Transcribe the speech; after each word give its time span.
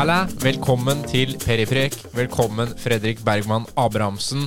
Halla, 0.00 0.22
velkommen 0.40 1.02
til 1.04 1.34
Periprek. 1.36 1.92
Velkommen 2.16 2.70
Fredrik 2.80 3.18
Bergman 3.20 3.66
Abrahamsen. 3.76 4.46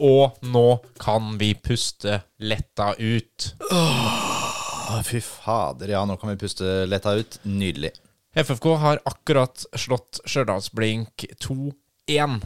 Og 0.00 0.38
nå 0.48 0.78
kan 0.96 1.34
vi 1.36 1.50
puste 1.60 2.22
letta 2.40 2.86
ut. 2.96 3.50
Åh, 3.68 5.02
fy 5.04 5.20
fader, 5.20 5.92
ja, 5.92 6.00
nå 6.08 6.16
kan 6.16 6.32
vi 6.32 6.38
puste 6.40 6.86
letta 6.88 7.12
ut. 7.20 7.36
Nydelig. 7.44 7.90
FFK 8.32 8.70
har 8.80 9.02
akkurat 9.04 9.66
slått 9.76 10.22
Stjørdalsblink 10.24 11.26
2-1. 11.36 12.40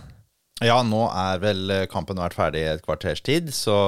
Ja, 0.66 0.82
nå 0.82 1.04
er 1.14 1.38
vel 1.44 1.76
kampen 1.94 2.18
vært 2.18 2.34
ferdig 2.40 2.64
i 2.66 2.72
et 2.72 2.82
kvarters 2.82 3.22
tid, 3.22 3.54
så 3.54 3.78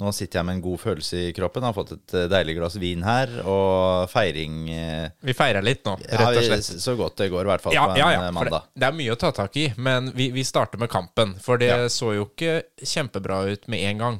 nå 0.00 0.08
sitter 0.16 0.38
jeg 0.40 0.46
med 0.48 0.56
en 0.56 0.62
god 0.64 0.80
følelse 0.80 1.18
i 1.28 1.32
kroppen. 1.36 1.62
Jeg 1.62 1.68
Har 1.68 1.76
fått 1.76 1.92
et 1.92 2.14
eh, 2.16 2.28
deilig 2.32 2.54
glass 2.56 2.76
vin 2.80 3.02
her, 3.04 3.32
og 3.44 4.08
feiring 4.10 4.54
eh, 4.72 5.10
Vi 5.28 5.34
feirer 5.36 5.62
litt 5.62 5.84
nå, 5.84 5.98
rett 6.00 6.38
og 6.38 6.46
slett. 6.46 6.64
slett. 6.64 6.80
Så 6.82 6.94
godt 6.96 7.18
det 7.20 7.28
går, 7.34 7.44
i 7.44 7.50
hvert 7.52 7.64
fall 7.66 7.76
Ja, 7.76 7.84
på 7.90 7.92
en 7.96 8.00
ja, 8.00 8.08
ja, 8.16 8.30
mandag. 8.32 8.64
det, 8.72 8.80
det 8.80 8.88
er 8.88 8.96
mye 9.02 9.12
å 9.12 9.18
ta 9.20 9.30
tak 9.36 9.56
i, 9.60 9.66
men 9.76 10.08
vi, 10.16 10.30
vi 10.32 10.44
starter 10.48 10.80
med 10.80 10.90
kampen. 10.90 11.36
For 11.44 11.60
det 11.60 11.68
Ja. 11.74 11.78
så 11.92 12.14
jo 12.16 12.24
ikke 12.30 12.62
kjempebra 12.82 13.42
ut 13.52 13.68
med 13.68 13.84
en 13.90 14.00
gang. 14.06 14.18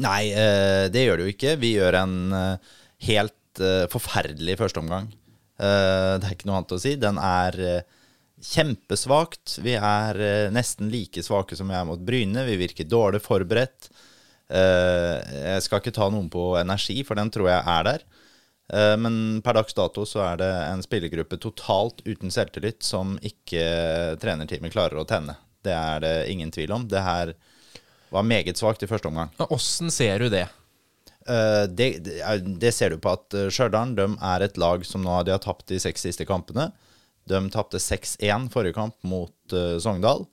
Nei, 0.00 0.30
eh, 0.32 0.88
det 0.88 1.04
gjør 1.04 1.20
det 1.20 1.28
jo 1.28 1.34
ikke. 1.36 1.56
Vi 1.60 1.74
gjør 1.76 2.00
en 2.00 2.16
eh, 2.32 2.74
helt 3.12 3.60
eh, 3.60 3.84
forferdelig 3.92 4.56
førsteomgang. 4.62 5.10
Eh, 5.60 6.12
det 6.16 6.24
er 6.30 6.32
ikke 6.38 6.48
noe 6.48 6.62
annet 6.62 6.72
å 6.72 6.80
si. 6.80 6.94
Den 6.96 7.20
er 7.20 7.60
eh, 7.60 7.82
kjempesvakt. 8.40 9.58
Vi 9.64 9.74
er 9.76 10.20
eh, 10.24 10.50
nesten 10.54 10.88
like 10.92 11.22
svake 11.24 11.56
som 11.58 11.68
vi 11.70 11.76
er 11.76 11.84
mot 11.88 12.00
Bryne. 12.00 12.44
Vi 12.48 12.56
virker 12.60 12.88
dårlig 12.88 13.20
forberedt. 13.24 13.90
Eh, 14.50 15.16
jeg 15.54 15.62
skal 15.66 15.78
ikke 15.82 15.94
ta 15.94 16.08
noen 16.10 16.30
på 16.32 16.52
energi, 16.58 16.98
for 17.06 17.18
den 17.18 17.30
tror 17.30 17.50
jeg 17.52 17.62
er 17.74 17.86
der. 17.86 18.04
Eh, 18.74 18.96
men 18.98 19.14
per 19.46 19.58
dags 19.60 19.76
dato 19.76 20.04
så 20.08 20.24
er 20.26 20.40
det 20.42 20.50
en 20.72 20.82
spillergruppe 20.82 21.38
totalt 21.42 22.02
uten 22.06 22.32
selvtillit 22.34 22.82
som 22.86 23.16
ikke 23.22 24.16
trenerteamet 24.22 24.74
klarer 24.74 24.98
å 25.02 25.06
tenne. 25.08 25.36
Det 25.62 25.74
er 25.76 26.02
det 26.02 26.14
ingen 26.32 26.50
tvil 26.54 26.72
om. 26.74 26.88
Det 26.90 27.02
her 27.04 27.34
var 28.10 28.26
meget 28.26 28.58
svakt 28.58 28.82
i 28.82 28.90
første 28.90 29.10
omgang. 29.10 29.30
Åssen 29.50 29.92
ser 29.94 30.18
du 30.24 30.28
det? 30.32 30.46
Eh, 31.30 31.64
det, 31.70 31.90
det, 32.08 32.18
er- 32.24 32.74
ser 32.74 32.90
du 32.94 32.98
på 32.98 33.14
at 33.14 33.38
Stjørdal 33.54 33.94
er 34.18 34.46
et 34.48 34.58
lag 34.58 34.82
som 34.88 35.04
nå 35.06 35.20
de 35.28 35.36
har 35.36 35.42
tapt 35.44 35.68
de 35.70 35.78
seks 35.78 36.08
siste 36.08 36.26
kampene. 36.26 36.72
De 37.30 37.38
tapte 37.54 37.78
6-1 37.78 38.48
forrige 38.50 38.74
kamp 38.74 38.96
mot 39.06 39.54
Sogndal. 39.78 40.24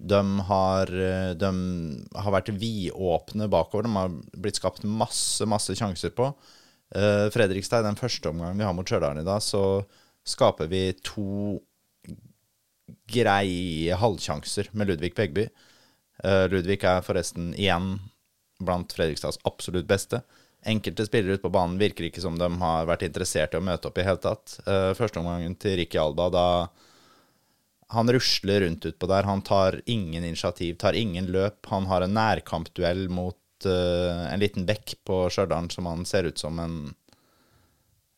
De 0.00 0.20
har, 0.48 0.88
eh, 0.88 1.32
de 1.36 1.50
har 2.16 2.32
vært 2.32 2.52
vidåpne 2.56 3.48
bakover. 3.52 3.84
De 3.84 3.96
har 3.96 4.14
blitt 4.40 4.60
skapt 4.60 4.86
masse, 4.88 5.44
masse 5.44 5.76
sjanser 5.76 6.14
på. 6.16 6.32
Uh, 6.90 7.28
Fredrikstad, 7.30 7.84
i 7.84 7.86
den 7.86 7.98
første 8.00 8.32
omgangen 8.32 8.58
vi 8.58 8.64
har 8.66 8.72
mot 8.74 8.88
Stjørdal 8.88 9.20
i 9.20 9.26
dag, 9.26 9.38
så 9.44 9.84
skaper 10.26 10.66
vi 10.66 10.88
to 11.06 11.60
greie 13.10 13.94
halvsjanser 13.94 14.72
med 14.72 14.90
Ludvig 14.90 15.14
Begby. 15.14 15.46
Eh, 16.24 16.46
Ludvig 16.50 16.82
er 16.84 17.04
forresten 17.04 17.52
igjen 17.54 17.94
blant 18.60 18.92
Fredrikstads 18.92 19.40
absolutt 19.48 19.88
beste. 19.88 20.22
Enkelte 20.68 21.06
spillere 21.06 21.38
ute 21.38 21.46
på 21.46 21.52
banen 21.54 21.78
virker 21.80 22.04
ikke 22.06 22.20
som 22.20 22.36
de 22.38 22.48
har 22.60 22.88
vært 22.90 23.06
interessert 23.06 23.54
i 23.54 23.60
å 23.60 23.64
møte 23.64 23.88
opp 23.88 23.98
i 23.98 24.04
hele 24.04 24.20
tatt. 24.20 24.58
Uh, 24.66 24.92
Førsteomgangen 24.98 25.56
til 25.60 25.78
Ricky 25.80 26.00
Alba, 26.00 26.28
da 26.34 26.46
han 27.90 28.12
rusler 28.12 28.60
rundt 28.60 28.86
utpå 28.86 29.06
der. 29.10 29.26
Han 29.26 29.42
tar 29.42 29.80
ingen 29.86 30.24
initiativ, 30.24 30.76
tar 30.78 30.92
ingen 30.92 31.26
løp. 31.26 31.66
Han 31.66 31.86
har 31.90 32.04
en 32.04 32.14
nærkampduell 32.14 33.08
mot 33.10 33.66
uh, 33.66 34.26
en 34.30 34.40
liten 34.40 34.66
bekk 34.66 34.94
på 35.06 35.24
Stjørdal 35.30 35.70
som 35.74 35.88
han 35.90 36.06
ser 36.06 36.30
ut 36.30 36.38
som 36.38 36.58
en 36.62 36.76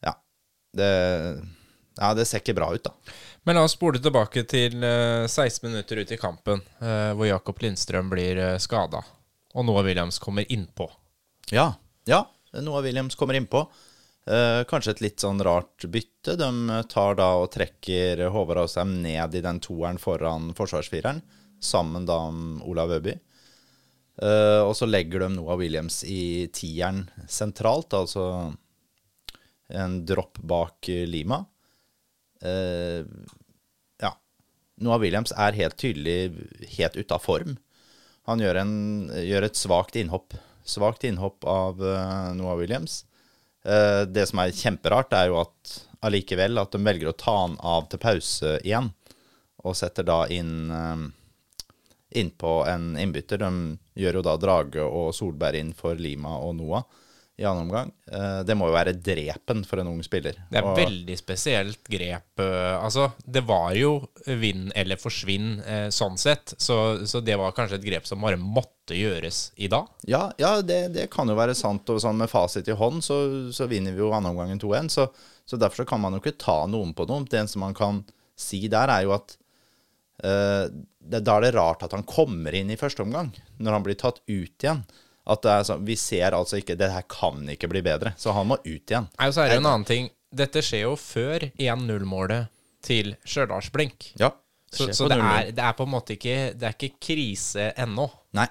Ja. 0.04 0.12
Det, 0.76 0.90
ja, 1.96 2.10
det 2.14 2.26
ser 2.28 2.42
ikke 2.42 2.56
bra 2.58 2.68
ut, 2.74 2.84
da. 2.84 2.92
Men 3.48 3.56
la 3.56 3.64
oss 3.64 3.78
spole 3.78 4.00
tilbake 4.02 4.44
til 4.50 4.76
uh, 4.84 5.24
16 5.24 5.64
minutter 5.70 6.02
ut 6.02 6.12
i 6.12 6.20
kampen, 6.20 6.60
uh, 6.84 7.12
hvor 7.16 7.30
Jakob 7.30 7.64
Lindstrøm 7.64 8.12
blir 8.12 8.42
uh, 8.42 8.58
skada, 8.60 9.00
og 9.56 9.66
Noah 9.68 9.88
Williams 9.88 10.20
kommer 10.20 10.44
innpå. 10.52 10.90
Ja, 11.52 11.72
ja. 12.08 12.26
Noah 12.60 12.84
Williams 12.84 13.16
kommer 13.16 13.40
innpå. 13.40 13.64
Eh, 13.64 13.88
kanskje 14.22 14.92
et 14.92 15.00
litt 15.02 15.22
sånn 15.22 15.42
rart 15.42 15.82
bytte. 15.90 16.36
De 16.38 16.78
tar 16.92 17.16
da 17.18 17.32
og 17.40 17.48
trekker 17.54 18.20
Håvard 18.30 18.60
Aasheim 18.62 18.92
ned 19.02 19.34
i 19.34 19.42
den 19.42 19.58
toeren 19.64 19.98
foran 19.98 20.52
forsvarsfireren, 20.54 21.18
sammen 21.58 22.06
da 22.06 22.20
med 22.30 22.62
Olav 22.70 22.94
Øby. 22.94 23.16
Eh, 24.20 24.60
og 24.60 24.74
så 24.76 24.86
legger 24.88 25.24
de 25.24 25.30
Noah 25.36 25.56
Williams 25.60 26.02
i 26.04 26.48
tieren 26.52 27.06
sentralt, 27.30 27.94
altså 27.96 28.52
en 29.72 30.00
dropp 30.06 30.40
bak 30.44 30.88
eh, 30.92 31.06
Lima. 31.08 31.40
Eh, 32.44 33.00
ja. 34.02 34.12
Noah 34.84 35.00
Williams 35.00 35.32
er 35.32 35.56
helt 35.56 35.78
tydelig 35.80 36.18
helt 36.76 36.98
ute 36.98 37.16
av 37.16 37.24
form. 37.24 37.56
Han 38.28 38.42
gjør, 38.42 38.60
en, 38.60 38.74
gjør 39.16 39.48
et 39.48 39.58
svakt 39.58 39.96
innhopp. 39.98 40.36
Svakt 40.62 41.02
innhopp 41.08 41.42
av 41.48 41.80
uh, 41.82 42.30
Noah 42.38 42.54
Williams. 42.60 43.00
Eh, 43.64 44.02
det 44.08 44.26
som 44.30 44.42
er 44.42 44.54
kjemperart, 44.56 45.14
er 45.14 45.30
jo 45.30 45.40
at 45.44 45.76
allikevel 46.02 46.58
at 46.58 46.74
de 46.74 46.82
velger 46.82 47.12
å 47.12 47.18
ta 47.18 47.36
han 47.44 47.58
av 47.60 47.86
til 47.90 48.02
pause 48.02 48.56
igjen, 48.62 48.90
og 49.62 49.76
setter 49.78 50.02
da 50.02 50.24
inn 50.34 50.72
uh, 50.74 51.04
innpå 52.18 52.54
en 52.66 52.96
innbytter. 52.98 53.38
De 53.38 54.02
gjør 54.02 54.18
jo 54.18 54.24
da 54.26 54.34
Drage 54.42 54.82
og 54.82 55.12
Solberg 55.14 55.60
inn 55.60 55.70
for 55.78 55.94
Lima 55.94 56.34
og 56.42 56.56
Noah 56.58 56.82
i 57.40 57.44
annen 57.48 57.62
omgang. 57.64 57.90
Eh, 58.12 58.42
det 58.44 58.54
må 58.58 58.68
jo 58.68 58.74
være 58.74 58.92
drepen 59.00 59.62
for 59.66 59.80
en 59.80 59.88
ung 59.88 60.02
spiller. 60.04 60.36
Det 60.50 60.58
er 60.60 60.66
Og- 60.68 60.76
veldig 60.76 61.16
spesielt 61.18 61.82
grep. 61.88 62.38
eh, 62.38 62.76
altså, 62.76 63.12
det 63.24 63.42
var 63.48 63.72
jo 63.74 64.06
vinn 64.26 64.70
eller 64.76 64.96
forsvinn 65.00 65.62
eh, 65.64 65.88
sånn 65.88 66.18
sett, 66.18 66.54
så, 66.58 67.06
så 67.08 67.22
det 67.24 67.38
var 67.38 67.52
kanskje 67.56 67.80
et 67.80 67.84
grep 67.88 68.06
som 68.06 68.20
bare 68.20 68.36
måtte 68.36 68.94
gjøres 68.98 69.52
i 69.56 69.68
dag. 69.68 69.88
Ja, 70.06 70.30
ja 70.38 70.60
det, 70.60 70.92
det 70.92 71.10
kan 71.10 71.28
jo 71.28 71.34
være 71.34 71.54
sant. 71.56 71.88
Og 71.88 72.00
sånn 72.04 72.18
med 72.20 72.30
fasit 72.30 72.68
i 72.68 72.76
hånd, 72.76 73.02
så, 73.02 73.18
så 73.52 73.66
vinner 73.66 73.92
vi 73.96 74.04
jo 74.04 74.12
andreomgangen 74.12 74.60
2-1. 74.60 74.90
Så, 74.90 75.08
så 75.46 75.56
derfor 75.56 75.88
kan 75.88 76.00
man 76.00 76.12
jo 76.12 76.20
ikke 76.20 76.36
ta 76.38 76.66
noen 76.66 76.92
på 76.94 77.08
noe. 77.08 77.24
Det 77.24 77.40
eneste 77.40 77.58
man 77.58 77.74
kan 77.74 78.04
si 78.36 78.66
der, 78.68 78.88
er 78.92 79.06
jo 79.06 79.14
at 79.16 79.36
uh, 80.24 80.66
det, 81.02 81.22
da 81.24 81.36
er 81.38 81.46
det 81.46 81.54
rart 81.56 81.82
at 81.86 81.94
han 81.96 82.04
kommer 82.08 82.54
inn 82.54 82.70
i 82.72 82.78
første 82.80 83.02
omgang, 83.04 83.32
når 83.58 83.76
han 83.76 83.84
blir 83.86 83.98
tatt 83.98 84.20
ut 84.28 84.64
igjen. 84.64 84.84
At 85.22 85.44
det 85.44 85.52
er 85.52 85.66
sånn, 85.68 85.84
Vi 85.86 85.94
ser 86.00 86.34
altså 86.34 86.58
ikke 86.58 86.74
Det 86.74 86.88
her 86.90 87.04
kan 87.06 87.44
ikke 87.52 87.68
bli 87.70 87.82
bedre, 87.84 88.14
så 88.18 88.34
han 88.34 88.48
må 88.50 88.58
ut 88.64 88.90
igjen. 88.90 89.06
Nei, 89.18 89.28
og 89.28 89.36
så 89.36 89.44
er 89.44 89.52
det 89.52 89.60
en 89.60 89.68
annen 89.70 89.86
ting. 89.86 90.10
Dette 90.32 90.62
skjer 90.64 90.86
jo 90.86 90.96
før 90.98 91.46
1-0-målet 91.52 92.50
til 92.82 93.14
Stjørdalsblink. 93.22 94.14
Ja, 94.18 94.32
Så, 94.72 94.88
så 94.96 95.06
det, 95.12 95.20
er, 95.20 95.52
det 95.52 95.62
er 95.62 95.74
på 95.76 95.84
en 95.84 95.92
måte 95.92 96.14
ikke 96.16 96.36
Det 96.56 96.66
er 96.66 96.74
ikke 96.74 96.96
krise 97.12 97.70
ennå. 97.76 98.08
Nei. 98.34 98.48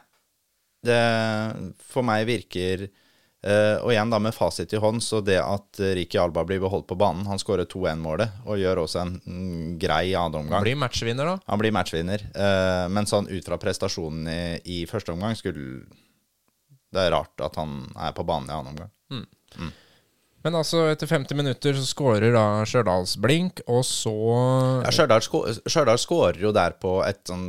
Det 0.81 1.01
for 1.91 2.05
meg 2.05 2.25
virker 2.29 2.87
Uh, 3.41 3.81
Og 3.81 3.89
igjen, 3.89 4.11
da 4.13 4.19
med 4.21 4.35
fasit 4.37 4.69
i 4.75 4.77
hånd, 4.77 5.01
så 5.01 5.17
det 5.25 5.39
at 5.41 5.79
Riki 5.97 6.19
Alba 6.21 6.43
blir 6.45 6.59
beholdt 6.61 6.85
på 6.85 6.97
banen 6.99 7.25
Han 7.25 7.39
skårer 7.41 7.65
2-1-målet 7.65 8.43
og 8.45 8.59
gjør 8.61 8.83
også 8.83 8.99
en 9.01 9.15
mm, 9.17 9.79
grei 9.81 10.11
annen 10.13 10.43
omgang. 10.43 10.61
Blir 10.61 10.77
matchvinner, 10.77 11.25
da. 11.25 11.39
Han 11.49 11.61
blir 11.61 11.73
matchvinner. 11.73 12.21
Uh, 12.35 12.85
men 12.93 13.09
sånn 13.09 13.31
ut 13.31 13.49
fra 13.49 13.57
prestasjonen 13.57 14.29
i, 14.29 14.43
i 14.61 14.77
første 14.85 15.15
omgang 15.15 15.33
skulle 15.39 15.87
Det 16.91 17.05
er 17.05 17.13
rart 17.15 17.43
at 17.43 17.55
han 17.59 17.85
er 17.95 18.13
på 18.15 18.25
banen 18.27 18.51
i 18.51 18.55
annen 18.55 18.73
omgang. 18.73 18.91
Men 20.41 20.57
altså, 20.57 20.87
etter 20.89 21.05
50 21.09 21.37
minutter 21.37 21.75
så 21.77 21.83
skårer 21.85 22.33
da 22.33 22.63
Stjørdalsblink, 22.65 23.61
og 23.69 23.83
så 23.85 24.13
Ja, 24.87 24.89
Stjørdal 25.21 26.01
skårer 26.01 26.41
jo 26.41 26.53
der 26.55 26.73
på 26.81 26.95
et 27.05 27.21
sånn 27.29 27.45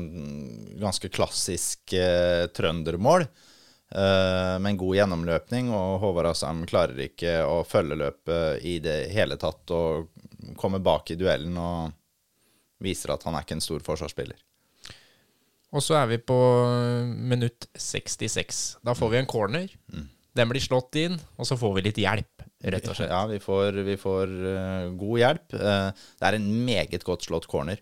ganske 0.83 1.09
klassisk 1.13 1.95
eh, 1.97 2.51
trøndermål. 2.53 3.25
Eh, 3.93 4.59
med 4.61 4.71
en 4.75 4.81
god 4.81 4.99
gjennomløpning, 4.99 5.73
og 5.73 5.99
Håvard 6.05 6.31
Asheim 6.35 6.63
klarer 6.69 7.01
ikke 7.07 7.39
å 7.49 7.63
følge 7.65 7.99
løpet 8.05 8.69
i 8.69 8.77
det 8.85 8.99
hele 9.17 9.41
tatt. 9.41 9.73
Og 9.73 10.13
kommer 10.61 10.85
bak 10.85 11.15
i 11.15 11.19
duellen 11.21 11.57
og 11.61 11.93
viser 12.83 13.15
at 13.15 13.25
han 13.25 13.37
er 13.39 13.47
ikke 13.47 13.57
en 13.57 13.65
stor 13.65 13.85
forsvarsspiller. 13.85 14.37
Og 15.73 15.81
så 15.85 15.97
er 15.97 16.11
vi 16.11 16.19
på 16.21 16.39
minutt 17.33 17.69
66. 17.73 18.63
Da 18.85 18.95
får 18.97 19.15
vi 19.15 19.21
en 19.23 19.31
corner. 19.31 19.73
Den 20.37 20.49
blir 20.49 20.65
slått 20.65 20.97
inn, 21.01 21.19
og 21.37 21.49
så 21.49 21.59
får 21.61 21.75
vi 21.77 21.85
litt 21.89 21.99
hjelp, 22.01 22.45
rett 22.73 22.87
og 22.89 22.97
slett. 22.97 23.11
Ja, 23.13 23.25
vi 23.29 23.41
får, 23.41 23.81
vi 23.85 23.97
får 24.01 24.31
uh, 24.33 24.93
god 25.01 25.19
hjelp. 25.21 25.57
Uh, 25.57 26.05
det 26.21 26.29
er 26.29 26.39
en 26.39 26.47
meget 26.65 27.05
godt 27.05 27.27
slått 27.29 27.49
corner. 27.53 27.81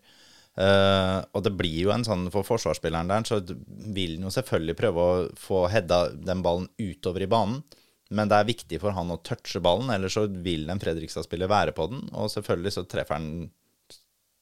Uh, 0.58 1.22
og 1.30 1.44
det 1.46 1.52
blir 1.54 1.86
jo 1.86 1.92
en 1.94 2.04
sånn 2.06 2.26
for 2.34 2.46
forsvarsspilleren 2.46 3.10
der, 3.10 3.26
så 3.26 3.38
vil 3.46 4.16
han 4.16 4.26
jo 4.26 4.34
selvfølgelig 4.34 4.78
prøve 4.80 5.04
å 5.04 5.20
få 5.38 5.68
heada 5.70 6.08
den 6.14 6.42
ballen 6.46 6.66
utover 6.82 7.22
i 7.22 7.30
banen. 7.30 7.62
Men 8.10 8.30
det 8.30 8.40
er 8.40 8.50
viktig 8.50 8.80
for 8.82 8.94
han 8.96 9.14
å 9.14 9.20
touche 9.22 9.62
ballen, 9.62 9.92
ellers 9.94 10.18
så 10.18 10.26
vil 10.26 10.66
en 10.70 10.82
Fredrikstad-spiller 10.82 11.50
være 11.50 11.74
på 11.76 11.86
den. 11.92 12.02
Og 12.18 12.32
selvfølgelig 12.34 12.74
så 12.74 12.86
treffer 12.90 13.18
han 13.18 13.30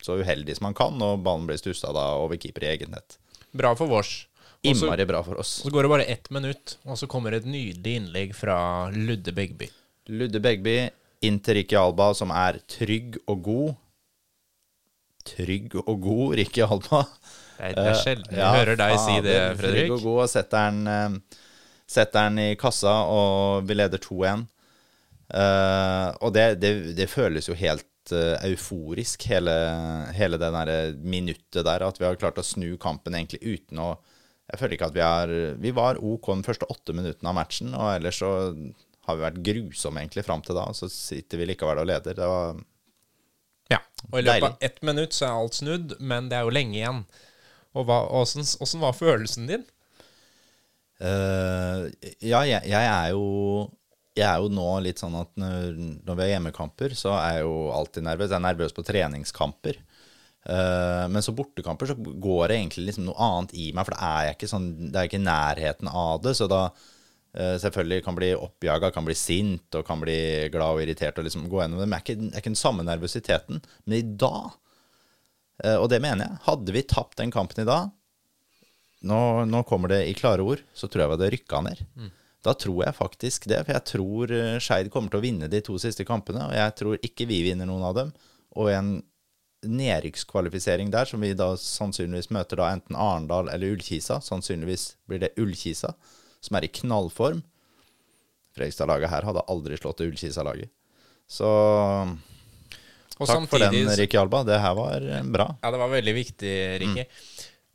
så 0.05 0.17
uheldig 0.21 0.57
som 0.57 0.71
han 0.71 0.79
kan, 0.79 0.97
og 1.05 1.21
ballen 1.27 1.45
blir 1.49 1.61
stussa 1.61 1.93
da 1.93 2.15
over 2.23 2.41
keeper 2.41 2.65
i 2.65 2.73
eget 2.73 2.93
nett. 2.93 3.19
Bra 3.57 3.75
for 3.79 3.91
vårs. 3.91 4.29
Innmari 4.67 5.05
bra 5.07 5.23
for 5.23 5.39
oss. 5.39 5.49
så 5.63 5.71
går 5.71 5.83
det 5.83 5.89
bare 5.89 6.05
ett 6.05 6.31
minutt, 6.31 6.79
og 6.83 6.99
så 6.99 7.07
kommer 7.07 7.33
et 7.33 7.47
nydelig 7.47 7.95
innlegg 8.01 8.33
fra 8.35 8.91
Ludde 8.91 9.33
Begby. 9.33 9.69
Ludde 10.11 10.41
Begby 10.43 10.79
inn 11.23 11.39
til 11.43 11.61
Ricky 11.61 11.77
Alba, 11.79 12.11
som 12.15 12.33
er 12.35 12.59
trygg 12.67 13.21
og 13.27 13.43
god. 13.47 13.77
trygg 15.29 15.75
og 15.85 16.01
god, 16.01 16.35
Ricky 16.41 16.63
Alba. 16.65 17.05
Det 17.59 17.67
er, 17.67 17.75
det 17.75 17.87
er 17.91 17.99
sjelden 18.01 18.33
jeg 18.35 18.41
Ja, 18.41 18.53
hører 18.55 18.79
deg 18.79 18.95
si 19.03 19.17
det, 19.25 19.39
Fredrik. 19.59 19.89
Trygg 19.89 19.95
og 19.99 20.05
god, 20.07 20.21
og 20.25 20.31
setter 20.33 20.71
den, 20.71 20.87
eh, 20.87 21.43
setter 21.91 22.29
den 22.29 22.39
i 22.39 22.55
kassa, 22.59 22.95
og 23.11 23.67
vi 23.69 23.77
leder 23.79 23.99
2-1. 23.99 24.47
Uh, 25.29 26.09
og 26.25 26.33
det, 26.33 26.45
det, 26.63 26.71
det 26.97 27.05
føles 27.13 27.51
jo 27.51 27.55
helt 27.59 27.85
eh, 28.17 28.51
euforisk, 28.51 29.27
hele, 29.31 29.55
hele 30.17 30.39
det 30.41 30.51
der 30.55 30.97
minuttet 31.03 31.65
der, 31.67 31.85
at 31.87 32.01
vi 32.01 32.07
har 32.07 32.19
klart 32.21 32.41
å 32.41 32.47
snu 32.47 32.77
kampen 32.81 33.17
egentlig 33.19 33.43
uten 33.43 33.83
å 33.85 33.91
Jeg 34.49 34.61
føler 34.61 34.75
ikke 34.75 34.87
at 34.89 34.95
vi 34.97 35.03
er 35.05 35.31
Vi 35.61 35.71
var 35.77 35.99
OK 36.01 36.31
de 36.33 36.47
første 36.47 36.69
åtte 36.73 36.95
minuttene 36.97 37.29
av 37.29 37.37
matchen, 37.37 37.75
og 37.77 37.91
ellers 37.99 38.21
så 38.23 38.31
har 39.09 39.17
vi 39.17 39.25
vært 39.25 39.41
grusomme 39.45 40.03
egentlig 40.03 40.25
fram 40.25 40.43
til 40.45 40.57
da, 40.57 40.67
og 40.69 40.77
så 40.77 40.89
sitter 40.93 41.41
vi 41.41 41.49
likevel 41.49 41.81
og 41.81 41.89
leder. 41.89 42.17
Det 42.17 42.29
var 42.29 42.61
Ja, 43.69 43.83
og 44.11 44.19
i 44.19 44.23
løpet 44.23 44.33
Deilig. 44.33 44.49
av 44.49 44.69
ett 44.69 44.83
minutt 44.83 45.17
så 45.17 45.27
er 45.27 45.41
alt 45.41 45.57
snudd, 45.57 45.97
men 46.01 46.29
det 46.29 46.39
er 46.39 46.47
jo 46.49 46.55
lenge 46.57 46.77
igjen. 46.77 47.03
Og 47.77 47.85
hva, 47.89 48.03
åssen, 48.21 48.45
åssen 48.45 48.81
var 48.81 48.97
følelsen 48.97 49.49
din? 49.49 49.65
Uh, 50.99 51.87
ja, 52.25 52.41
jeg, 52.49 52.65
jeg 52.67 52.85
er 52.91 53.13
jo 53.15 53.69
Jeg 54.19 54.27
er 54.27 54.43
jo 54.43 54.51
nå 54.53 54.67
litt 54.83 55.01
sånn 55.01 55.15
at 55.19 55.31
når, 55.39 55.77
når 56.03 56.17
vi 56.19 56.25
har 56.25 56.33
hjemmekamper, 56.35 56.95
så 56.99 57.15
er 57.17 57.39
jeg 57.39 57.47
jo 57.47 57.55
alltid 57.75 58.07
nervøs. 58.07 58.33
Jeg 58.33 58.41
er 58.41 58.47
nervøs 58.49 58.75
på 58.75 58.85
treningskamper. 58.87 59.79
Uh, 60.49 61.05
men 61.13 61.21
så 61.25 61.35
bortekamper 61.37 61.91
så 61.91 61.97
går 61.99 62.49
det 62.49 62.57
egentlig 62.57 62.87
liksom 62.87 63.09
noe 63.09 63.19
annet 63.21 63.51
i 63.59 63.67
meg, 63.77 63.85
for 63.85 63.93
det 63.93 64.07
er 64.07 64.23
jeg 64.25 64.37
ikke 64.37 64.49
sånn 64.49 64.69
Det 64.87 64.97
er 64.97 65.09
ikke 65.11 65.21
nærheten 65.21 65.91
av 65.91 66.23
det. 66.25 66.33
Så 66.39 66.49
da 66.51 66.63
uh, 66.71 67.57
selvfølgelig 67.65 68.05
kan 68.07 68.17
bli 68.19 68.31
oppjaga, 68.37 68.93
kan 68.95 69.09
bli 69.09 69.17
sint 69.19 69.79
og 69.79 69.87
kan 69.89 70.01
bli 70.03 70.19
glad 70.55 70.79
og 70.79 70.83
irritert 70.85 71.21
og 71.21 71.29
liksom 71.29 71.47
gå 71.51 71.63
gjennom 71.63 71.83
det. 71.83 71.89
Men 71.89 71.99
det 71.99 72.01
er 72.01 72.07
ikke, 72.07 72.31
er 72.33 72.43
ikke 72.43 72.55
den 72.55 72.63
samme 72.63 72.87
nervøsiteten. 72.89 73.63
Men 73.85 73.99
i 73.99 74.07
dag, 74.25 74.57
uh, 75.67 75.77
og 75.77 75.89
det 75.93 76.03
mener 76.05 76.25
jeg, 76.25 76.43
hadde 76.49 76.77
vi 76.79 76.87
tapt 76.95 77.19
den 77.21 77.35
kampen 77.35 77.65
i 77.65 77.69
dag, 77.69 77.93
nå, 79.09 79.21
nå 79.47 79.63
kommer 79.69 79.93
det 79.93 80.07
i 80.09 80.17
klare 80.19 80.43
ord, 80.43 80.63
så 80.75 80.89
tror 80.91 81.05
jeg 81.05 81.11
vi 81.11 81.19
hadde 81.19 81.35
rykka 81.37 81.61
ned. 81.69 81.85
Da 82.49 82.55
tror 82.57 82.81
jeg 82.87 82.97
faktisk 82.97 83.49
det, 83.51 83.61
for 83.67 83.77
jeg 83.77 83.87
tror 83.91 84.33
eh, 84.33 84.57
Skeid 84.63 84.89
kommer 84.93 85.13
til 85.13 85.21
å 85.21 85.27
vinne 85.27 85.51
de 85.53 85.61
to 85.65 85.77
siste 85.83 86.07
kampene, 86.09 86.47
og 86.49 86.57
jeg 86.57 86.77
tror 86.81 87.05
ikke 87.05 87.29
vi 87.29 87.43
vinner 87.45 87.69
noen 87.69 87.85
av 87.91 87.97
dem. 87.99 88.13
Og 88.57 88.71
en 88.73 88.93
nedrykkskvalifisering 89.69 90.93
der, 90.95 91.09
som 91.11 91.21
vi 91.21 91.35
da 91.37 91.51
sannsynligvis 91.59 92.31
møter 92.35 92.61
da 92.61 92.71
enten 92.73 92.97
Arendal 92.97 93.51
eller 93.53 93.75
Ullkisa, 93.75 94.21
sannsynligvis 94.25 94.93
blir 95.11 95.21
det 95.25 95.35
Ullkisa, 95.41 95.93
som 96.41 96.59
er 96.59 96.69
i 96.69 96.73
knallform. 96.81 97.43
Fredrikstad-laget 98.57 99.13
her 99.13 99.27
hadde 99.29 99.45
aldri 99.51 99.79
slått 99.79 100.03
Ullkisa-laget. 100.07 100.71
Så 101.29 101.49
Og 103.19 103.27
takk 103.29 103.49
for 103.51 103.61
den, 103.61 103.75
Rikke 103.75 103.99
Ricky 104.01 104.21
Alba. 104.21 104.45
Det 104.47 104.61
her 104.63 104.79
var 104.79 105.05
eh, 105.05 105.27
bra. 105.27 105.51
Ja, 105.61 105.75
det 105.75 105.83
var 105.83 105.93
veldig 105.93 106.15
viktig, 106.17 106.55
Ricky. 106.85 107.05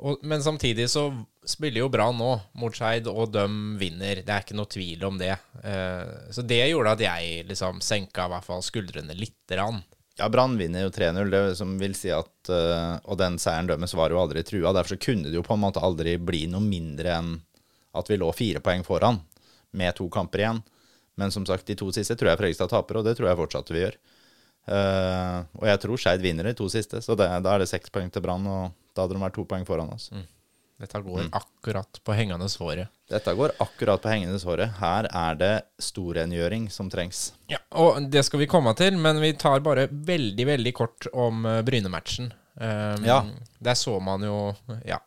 Og, 0.02 0.24
men 0.26 0.42
samtidig 0.44 0.88
så 0.90 1.06
spiller 1.46 1.84
jo 1.84 1.92
bra 1.92 2.08
nå 2.16 2.32
mot 2.60 2.76
Skeid, 2.76 3.08
og 3.08 3.34
de 3.36 3.46
vinner. 3.80 4.24
Det 4.26 4.34
er 4.34 4.46
ikke 4.46 4.58
noe 4.58 4.72
tvil 4.72 5.04
om 5.06 5.20
det. 5.22 5.36
Uh, 5.62 6.32
så 6.34 6.46
det 6.46 6.64
gjorde 6.66 6.96
at 6.98 7.04
jeg 7.06 7.44
liksom 7.50 7.82
senka 7.84 8.26
i 8.26 8.34
hvert 8.34 8.48
fall 8.48 8.64
skuldrene 8.66 9.16
lite 9.18 9.56
grann. 9.56 9.84
Ja, 10.18 10.28
Brann 10.30 10.58
vinner 10.60 10.86
jo 10.86 10.92
3-0, 10.94 11.30
det 11.34 11.42
som 11.58 11.72
vil 11.82 11.96
si 11.98 12.12
at 12.14 12.52
uh, 12.54 13.00
Og 13.10 13.18
den 13.18 13.40
seieren 13.42 13.66
dømmes 13.72 13.96
var 13.98 14.14
jo 14.14 14.20
aldri 14.22 14.44
trua. 14.46 14.74
Derfor 14.76 14.96
så 14.96 15.06
kunne 15.08 15.30
det 15.30 15.40
jo 15.40 15.46
på 15.46 15.56
en 15.56 15.64
måte 15.64 15.82
aldri 15.82 16.20
bli 16.22 16.46
noe 16.52 16.62
mindre 16.62 17.16
enn 17.18 17.34
at 17.94 18.10
vi 18.10 18.18
lå 18.18 18.30
fire 18.34 18.62
poeng 18.66 18.82
foran 18.86 19.20
med 19.78 19.94
to 19.98 20.08
kamper 20.14 20.42
igjen. 20.42 20.62
Men 21.18 21.34
som 21.34 21.46
sagt, 21.46 21.68
de 21.70 21.78
to 21.78 21.92
siste 21.94 22.18
tror 22.18 22.32
jeg 22.32 22.40
Fredrikstad 22.40 22.72
taper, 22.72 23.00
og 23.00 23.06
det 23.06 23.14
tror 23.18 23.30
jeg 23.30 23.40
fortsatt 23.42 23.74
vi 23.74 23.84
gjør. 23.84 23.98
Uh, 24.64 25.44
og 25.60 25.68
jeg 25.70 25.82
tror 25.84 26.02
Skeid 26.02 26.24
vinner 26.24 26.48
de 26.50 26.56
to 26.58 26.70
siste, 26.72 27.02
så 27.06 27.18
det, 27.20 27.28
da 27.46 27.54
er 27.54 27.62
det 27.62 27.70
seks 27.70 27.94
poeng 27.94 28.10
til 28.14 28.24
Brann, 28.26 28.48
og 28.50 28.72
da 28.94 29.06
hadde 29.06 29.18
de 29.18 29.24
vært 29.24 29.38
to 29.38 29.46
poeng 29.50 29.66
foran 29.68 29.92
oss. 29.94 30.10
Dette 30.84 31.00
går 31.06 31.30
akkurat 31.32 32.00
på 32.04 32.16
hengende 32.18 32.48
håret. 32.60 32.90
Dette 33.10 33.34
går 33.38 33.54
akkurat 33.62 34.02
på 34.04 34.10
hengende 34.12 34.40
håret. 34.44 34.74
Her 34.82 35.08
er 35.08 35.38
det 35.40 35.54
storrengjøring 35.82 36.66
som 36.74 36.90
trengs. 36.92 37.32
Ja, 37.52 37.62
og 37.80 38.10
det 38.12 38.26
skal 38.28 38.42
vi 38.42 38.50
komme 38.52 38.74
til, 38.76 38.98
men 39.00 39.22
vi 39.24 39.32
tar 39.40 39.64
bare 39.64 39.88
veldig, 39.88 40.48
veldig 40.50 40.74
kort 40.76 41.08
om 41.14 41.46
uh, 41.46 41.62
Bryne-matchen. 41.66 42.34
Um, 42.58 43.06
Ja. 43.08 43.22
Der 43.64 43.78
så 43.80 44.00
man 44.04 44.22
jo 44.26 44.56
Ja. 44.86 45.00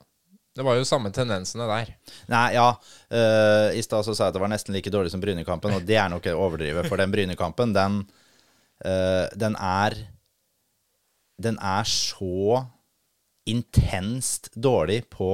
Det 0.56 0.64
var 0.64 0.78
jo 0.78 0.86
samme 0.88 1.10
tendensene 1.12 1.66
der. 1.68 1.90
Nei, 2.32 2.46
ja. 2.54 2.70
Uh, 3.12 3.76
I 3.76 3.82
stad 3.84 4.06
så 4.06 4.14
sa 4.16 4.24
jeg 4.24 4.32
at 4.32 4.38
det 4.38 4.40
var 4.40 4.48
nesten 4.48 4.72
like 4.72 4.88
dårlig 4.90 5.12
som 5.12 5.20
Brynekampen, 5.20 5.74
og 5.76 5.84
det 5.84 5.98
er 6.00 6.08
nok 6.08 6.24
å 6.32 6.38
overdrive. 6.46 6.86
For 6.88 6.96
den 6.96 7.12
Brynekampen, 7.12 7.74
den, 7.76 7.98
uh, 8.80 9.26
den 9.36 9.58
er 9.60 9.98
Den 11.36 11.58
er 11.60 11.84
så 11.84 12.64
intenst 13.46 14.50
dårlig 14.54 15.04
på, 15.10 15.30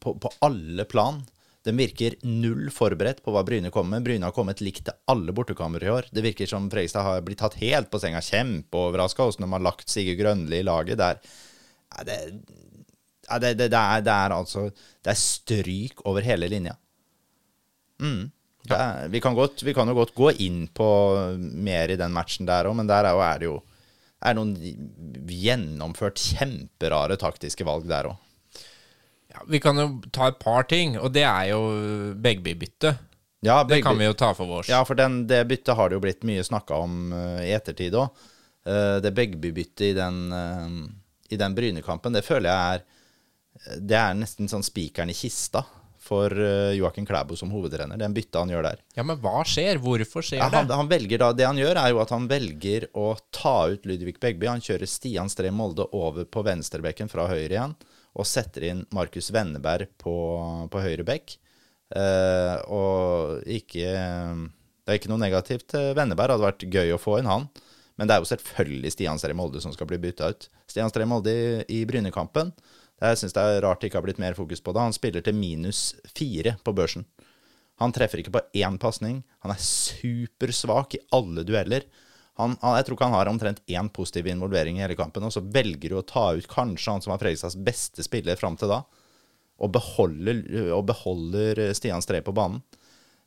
på, 0.00 0.14
på 0.18 0.32
alle 0.44 0.84
plan. 0.88 1.22
Den 1.66 1.80
virker 1.80 2.14
null 2.22 2.68
forberedt 2.70 3.24
på 3.24 3.32
hva 3.34 3.42
Bryne 3.46 3.72
kommer 3.74 3.96
med. 3.96 4.06
Bryne 4.06 4.28
har 4.28 4.34
kommet 4.36 4.62
likt 4.62 4.84
til 4.86 4.94
alle 5.10 5.34
bortekammer 5.34 5.82
i 5.82 5.90
år. 5.90 6.06
Det 6.14 6.22
virker 6.22 6.46
som 6.46 6.68
Fredrikstad 6.70 7.02
har 7.02 7.24
blitt 7.26 7.40
tatt 7.42 7.58
helt 7.58 7.90
på 7.90 7.98
senga. 7.98 8.22
Kjempeoverraska 8.22 9.26
hvordan 9.26 9.48
de 9.48 9.56
har 9.56 9.64
lagt 9.66 9.90
Sigurd 9.90 10.20
Grønli 10.20 10.60
i 10.62 10.66
laget. 10.66 11.00
Der. 11.00 11.18
Det, 12.06 12.20
ja, 13.26 13.40
det, 13.42 13.56
det, 13.58 13.66
det, 13.74 13.80
er, 13.80 14.04
det 14.06 14.14
er 14.14 14.34
altså 14.36 14.68
Det 14.70 15.10
er 15.10 15.18
stryk 15.18 16.06
over 16.06 16.22
hele 16.22 16.48
linja. 16.52 16.76
Mm. 17.98 18.30
Er, 18.70 19.08
vi, 19.10 19.20
kan 19.22 19.34
godt, 19.34 19.62
vi 19.66 19.74
kan 19.74 19.90
jo 19.90 19.98
godt 19.98 20.14
gå 20.14 20.30
inn 20.46 20.68
på 20.74 20.88
mer 21.66 21.90
i 21.90 21.98
den 21.98 22.14
matchen 22.14 22.46
der 22.46 22.70
òg, 22.70 22.78
men 22.78 22.86
der 22.86 23.06
er, 23.06 23.14
jo, 23.14 23.26
er 23.26 23.42
det 23.42 23.50
jo 23.50 23.58
er 24.26 24.36
noen 24.38 24.54
gjennomført 25.30 26.20
kjemperare 26.20 27.18
taktiske 27.20 27.66
valg 27.66 27.86
der 27.90 28.10
òg. 28.10 28.22
Ja, 29.32 29.42
vi 29.50 29.60
kan 29.60 29.78
jo 29.78 29.88
ta 30.14 30.30
et 30.30 30.38
par 30.40 30.66
ting, 30.70 30.96
og 30.98 31.12
det 31.14 31.26
er 31.28 31.50
jo 31.50 31.60
Begby-byttet. 32.24 33.02
Ja, 33.44 33.62
Det 33.68 33.82
kan 33.84 33.98
vi 33.98 34.06
jo 34.08 34.14
ta 34.16 34.32
for 34.34 34.48
vårs. 34.48 34.68
Ja, 34.70 34.80
for 34.88 34.98
den, 34.98 35.26
det 35.28 35.44
byttet 35.46 35.76
har 35.76 35.90
det 35.90 35.98
jo 35.98 36.02
blitt 36.02 36.24
mye 36.26 36.44
snakka 36.44 36.78
om 36.82 37.12
uh, 37.12 37.42
i 37.44 37.52
ettertid 37.54 37.94
òg. 37.94 38.24
det 39.02 39.12
Begby-byttet 39.14 39.90
i 39.90 39.94
den, 39.94 40.22
uh, 40.32 40.86
i 41.30 41.36
den 41.38 41.54
Brynekampen, 41.54 42.16
det 42.16 42.24
føler 42.26 42.50
jeg 42.50 42.78
er 42.78 43.80
Det 43.80 43.96
er 43.96 44.16
nesten 44.16 44.50
sånn 44.50 44.64
spikeren 44.66 45.12
i 45.12 45.16
kista 45.16 45.62
for 46.06 46.30
uh, 46.32 46.70
Joakim 46.76 47.04
Klæbo 47.08 47.36
som 47.38 47.50
hovedtrener. 47.54 47.98
Den 48.00 48.14
bytte 48.16 48.38
han 48.40 48.52
gjør 48.54 48.68
der. 48.70 48.80
Ja, 48.96 49.04
men 49.06 49.18
hva 49.22 49.42
skjer? 49.48 49.80
Hvorfor 49.82 50.24
skjer 50.24 50.40
Ja, 50.40 50.48
han, 50.54 50.68
det? 50.70 50.78
han 50.78 50.88
velger 50.90 51.20
da, 51.24 51.32
Det 51.36 51.46
han 51.48 51.58
gjør, 51.60 51.80
er 51.82 51.92
jo 51.92 52.00
at 52.04 52.14
han 52.14 52.28
velger 52.30 52.88
å 52.96 53.10
ta 53.34 53.56
ut 53.74 53.84
Ludvig 53.90 54.16
Begby. 54.22 54.48
Han 54.48 54.62
kjører 54.64 54.88
Stian 54.90 55.28
Stree 55.32 55.52
Molde 55.54 55.88
over 55.96 56.24
på 56.30 56.44
venstrebekken 56.46 57.10
fra 57.12 57.26
høyre 57.30 57.50
igjen, 57.58 57.76
og 58.16 58.26
setter 58.30 58.70
inn 58.70 58.84
Markus 58.96 59.28
Venneberg 59.34 59.90
på, 60.00 60.14
på 60.72 60.84
høyre 60.86 61.04
bekk. 61.06 61.36
Eh, 61.94 62.56
og 62.74 63.44
ikke 63.46 63.86
Det 63.86 64.90
er 64.94 64.98
ikke 64.98 65.10
noe 65.12 65.22
negativt 65.22 65.68
til 65.74 65.92
Venneberg. 65.98 66.30
Det 66.30 66.36
hadde 66.38 66.48
vært 66.48 66.66
gøy 66.78 66.94
å 66.96 67.00
få 67.02 67.18
inn 67.20 67.28
han. 67.30 67.48
Men 67.96 68.08
det 68.08 68.16
er 68.16 68.20
jo 68.22 68.28
selvfølgelig 68.28 68.90
Stian 68.92 69.18
Stree 69.20 69.36
Molde 69.36 69.60
som 69.64 69.72
skal 69.74 69.88
bli 69.88 69.98
bytta 70.02 70.28
ut. 70.32 70.48
Stian 70.68 70.90
Stree 70.92 71.08
Molde 71.08 71.32
i, 71.32 71.46
i 71.78 71.84
Brynekampen. 71.88 72.50
Jeg 73.02 73.20
syns 73.20 73.34
det 73.36 73.42
er 73.44 73.62
rart 73.64 73.82
det 73.82 73.90
ikke 73.90 74.00
har 74.00 74.06
blitt 74.06 74.22
mer 74.22 74.36
fokus 74.38 74.62
på 74.64 74.72
det. 74.72 74.84
Han 74.88 74.96
spiller 74.96 75.24
til 75.24 75.36
minus 75.36 75.90
fire 76.16 76.56
på 76.64 76.72
børsen. 76.76 77.04
Han 77.82 77.92
treffer 77.92 78.22
ikke 78.22 78.32
på 78.32 78.44
én 78.56 78.78
pasning. 78.80 79.20
Han 79.44 79.52
er 79.52 79.60
supersvak 79.60 80.96
i 80.96 81.02
alle 81.16 81.44
dueller. 81.44 81.84
Han, 82.40 82.56
jeg 82.60 82.84
tror 82.84 82.96
ikke 82.96 83.08
han 83.08 83.16
har 83.16 83.30
omtrent 83.30 83.62
én 83.72 83.88
positiv 83.92 84.28
involvering 84.28 84.76
i 84.76 84.84
hele 84.84 84.96
kampen, 84.96 85.24
og 85.24 85.32
så 85.32 85.40
velger 85.40 85.92
du 85.92 85.98
å 86.00 86.04
ta 86.04 86.28
ut 86.36 86.48
kanskje 86.50 86.92
han 86.92 87.04
som 87.04 87.14
var 87.14 87.20
Fredrikstads 87.22 87.56
beste 87.64 88.04
spiller 88.04 88.36
fram 88.36 88.58
til 88.60 88.68
da, 88.72 88.82
og 89.56 89.72
beholder, 89.72 90.42
og 90.76 90.84
beholder 90.90 91.62
Stian 91.76 92.04
Stree 92.04 92.24
på 92.24 92.36
banen. 92.36 92.60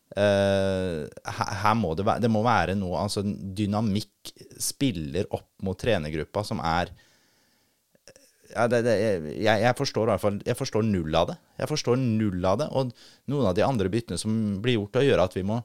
Uh, 0.10 1.06
her, 1.30 1.50
her 1.62 1.76
må 1.78 1.92
det 1.94 2.02
være 2.02 2.24
Det 2.24 2.32
må 2.34 2.40
være 2.42 2.74
noe 2.74 2.98
Altså, 3.04 3.22
dynamikk 3.22 4.32
spiller 4.58 5.28
opp 5.38 5.52
mot 5.62 5.78
trenergruppa 5.78 6.42
som 6.48 6.58
er 6.66 6.90
ja, 8.50 8.66
det, 8.72 8.82
det, 8.86 8.96
jeg, 9.38 9.62
jeg 9.62 9.78
forstår 9.78 10.08
i 10.08 10.12
hvert 10.14 10.24
fall 10.24 10.38
Jeg 10.48 10.58
forstår 10.58 10.86
null 10.88 11.16
av 11.16 11.30
det. 11.32 11.36
Jeg 11.62 11.70
forstår 11.70 12.00
null 12.02 12.46
av 12.50 12.60
det. 12.62 12.70
Og 12.74 12.94
noen 13.32 13.50
av 13.52 13.58
de 13.58 13.66
andre 13.66 13.92
byttene 13.94 14.20
som 14.22 14.34
blir 14.64 14.80
gjort, 14.80 15.00
Å 15.00 15.06
gjør 15.06 15.24
at 15.26 15.38
vi 15.38 15.46
må 15.46 15.60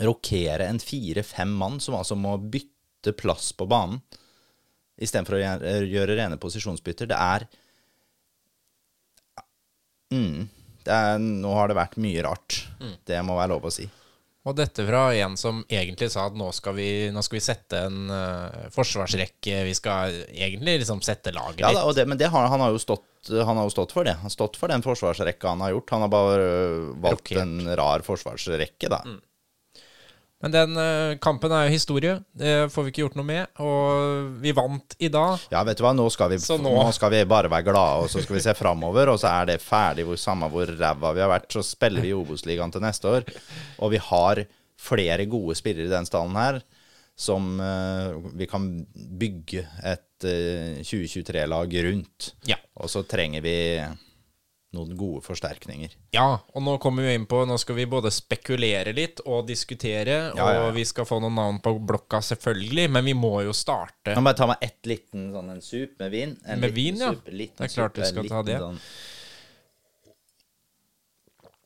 rokere 0.00 0.70
en 0.70 0.80
fire-fem 0.80 1.52
mann, 1.52 1.76
som 1.84 1.98
altså 1.98 2.16
må 2.16 2.38
bytte 2.40 3.12
plass 3.18 3.50
på 3.52 3.66
banen, 3.68 4.00
istedenfor 5.02 5.36
å 5.36 5.42
gjøre, 5.42 5.74
gjøre 5.90 6.16
rene 6.16 6.38
posisjonsbytter. 6.40 7.10
Det 7.10 7.18
er 7.18 7.44
mm, 10.14 10.38
det 10.86 10.96
er, 10.96 11.18
Nå 11.20 11.52
har 11.58 11.68
det 11.68 11.76
vært 11.78 11.98
mye 12.00 12.24
rart. 12.24 12.62
Det 13.04 13.20
må 13.26 13.36
være 13.36 13.52
lov 13.52 13.68
å 13.68 13.74
si. 13.74 13.88
Og 14.42 14.56
dette 14.58 14.82
fra 14.82 15.04
en 15.14 15.36
som 15.38 15.60
egentlig 15.70 16.08
sa 16.10 16.24
at 16.26 16.34
nå 16.34 16.48
skal 16.56 16.74
vi, 16.74 16.86
nå 17.14 17.22
skal 17.22 17.38
vi 17.38 17.42
sette 17.44 17.82
en 17.86 18.10
uh, 18.10 18.64
forsvarsrekke. 18.74 19.60
Vi 19.68 19.74
skal 19.78 20.16
egentlig 20.34 20.80
liksom 20.82 21.02
sette 21.06 21.30
laget 21.34 21.62
Ja, 21.62 21.70
litt. 21.70 21.78
da, 21.78 21.84
og 21.86 21.94
det, 21.94 22.08
men 22.10 22.18
det 22.18 22.32
har, 22.32 22.48
han, 22.50 22.64
har 22.64 22.74
jo 22.74 22.80
stått, 22.82 23.06
han 23.30 23.60
har 23.60 23.68
jo 23.68 23.74
stått 23.74 23.94
for 23.94 24.08
det. 24.08 24.16
Han 24.18 24.26
har 24.26 24.34
stått 24.34 24.58
for 24.58 24.72
den 24.74 24.82
forsvarsrekka 24.82 25.52
han 25.54 25.62
har 25.62 25.76
gjort. 25.76 25.94
Han 25.94 26.06
har 26.06 26.10
bare 26.10 26.48
uh, 26.48 26.88
valgt 27.04 27.30
Rokert. 27.30 27.44
en 27.44 27.76
rar 27.78 28.02
forsvarsrekke, 28.06 28.90
da. 28.90 29.04
Men 30.42 30.50
den 30.54 30.76
eh, 30.82 31.12
kampen 31.22 31.52
er 31.54 31.68
jo 31.68 31.74
historie. 31.76 32.16
Det 32.34 32.54
får 32.74 32.82
vi 32.86 32.90
ikke 32.92 33.04
gjort 33.04 33.18
noe 33.20 33.28
med. 33.28 33.50
Og 33.62 34.40
vi 34.42 34.50
vant 34.56 34.96
i 34.98 35.10
dag. 35.14 35.44
Ja, 35.52 35.62
vet 35.68 35.78
du 35.78 35.84
hva, 35.86 35.92
nå 35.94 36.08
skal 36.10 36.32
vi, 36.32 36.40
nå... 36.42 36.56
nå- 36.66 36.88
skal 36.96 37.12
vi 37.14 37.20
bare 37.30 37.50
være 37.52 37.68
glade, 37.70 38.02
og 38.02 38.10
så 38.10 38.22
skal 38.24 38.36
vi 38.40 38.42
se 38.42 38.54
framover, 38.58 39.12
og 39.14 39.20
så 39.22 39.30
er 39.30 39.52
det 39.52 39.60
ferdig. 39.62 40.04
Hvor, 40.08 40.18
samme 40.18 40.48
hvor 40.50 40.66
ræva 40.66 41.12
vi 41.14 41.22
har 41.22 41.30
vært, 41.30 41.46
så 41.54 41.62
spiller 41.66 42.02
vi 42.02 42.10
i 42.10 42.16
Obos-ligaen 42.18 42.74
til 42.74 42.82
neste 42.82 43.06
år. 43.12 43.28
Og 43.78 43.94
vi 43.94 44.02
har 44.02 44.42
flere 44.82 45.28
gode 45.30 45.54
spillere 45.54 45.86
i 45.86 45.94
den 45.94 46.08
stallen 46.10 46.34
her, 46.34 46.58
som 47.22 47.52
eh, 47.62 48.16
vi 48.34 48.48
kan 48.50 48.66
bygge 49.22 49.62
et 49.86 50.26
eh, 50.26 50.80
2023-lag 50.82 51.76
rundt. 51.86 52.32
Ja. 52.50 52.58
Og 52.82 52.90
så 52.90 53.04
trenger 53.06 53.44
vi 53.46 53.54
noen 54.72 54.94
gode 54.96 55.20
forsterkninger. 55.26 55.92
Ja, 56.16 56.38
og 56.54 56.62
nå 56.64 56.78
kommer 56.80 57.04
vi 57.04 57.14
inn 57.18 57.26
på 57.28 57.42
Nå 57.46 57.58
skal 57.60 57.76
vi 57.76 57.84
både 57.86 58.10
spekulere 58.10 58.94
litt 58.96 59.20
og 59.26 59.46
diskutere, 59.46 60.32
Ja, 60.36 60.46
ja, 60.54 60.62
og 60.66 60.74
vi 60.74 60.84
skal 60.88 61.04
få 61.04 61.18
noen 61.20 61.34
navn 61.36 61.58
på 61.60 61.74
blokka, 61.78 62.22
selvfølgelig, 62.24 62.86
men 62.90 63.04
vi 63.04 63.12
må 63.14 63.34
jo 63.44 63.52
starte. 63.52 64.14
Nå 64.16 64.20
må 64.24 64.30
bare 64.30 64.40
ta 64.40 64.46
meg 64.52 64.64
ett 64.64 64.88
liten 64.88 65.30
sånn 65.34 65.50
en 65.52 65.60
sup 65.64 65.98
med 66.00 66.10
vin. 66.14 66.36
En 66.46 66.60
Med 66.60 66.72
vin, 66.72 66.96
ja. 66.96 67.12
sup, 67.12 67.24
Det 67.28 67.50
er 67.58 67.68
klart 67.68 67.96
sup, 67.96 68.00
du 68.00 68.04
skal 68.08 68.28
ta 68.32 68.42
det. 68.48 68.58
Sånn, 68.64 68.80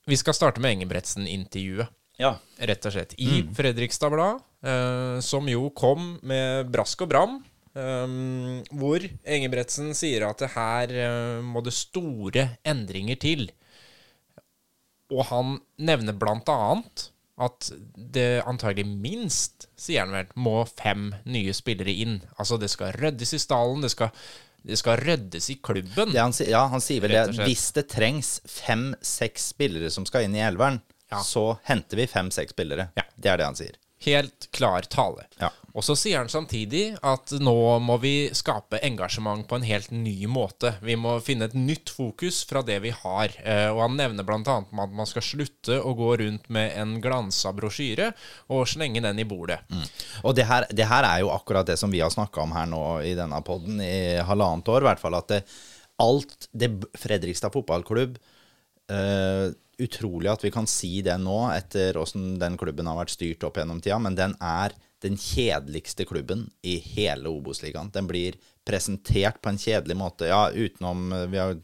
Vi 0.06 0.16
skal 0.16 0.34
starte 0.34 0.60
med 0.62 0.76
Engebretsen-intervjuet. 0.76 1.88
ja. 2.18 2.36
rett 2.58 2.86
og 2.86 2.92
slett. 2.94 3.14
I 3.18 3.42
Mm. 3.42 3.54
Fredrikstad 3.54 4.10
Blad, 4.10 4.40
eh, 4.64 5.20
som 5.20 5.46
jo 5.48 5.68
kom 5.70 6.18
med 6.22 6.70
brask 6.72 7.02
og 7.02 7.08
bram. 7.10 7.44
Eh, 7.76 8.16
hvor 8.72 9.04
Engebretsen 9.36 9.92
sier 9.96 10.26
at 10.28 10.42
det 10.42 10.52
her 10.56 10.94
uh, 10.96 11.44
må 11.44 11.62
det 11.66 11.74
store 11.76 12.48
endringer 12.66 13.20
til. 13.22 13.46
Og 15.14 15.28
han 15.30 15.58
nevner 15.78 16.16
blant 16.18 16.48
annet 16.50 17.10
at 17.36 17.68
det 17.94 18.40
antagelig 18.48 18.86
minst, 18.88 19.68
sier 19.76 20.06
han 20.06 20.14
vel, 20.16 20.28
må 20.40 20.62
fem 20.70 21.10
nye 21.28 21.52
spillere 21.54 21.92
inn. 21.92 22.18
Altså 22.40 22.56
det 22.58 22.70
skal 22.72 22.96
ryddes 22.96 23.34
i 23.36 23.40
stallen, 23.42 23.84
det 23.84 23.92
skal, 23.92 24.08
det 24.64 24.78
skal 24.80 24.96
ryddes 25.04 25.50
i 25.52 25.58
klubben. 25.60 26.14
Det 26.14 26.22
han, 26.22 26.32
ja, 26.48 26.64
han 26.72 26.82
sier 26.82 27.04
vel 27.04 27.12
det. 27.12 27.26
Hvis 27.44 27.68
det 27.76 27.86
trengs 27.92 28.38
fem-seks 28.48 29.50
spillere 29.52 29.92
som 29.92 30.08
skal 30.08 30.26
inn 30.26 30.38
i 30.38 30.44
elveren, 30.48 30.80
Ja. 31.12 31.20
så 31.22 31.58
henter 31.68 32.00
vi 32.00 32.08
fem-seks 32.10 32.56
spillere. 32.56 32.88
Ja. 32.96 33.04
Det 33.14 33.30
er 33.30 33.38
det 33.38 33.44
han 33.46 33.58
sier. 33.60 33.76
Helt 34.08 34.48
klar 34.56 34.82
tale. 34.90 35.28
Ja. 35.38 35.52
Og 35.76 35.84
så 35.84 35.92
sier 35.98 36.22
han 36.22 36.30
samtidig 36.32 36.94
at 37.04 37.34
nå 37.36 37.54
må 37.84 37.98
vi 38.00 38.30
skape 38.36 38.78
engasjement 38.86 39.44
på 39.48 39.58
en 39.58 39.66
helt 39.68 39.90
ny 39.92 40.14
måte. 40.30 40.72
Vi 40.80 40.96
må 40.96 41.18
finne 41.24 41.50
et 41.50 41.56
nytt 41.56 41.92
fokus 41.92 42.38
fra 42.48 42.62
det 42.64 42.78
vi 42.86 42.94
har. 42.96 43.34
Eh, 43.44 43.68
Og 43.68 43.82
han 43.82 43.98
nevner 43.98 44.24
bl.a. 44.24 44.40
at 44.40 44.72
man 44.72 45.08
skal 45.08 45.24
slutte 45.26 45.76
å 45.76 45.92
gå 45.98 46.14
rundt 46.22 46.48
med 46.48 46.72
en 46.80 46.96
glansa 47.04 47.52
brosjyre 47.56 48.08
og 48.48 48.64
slenge 48.72 49.04
den 49.04 49.20
i 49.20 49.28
bordet. 49.28 49.60
Og 50.24 50.32
det 50.38 50.48
her, 50.48 50.64
det 50.72 50.88
her 50.88 51.04
er 51.04 51.20
jo 51.26 51.34
akkurat 51.34 51.68
det 51.68 51.76
som 51.76 51.92
vi 51.92 52.00
har 52.00 52.14
snakka 52.14 52.46
om 52.46 52.56
her 52.56 52.70
nå 52.72 52.82
i 53.04 53.12
denne 53.18 53.42
podden 53.44 53.82
i 53.84 54.16
halvannet 54.24 54.72
år, 54.72 54.80
i 54.80 54.90
hvert 54.90 55.04
fall. 55.04 55.20
At 55.20 55.28
det, 55.34 55.42
alt 56.00 56.48
det 56.56 56.72
Fredrikstad 57.00 57.52
fotballklubb 57.52 58.16
uh, 58.92 59.52
Utrolig 59.76 60.30
at 60.32 60.40
vi 60.40 60.48
kan 60.48 60.64
si 60.64 61.02
det 61.04 61.18
nå, 61.20 61.50
etter 61.52 61.98
åssen 62.00 62.38
den 62.40 62.54
klubben 62.56 62.88
har 62.88 62.96
vært 62.96 63.12
styrt 63.12 63.44
opp 63.44 63.58
gjennom 63.60 63.82
tida, 63.84 63.98
men 64.00 64.16
den 64.16 64.32
er 64.40 64.72
den 65.06 65.18
kjedeligste 65.20 66.04
klubben 66.08 66.46
i 66.66 66.76
hele 66.82 67.30
Obos-ligaen. 67.30 67.92
Den 67.94 68.08
blir 68.10 68.36
presentert 68.66 69.40
på 69.42 69.52
en 69.52 69.60
kjedelig 69.60 69.96
måte. 69.98 70.28
Ja, 70.30 70.50
utenom 70.50 71.12
eh, 71.12 71.26
Vi 71.32 71.40
har, 71.40 71.56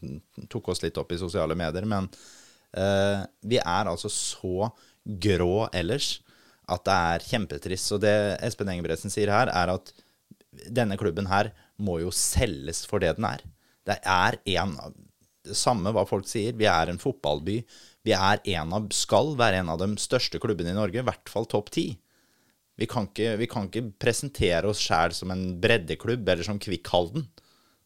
tok 0.49 0.71
oss 0.73 0.83
litt 0.83 0.97
opp 0.97 1.11
i 1.11 1.19
sosiale 1.19 1.57
medier, 1.59 1.85
men 1.89 2.09
uh, 2.77 3.23
vi 3.43 3.59
er 3.59 3.89
altså 3.91 4.11
så 4.11 4.69
grå 5.03 5.67
ellers 5.75 6.15
at 6.71 6.85
det 6.87 6.95
er 6.95 7.27
kjempetrist. 7.27 7.91
Så 7.91 7.99
det 8.01 8.13
Espen 8.45 8.71
Engebretsen 8.71 9.11
sier 9.13 9.31
her, 9.33 9.51
er 9.51 9.73
at 9.75 9.91
denne 10.71 10.97
klubben 10.99 11.27
her 11.27 11.51
må 11.81 11.99
jo 12.03 12.13
selges 12.13 12.83
for 12.87 13.03
det 13.03 13.15
den 13.17 13.27
er. 13.27 13.43
Det 13.83 13.97
er 14.07 14.39
en 14.55 14.77
av 14.79 14.93
det 15.43 15.57
samme 15.59 15.91
hva 15.91 16.05
folk 16.07 16.27
sier. 16.29 16.55
Vi 16.55 16.69
er 16.69 16.87
en 16.87 17.01
fotballby. 17.01 17.59
Vi 18.07 18.15
er 18.15 18.39
en 18.55 18.75
av, 18.75 18.87
skal 18.95 19.33
være 19.39 19.59
en 19.59 19.73
av 19.73 19.81
de 19.81 19.89
største 19.99 20.39
klubbene 20.43 20.71
i 20.71 20.77
Norge, 20.77 21.01
i 21.01 21.07
hvert 21.07 21.31
fall 21.31 21.47
topp 21.51 21.71
ti. 21.75 21.87
Vi 22.79 22.87
kan 22.89 23.05
ikke, 23.09 23.35
vi 23.37 23.47
kan 23.49 23.67
ikke 23.69 23.85
presentere 24.01 24.69
oss 24.69 24.81
sjæl 24.81 25.13
som 25.13 25.31
en 25.33 25.43
breddeklubb 25.61 26.29
eller 26.29 26.45
som 26.47 26.61
Kvikkhalden. 26.61 27.27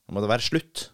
Nå 0.07 0.15
må 0.15 0.23
det 0.23 0.31
være 0.31 0.45
slutt. 0.45 0.85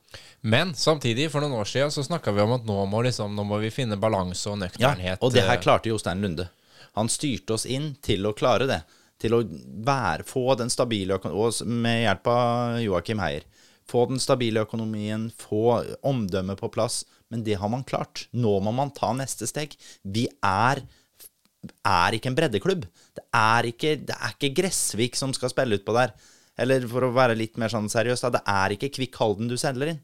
Men 0.41 0.73
samtidig, 0.75 1.29
for 1.31 1.43
noen 1.43 1.59
år 1.61 1.69
siden, 1.69 1.93
så 1.93 2.03
snakka 2.03 2.33
vi 2.33 2.41
om 2.43 2.55
at 2.57 2.65
nå 2.67 2.79
må, 2.89 3.03
liksom, 3.05 3.35
nå 3.37 3.45
må 3.47 3.61
vi 3.61 3.69
finne 3.71 3.99
balanse 4.01 4.49
og 4.49 4.65
Ja, 4.81 4.95
og 5.21 5.31
det 5.35 5.45
her 5.45 5.59
eh, 5.59 5.61
klarte 5.61 5.91
Jostein 5.91 6.25
Lunde. 6.25 6.49
Han 6.97 7.09
styrte 7.09 7.55
oss 7.55 7.65
inn 7.69 7.93
til 8.01 8.25
å 8.25 8.33
klare 8.37 8.67
det. 8.69 8.81
Til 9.21 9.37
å 9.37 9.43
være, 9.85 10.25
få 10.27 10.57
den 10.59 10.73
stabile 10.73 11.19
økonomien, 11.19 11.79
med 11.85 12.01
hjelp 12.03 12.29
av 12.33 12.81
Joakim 12.83 13.21
Heier. 13.23 13.45
Få 13.89 14.07
den 14.09 14.21
stabile 14.21 14.65
økonomien, 14.65 15.29
få 15.37 15.79
omdømmet 16.01 16.59
på 16.59 16.71
plass. 16.73 17.03
Men 17.31 17.45
det 17.45 17.57
har 17.61 17.71
man 17.71 17.85
klart. 17.87 18.27
Nå 18.31 18.57
må 18.65 18.73
man 18.75 18.91
ta 18.93 19.13
neste 19.17 19.47
steg. 19.49 19.77
Vi 20.03 20.27
er, 20.45 20.83
er 21.87 22.17
ikke 22.17 22.31
en 22.31 22.37
breddeklubb. 22.37 22.85
Det 23.15 23.23
er 23.37 23.69
ikke, 23.69 23.95
det 24.07 24.15
er 24.17 24.33
ikke 24.35 24.53
Gressvik 24.61 25.15
som 25.19 25.33
skal 25.35 25.51
spille 25.53 25.79
utpå 25.79 25.95
der. 25.95 26.13
Eller 26.59 26.85
for 26.89 27.07
å 27.07 27.13
være 27.15 27.37
litt 27.37 27.55
mer 27.61 27.71
sånn 27.73 27.89
seriøs, 27.89 28.21
da, 28.25 28.33
det 28.35 28.43
er 28.49 28.75
ikke 28.75 28.91
Kvikk 28.93 29.15
Halden 29.21 29.49
du 29.49 29.55
selger 29.57 29.93
inn. 29.95 30.01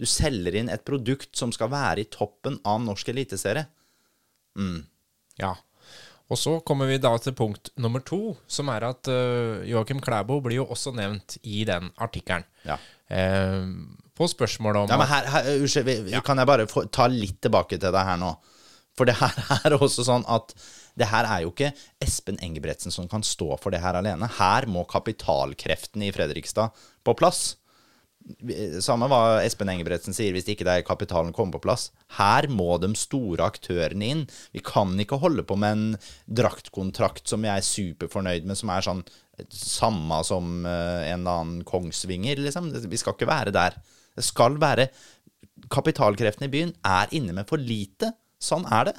Du 0.00 0.06
selger 0.08 0.56
inn 0.56 0.70
et 0.72 0.84
produkt 0.88 1.34
som 1.36 1.52
skal 1.52 1.68
være 1.72 2.04
i 2.04 2.08
toppen 2.08 2.56
av 2.64 2.80
norsk 2.80 3.10
eliteserie. 3.12 3.66
Ja. 5.40 5.54
Og 6.30 6.38
så 6.38 6.54
kommer 6.66 6.86
vi 6.86 7.00
da 7.02 7.10
til 7.18 7.34
punkt 7.36 7.72
nummer 7.82 8.02
to, 8.06 8.36
som 8.50 8.70
er 8.70 8.86
at 8.86 9.08
uh, 9.10 9.60
Joakim 9.66 10.00
Klæbo 10.04 10.38
blir 10.44 10.60
jo 10.60 10.68
også 10.70 10.92
nevnt 10.94 11.36
i 11.42 11.64
den 11.68 11.90
artikkelen. 12.00 12.46
Ja. 12.64 12.78
Uh, 13.10 13.66
på 14.14 14.28
spørsmålet 14.30 14.84
om 14.84 14.92
Ja, 14.92 14.98
men 15.00 15.08
her, 15.10 15.26
her 15.32 15.50
Unnskyld, 15.56 15.90
vi- 16.06 16.20
kan 16.24 16.38
jeg 16.38 16.46
bare 16.46 16.68
få, 16.70 16.84
ta 16.92 17.08
litt 17.10 17.40
tilbake 17.42 17.80
til 17.80 17.90
deg 17.92 18.06
her 18.06 18.20
nå? 18.20 18.30
For 18.98 19.08
det 19.08 19.16
her 19.20 19.36
er 19.64 19.78
også 19.78 20.06
sånn 20.06 20.26
at 20.30 20.54
det 20.98 21.08
her 21.08 21.28
er 21.28 21.44
jo 21.44 21.54
ikke 21.54 21.72
Espen 22.02 22.40
Engebretsen 22.42 22.92
som 22.92 23.08
kan 23.08 23.24
stå 23.26 23.54
for 23.60 23.72
det 23.72 23.82
her 23.84 23.96
alene. 23.98 24.28
Her 24.40 24.66
må 24.70 24.84
kapitalkreftene 24.90 26.08
i 26.08 26.14
Fredrikstad 26.14 26.74
på 27.06 27.16
plass. 27.18 27.54
Samme 28.84 29.08
hva 29.08 29.40
Espen 29.46 29.70
Engebretsen 29.72 30.14
sier, 30.14 30.34
hvis 30.36 30.50
ikke 30.52 30.66
det 30.68 30.74
er 30.74 30.86
kapitalen 30.86 31.32
kommer 31.36 31.56
på 31.56 31.64
plass. 31.70 31.88
Her 32.18 32.50
må 32.52 32.74
de 32.82 32.90
store 32.98 33.46
aktørene 33.48 34.10
inn. 34.12 34.26
Vi 34.52 34.60
kan 34.64 34.92
ikke 35.00 35.20
holde 35.22 35.46
på 35.46 35.56
med 35.60 35.76
en 35.76 35.86
draktkontrakt 36.40 37.30
som 37.30 37.46
jeg 37.46 37.62
er 37.62 37.66
superfornøyd 37.66 38.48
med, 38.48 38.60
som 38.60 38.74
er 38.74 38.86
sånn 38.86 39.04
samme 39.48 40.20
som 40.26 40.66
eh, 40.68 41.06
en 41.08 41.22
eller 41.22 41.38
annen 41.38 41.64
Kongsvinger, 41.64 42.42
liksom. 42.44 42.68
Vi 42.90 43.00
skal 43.00 43.16
ikke 43.16 43.30
være 43.30 43.54
der. 43.56 43.78
Det 44.16 44.26
skal 44.26 44.60
være 44.60 44.90
Kapitalkreftene 45.70 46.48
i 46.48 46.52
byen 46.52 46.70
er 46.86 47.10
inne 47.16 47.34
med 47.36 47.48
for 47.48 47.60
lite. 47.60 48.08
Sånn 48.40 48.66
er 48.72 48.90
det. 48.90 48.98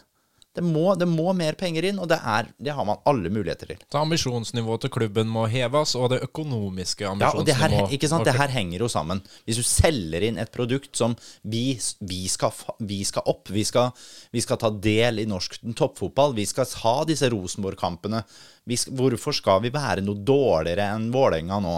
Det 0.51 0.63
må, 0.67 0.89
det 0.99 1.05
må 1.07 1.31
mer 1.31 1.55
penger 1.55 1.85
inn, 1.87 1.99
og 2.03 2.09
det, 2.11 2.17
er, 2.27 2.49
det 2.59 2.73
har 2.75 2.83
man 2.83 2.99
alle 3.07 3.29
muligheter 3.31 3.69
til. 3.69 3.77
Så 3.87 3.99
ambisjonsnivået 4.01 4.83
til 4.83 4.91
klubben 4.91 5.29
må 5.31 5.45
heves, 5.47 5.93
og 5.95 6.09
det 6.11 6.17
økonomiske 6.25 7.05
ambisjonsnivået 7.07 7.37
Ja, 7.37 7.39
og 7.39 7.47
det 7.47 8.01
her, 8.01 8.09
sant? 8.11 8.27
det 8.27 8.33
her 8.35 8.51
henger 8.51 8.83
jo 8.83 8.89
sammen. 8.91 9.21
Hvis 9.47 9.61
du 9.61 9.63
selger 9.63 10.25
inn 10.27 10.41
et 10.41 10.51
produkt 10.51 10.99
som 10.99 11.15
vi, 11.47 11.77
vi, 12.03 12.25
skal, 12.27 12.51
vi 12.83 12.99
skal 13.07 13.31
opp, 13.31 13.47
vi 13.55 13.63
skal, 13.67 13.95
vi 14.35 14.43
skal 14.43 14.59
ta 14.59 14.73
del 14.75 15.23
i 15.23 15.27
norsk 15.29 15.55
toppfotball, 15.79 16.35
vi 16.35 16.49
skal 16.51 16.67
ha 16.83 16.97
disse 17.07 17.31
Rosenborg-kampene 17.31 18.25
Hvorfor 18.71 19.33
skal 19.33 19.63
vi 19.63 19.71
være 19.73 20.03
noe 20.05 20.19
dårligere 20.19 20.91
enn 20.97 21.07
Vålerenga 21.15 21.57
nå? 21.63 21.77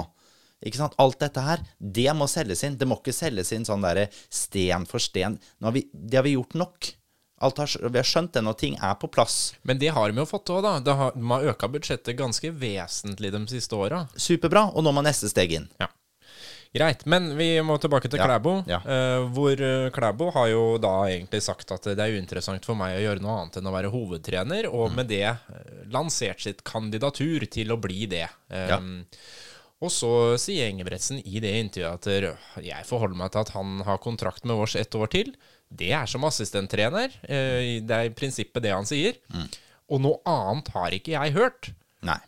Ikke 0.65 0.81
sant? 0.81 0.97
Alt 1.01 1.21
dette 1.21 1.45
her, 1.45 1.61
det 1.77 2.09
må 2.17 2.25
selges 2.31 2.65
inn. 2.65 2.75
Det 2.79 2.89
må 2.89 2.97
ikke 2.99 3.13
selges 3.15 3.53
inn 3.53 3.65
sånn 3.67 3.85
derre 3.85 4.09
sten 4.33 4.89
for 4.89 5.03
sten. 5.03 5.37
Har 5.63 5.77
vi, 5.77 5.85
det 5.93 6.19
har 6.19 6.25
vi 6.25 6.35
gjort 6.39 6.57
nok. 6.57 6.93
Har, 7.43 7.89
vi 7.91 7.99
har 7.99 8.07
skjønt 8.07 8.33
det 8.33 8.43
når 8.47 8.55
ting 8.63 8.77
er 8.79 8.95
på 9.01 9.09
plass. 9.11 9.53
Men 9.67 9.77
det 9.81 9.91
har 9.95 10.11
de 10.11 10.23
jo 10.23 10.25
fått 10.29 10.49
òg, 10.55 10.61
da. 10.65 10.77
De 10.79 10.95
har, 10.99 11.11
de 11.15 11.27
har 11.33 11.49
øka 11.53 11.67
budsjettet 11.73 12.15
ganske 12.19 12.51
vesentlig 12.51 13.31
de 13.35 13.43
siste 13.51 13.75
åra. 13.75 14.05
Superbra. 14.15 14.69
Og 14.73 14.83
nå 14.87 14.93
må 14.95 15.03
neste 15.05 15.29
steg 15.31 15.51
inn. 15.59 15.67
Ja. 15.83 15.89
Greit. 16.73 17.03
Men 17.05 17.27
vi 17.37 17.51
må 17.61 17.75
tilbake 17.77 18.09
til 18.09 18.17
Ja, 18.17 18.25
Klæbo. 18.25 18.55
ja. 18.65 18.79
eh, 18.81 19.27
hvor 19.35 19.53
eh, 19.61 19.91
Klæbo 19.93 20.31
har 20.33 20.47
jo 20.49 20.63
da 20.81 20.93
egentlig 21.11 21.43
sagt 21.45 21.69
at 21.75 21.83
det 21.85 21.99
er 22.01 22.15
uinteressant 22.17 22.65
for 22.65 22.73
meg 22.79 22.95
å 22.97 23.03
gjøre 23.03 23.21
noe 23.21 23.35
annet 23.43 23.59
enn 23.59 23.69
å 23.69 23.73
være 23.75 23.91
hovedtrener, 23.93 24.65
og 24.73 24.89
Mm. 24.89 24.95
med 24.95 25.07
det 25.11 25.21
eh, 25.27 25.37
lansert 25.93 26.41
sitt 26.41 26.63
kandidatur 26.65 27.45
til 27.45 27.69
å 27.75 27.77
bli 27.77 28.07
det. 28.09 28.25
Ja. 28.49 28.79
Og 29.83 29.91
så 29.91 30.09
sier 30.39 30.69
Engebretsen 30.71 31.19
i 31.27 31.39
det 31.43 31.53
intervjuet 31.59 32.07
at 32.55 32.63
jeg 32.63 32.85
forholder 32.87 33.19
meg 33.19 33.31
til 33.33 33.41
at 33.43 33.49
han 33.53 33.81
har 33.85 33.97
kontrakt 34.01 34.45
med 34.47 34.55
oss 34.55 34.75
ett 34.79 34.95
år 34.95 35.09
til. 35.11 35.33
Det 35.73 35.91
er 35.97 36.05
som 36.09 36.23
assistenttrener. 36.27 37.11
eh, 37.23 37.79
Det 37.81 37.91
er 37.97 38.09
i 38.09 38.13
prinsippet 38.13 38.61
det 38.63 38.71
han 38.75 38.85
sier. 38.85 39.17
Mm. 39.33 39.47
Og 39.93 40.01
noe 40.01 40.19
annet 40.29 40.69
har 40.75 40.91
ikke 40.95 41.15
jeg 41.15 41.33
hørt. 41.35 41.71
Nei. 42.05 42.19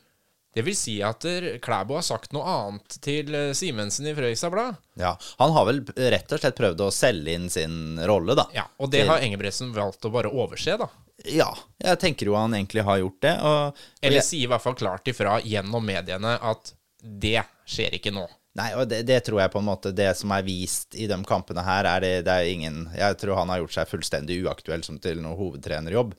Det 0.56 0.64
vil 0.64 0.75
si 0.80 1.02
at 1.04 1.20
der 1.20 1.58
Klæbo 1.60 1.98
har 1.98 2.04
sagt 2.08 2.32
noe 2.32 2.46
annet 2.48 2.96
til 3.04 3.34
eh, 3.36 3.52
Simensen 3.58 4.08
i 4.08 4.14
Frøysa 4.16 4.48
Blad. 4.54 4.78
Ja, 4.96 5.18
Han 5.42 5.52
har 5.52 5.66
vel 5.68 5.82
rett 5.86 6.32
og 6.32 6.40
slett 6.40 6.56
prøvd 6.56 6.80
å 6.86 6.92
selge 6.96 7.34
inn 7.36 7.50
sin 7.52 8.00
rolle, 8.08 8.38
da. 8.40 8.46
Ja, 8.56 8.64
og 8.80 8.90
det 8.94 9.02
Til- 9.04 9.10
har 9.12 9.20
Engebretsen 9.25 9.74
valgt 9.75 10.06
å 10.08 10.12
bare 10.14 10.32
overse, 10.32 10.78
da. 10.80 10.88
Ja, 11.25 11.50
jeg 11.84 12.00
tenker 12.00 12.25
jo 12.28 12.36
han 12.36 12.52
egentlig 12.56 12.84
har 12.88 13.00
gjort 13.00 13.20
det. 13.24 13.36
Og, 13.42 13.78
Eller 14.04 14.22
sier 14.24 14.44
i 14.48 14.50
hvert 14.52 14.62
fall 14.64 14.75
klart 14.80 15.08
ifra 15.12 15.38
gjennom 15.44 15.84
mediene 15.86 16.38
at 16.42 16.74
det 17.04 17.42
skjer 17.68 17.96
ikke 18.00 18.12
nå. 18.16 18.25
Nei, 18.60 18.70
og 18.78 18.88
det, 18.92 19.04
det 19.08 19.20
tror 19.26 19.42
jeg 19.42 19.52
på 19.54 19.62
en 19.62 19.68
måte 19.68 19.92
Det 19.96 20.08
som 20.18 20.32
er 20.36 20.46
vist 20.48 20.96
i 20.98 21.10
de 21.12 21.18
kampene 21.28 21.64
her, 21.66 21.88
er 21.90 22.04
det, 22.04 22.14
det 22.28 22.34
er 22.34 22.52
ingen 22.52 22.86
Jeg 22.96 23.20
tror 23.22 23.40
han 23.42 23.52
har 23.54 23.62
gjort 23.64 23.76
seg 23.78 23.92
fullstendig 23.92 24.40
uaktuell 24.46 24.86
som 24.88 25.00
til 25.02 25.22
noen 25.22 25.38
hovedtrenerjobb. 25.40 26.16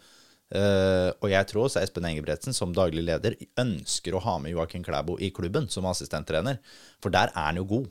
Uh, 0.46 1.10
og 1.24 1.30
jeg 1.32 1.46
tror 1.50 1.64
også 1.66 1.80
Espen 1.82 2.04
Engebretsen 2.06 2.54
som 2.54 2.74
daglig 2.74 3.02
leder 3.02 3.34
ønsker 3.58 4.14
å 4.14 4.20
ha 4.22 4.36
med 4.38 4.52
Joakim 4.52 4.84
Klæbo 4.86 5.16
i 5.18 5.32
klubben 5.34 5.66
som 5.72 5.88
assistenttrener. 5.90 6.60
For 7.02 7.10
der 7.14 7.32
er 7.32 7.48
han 7.48 7.58
jo 7.58 7.66
god. 7.72 7.88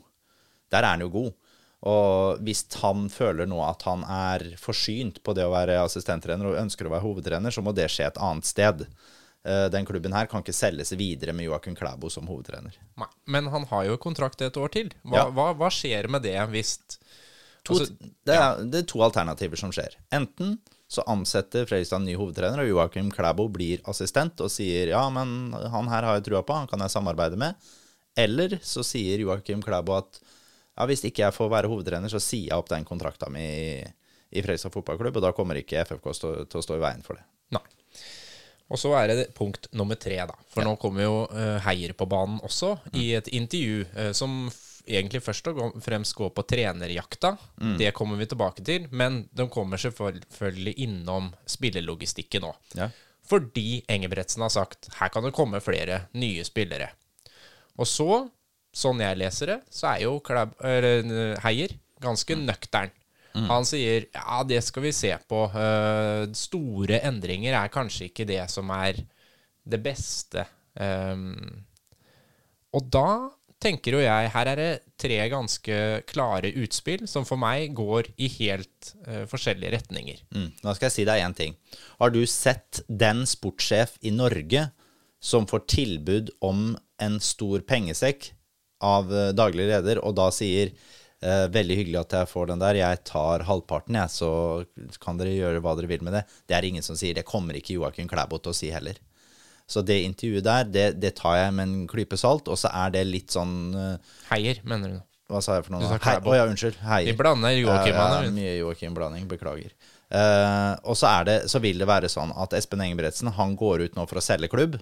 Der 0.72 0.80
er 0.80 0.94
han 0.94 1.04
jo 1.04 1.10
god. 1.12 1.34
Og 1.86 2.40
hvis 2.46 2.64
han 2.80 3.10
føler 3.12 3.48
nå 3.48 3.60
at 3.62 3.84
han 3.86 4.02
er 4.08 4.46
forsynt 4.58 5.20
på 5.22 5.34
det 5.36 5.44
å 5.44 5.52
være 5.52 5.76
assistenttrener 5.82 6.48
og 6.48 6.60
ønsker 6.64 6.88
å 6.88 6.94
være 6.94 7.04
hovedtrener, 7.04 7.52
så 7.52 7.62
må 7.62 7.74
det 7.76 7.90
skje 7.92 8.08
et 8.08 8.22
annet 8.22 8.48
sted. 8.48 8.86
Eh, 9.46 9.68
Den 9.70 9.86
klubben 9.86 10.12
her 10.16 10.26
kan 10.26 10.42
ikke 10.42 10.54
selges 10.56 10.90
videre 10.98 11.32
med 11.36 11.46
Joakim 11.46 11.76
Klæbo 11.78 12.10
som 12.10 12.26
hovedtrener. 12.26 12.74
Nei, 12.98 13.06
Men 13.30 13.46
han 13.52 13.66
har 13.70 13.84
jo 13.86 13.96
kontrakt 14.02 14.42
et 14.42 14.56
år 14.58 14.72
til. 14.74 14.90
Hva, 15.04 15.16
Ja. 15.20 15.26
hva, 15.30 15.52
hva 15.54 15.68
skjer 15.70 16.08
med 16.10 16.22
det 16.26 16.36
hvis 16.50 16.78
To, 17.66 17.74
altså, 17.74 17.94
det, 17.98 18.34
er, 18.34 18.60
det 18.70 18.78
er 18.78 18.86
to 18.86 19.00
alternativer 19.02 19.58
som 19.58 19.72
skjer. 19.74 19.96
Enten 20.14 20.52
så 20.86 21.02
ansetter 21.10 21.66
Fredrikstad 21.66 21.98
ny 22.04 22.14
hovedtrener, 22.14 22.60
og 22.62 22.68
Joakim 22.68 23.08
Klæbo 23.10 23.48
blir 23.50 23.80
assistent 23.90 24.38
og 24.44 24.52
sier 24.54 24.92
ja, 24.92 25.00
men 25.10 25.50
han 25.52 25.88
her 25.90 26.06
har 26.06 26.14
jeg 26.20 26.28
trua 26.28 26.44
på, 26.46 26.54
han 26.54 26.68
kan 26.70 26.84
jeg 26.84 26.94
samarbeide 26.94 27.36
med. 27.42 27.58
Eller 28.16 28.54
så 28.62 28.84
sier 28.86 29.18
Joakim 29.24 29.64
Klæbo 29.66 29.96
at 29.98 30.20
ja, 30.22 30.86
hvis 30.86 31.02
ikke 31.08 31.24
jeg 31.24 31.34
får 31.34 31.50
være 31.50 31.70
hovedtrener, 31.72 32.12
så 32.12 32.22
sier 32.22 32.52
jeg 32.52 32.60
opp 32.60 32.70
den 32.70 32.86
kontrakta 32.86 33.28
mi 33.34 33.42
i, 33.42 33.82
i 34.30 34.42
Fredrikstad 34.46 34.70
fotballklubb, 34.76 35.18
og 35.18 35.26
da 35.26 35.32
kommer 35.34 35.58
ikke 35.58 35.82
FFK 35.88 36.06
stå, 36.14 36.32
til 36.46 36.62
å 36.62 36.64
stå 36.68 36.78
i 36.78 36.84
veien 36.86 37.02
for 37.02 37.18
det. 37.18 37.26
Og 38.66 38.80
så 38.80 38.90
er 38.98 39.12
det 39.12 39.28
punkt 39.36 39.68
nummer 39.78 39.98
tre, 40.00 40.18
da. 40.26 40.34
For 40.50 40.66
nå 40.66 40.74
kommer 40.82 41.04
jo 41.04 41.18
uh, 41.30 41.58
Heier 41.68 41.92
på 41.94 42.08
banen 42.10 42.40
også, 42.46 42.72
i 42.98 43.12
et 43.14 43.28
intervju 43.30 43.84
uh, 43.94 44.10
som 44.16 44.48
egentlig 44.86 45.22
først 45.22 45.48
og 45.50 45.78
fremst 45.82 46.14
går 46.18 46.30
på 46.34 46.44
trenerjakta. 46.46 47.32
Det 47.78 47.90
kommer 47.94 48.18
vi 48.20 48.28
tilbake 48.30 48.62
til. 48.66 48.84
Men 48.94 49.24
de 49.34 49.48
kommer 49.50 49.80
selvfølgelig 49.82 50.76
innom 50.84 51.32
spillelogistikken 51.50 52.46
òg. 52.46 52.60
Ja. 52.78 52.86
Fordi 53.26 53.80
Engebretsen 53.90 54.44
har 54.46 54.52
sagt 54.54 54.86
her 55.00 55.10
kan 55.10 55.26
det 55.26 55.34
komme 55.34 55.58
flere 55.58 56.04
nye 56.14 56.44
spillere. 56.46 56.92
Og 57.74 57.90
så, 57.90 58.20
sånn 58.70 59.02
jeg 59.02 59.18
leser 59.18 59.56
det, 59.56 59.58
så 59.74 59.96
er 59.96 60.04
jo 60.04 60.20
Heier 61.42 61.74
ganske 62.02 62.38
nøktern. 62.38 62.94
Han 63.50 63.66
sier 63.68 64.08
ja, 64.14 64.42
det 64.48 64.62
skal 64.64 64.86
vi 64.86 64.92
se 64.96 65.12
på. 65.28 65.44
Uh, 65.52 66.26
store 66.36 67.00
endringer 67.06 67.56
er 67.58 67.72
kanskje 67.72 68.10
ikke 68.10 68.28
det 68.28 68.42
som 68.52 68.70
er 68.74 69.02
det 69.66 69.80
beste. 69.84 70.46
Um, 70.74 71.64
og 72.76 72.88
da 72.92 73.08
tenker 73.62 73.96
jo 73.96 74.02
jeg 74.02 74.30
her 74.34 74.50
er 74.52 74.60
det 74.60 74.70
tre 75.00 75.18
ganske 75.32 75.76
klare 76.08 76.50
utspill 76.60 77.06
som 77.08 77.24
for 77.28 77.40
meg 77.40 77.72
går 77.76 78.10
i 78.20 78.28
helt 78.38 78.92
uh, 79.08 79.24
forskjellige 79.30 79.74
retninger. 79.78 80.24
Mm. 80.36 80.50
Nå 80.62 80.76
skal 80.76 80.90
jeg 80.90 80.96
si 80.98 81.06
deg 81.08 81.24
én 81.24 81.36
ting. 81.36 81.56
Har 82.00 82.12
du 82.14 82.22
sett 82.30 82.82
den 82.88 83.24
sportssjef 83.28 83.96
i 84.04 84.14
Norge 84.14 84.68
som 85.24 85.48
får 85.48 85.64
tilbud 85.72 86.32
om 86.44 86.74
en 87.02 87.20
stor 87.24 87.64
pengesekk 87.66 88.30
av 88.84 89.08
daglig 89.32 89.64
leder, 89.70 89.98
og 90.04 90.18
da 90.18 90.28
sier 90.32 90.70
eh, 91.22 91.46
'Veldig 91.52 91.76
hyggelig 91.80 92.00
at 92.00 92.16
jeg 92.18 92.30
får 92.30 92.46
den 92.52 92.62
der, 92.62 92.80
jeg 92.80 93.02
tar 93.04 93.44
halvparten, 93.48 93.98
jeg, 94.00 94.12
så 94.12 94.30
kan 95.02 95.18
dere 95.20 95.34
gjøre 95.36 95.62
hva 95.64 95.76
dere 95.78 95.90
vil 95.90 96.04
med 96.04 96.14
det'. 96.18 96.24
Det 96.46 96.56
er 96.56 96.68
ingen 96.68 96.82
som 96.82 96.96
sier. 96.96 97.14
Det 97.14 97.26
kommer 97.28 97.56
ikke 97.56 97.76
Joakim 97.78 98.08
Klæbo 98.08 98.38
til 98.38 98.52
å 98.52 98.56
si 98.56 98.70
heller. 98.70 98.98
Så 99.66 99.82
det 99.82 99.98
intervjuet 100.06 100.44
der, 100.46 100.64
det, 100.70 100.86
det 101.02 101.16
tar 101.18 101.40
jeg 101.40 101.54
med 101.56 101.66
en 101.66 101.86
klype 101.90 102.16
salt, 102.16 102.46
og 102.46 102.58
så 102.58 102.70
er 102.70 102.92
det 102.94 103.06
litt 103.08 103.34
sånn 103.34 103.74
eh, 103.74 104.16
Heier, 104.30 104.62
mener 104.62 104.94
du? 104.94 105.00
Hva 105.26 105.40
sa 105.42 105.56
jeg 105.56 105.66
for 105.66 105.74
noe? 105.74 105.82
Du 105.82 105.90
nå? 105.90 106.30
Å 106.30 106.36
ja, 106.38 106.44
unnskyld. 106.46 106.76
Heier. 106.86 107.10
Vi 107.10 107.18
blander 107.18 107.56
Joakim 107.58 107.96
Ja, 107.96 108.22
ja, 108.22 108.30
mye 108.30 108.52
Joakim-blanding. 108.60 109.24
Beklager. 109.26 109.72
Eh, 110.06 110.72
og 110.86 110.94
så, 110.94 111.08
er 111.10 111.26
det, 111.26 111.36
så 111.50 111.58
vil 111.62 111.82
det 111.82 111.88
være 111.90 112.10
sånn 112.12 112.30
at 112.38 112.54
Espen 112.54 112.84
Engebretsen 112.84 113.32
han 113.34 113.56
går 113.58 113.88
ut 113.88 113.98
nå 113.98 114.04
for 114.06 114.20
å 114.20 114.22
selge 114.22 114.50
klubb. 114.52 114.78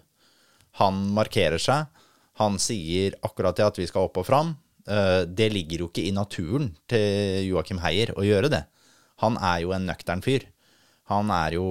Han 0.82 1.00
markerer 1.16 1.62
seg. 1.62 1.88
Han 2.42 2.58
sier 2.60 3.16
akkurat 3.24 3.56
det 3.56 3.64
at 3.64 3.80
vi 3.80 3.88
skal 3.88 4.10
opp 4.10 4.20
og 4.20 4.28
fram. 4.28 4.52
Eh, 4.86 5.22
det 5.26 5.50
ligger 5.52 5.84
jo 5.84 5.88
ikke 5.90 6.04
i 6.08 6.12
naturen 6.12 6.72
til 6.90 7.46
Joakim 7.48 7.78
Heier 7.84 8.12
å 8.18 8.24
gjøre 8.26 8.50
det. 8.52 8.64
Han 9.22 9.38
er 9.40 9.62
jo 9.64 9.72
en 9.76 9.86
nøktern 9.88 10.22
fyr. 10.24 10.44
Han 11.12 11.28
er 11.28 11.52
jo 11.58 11.64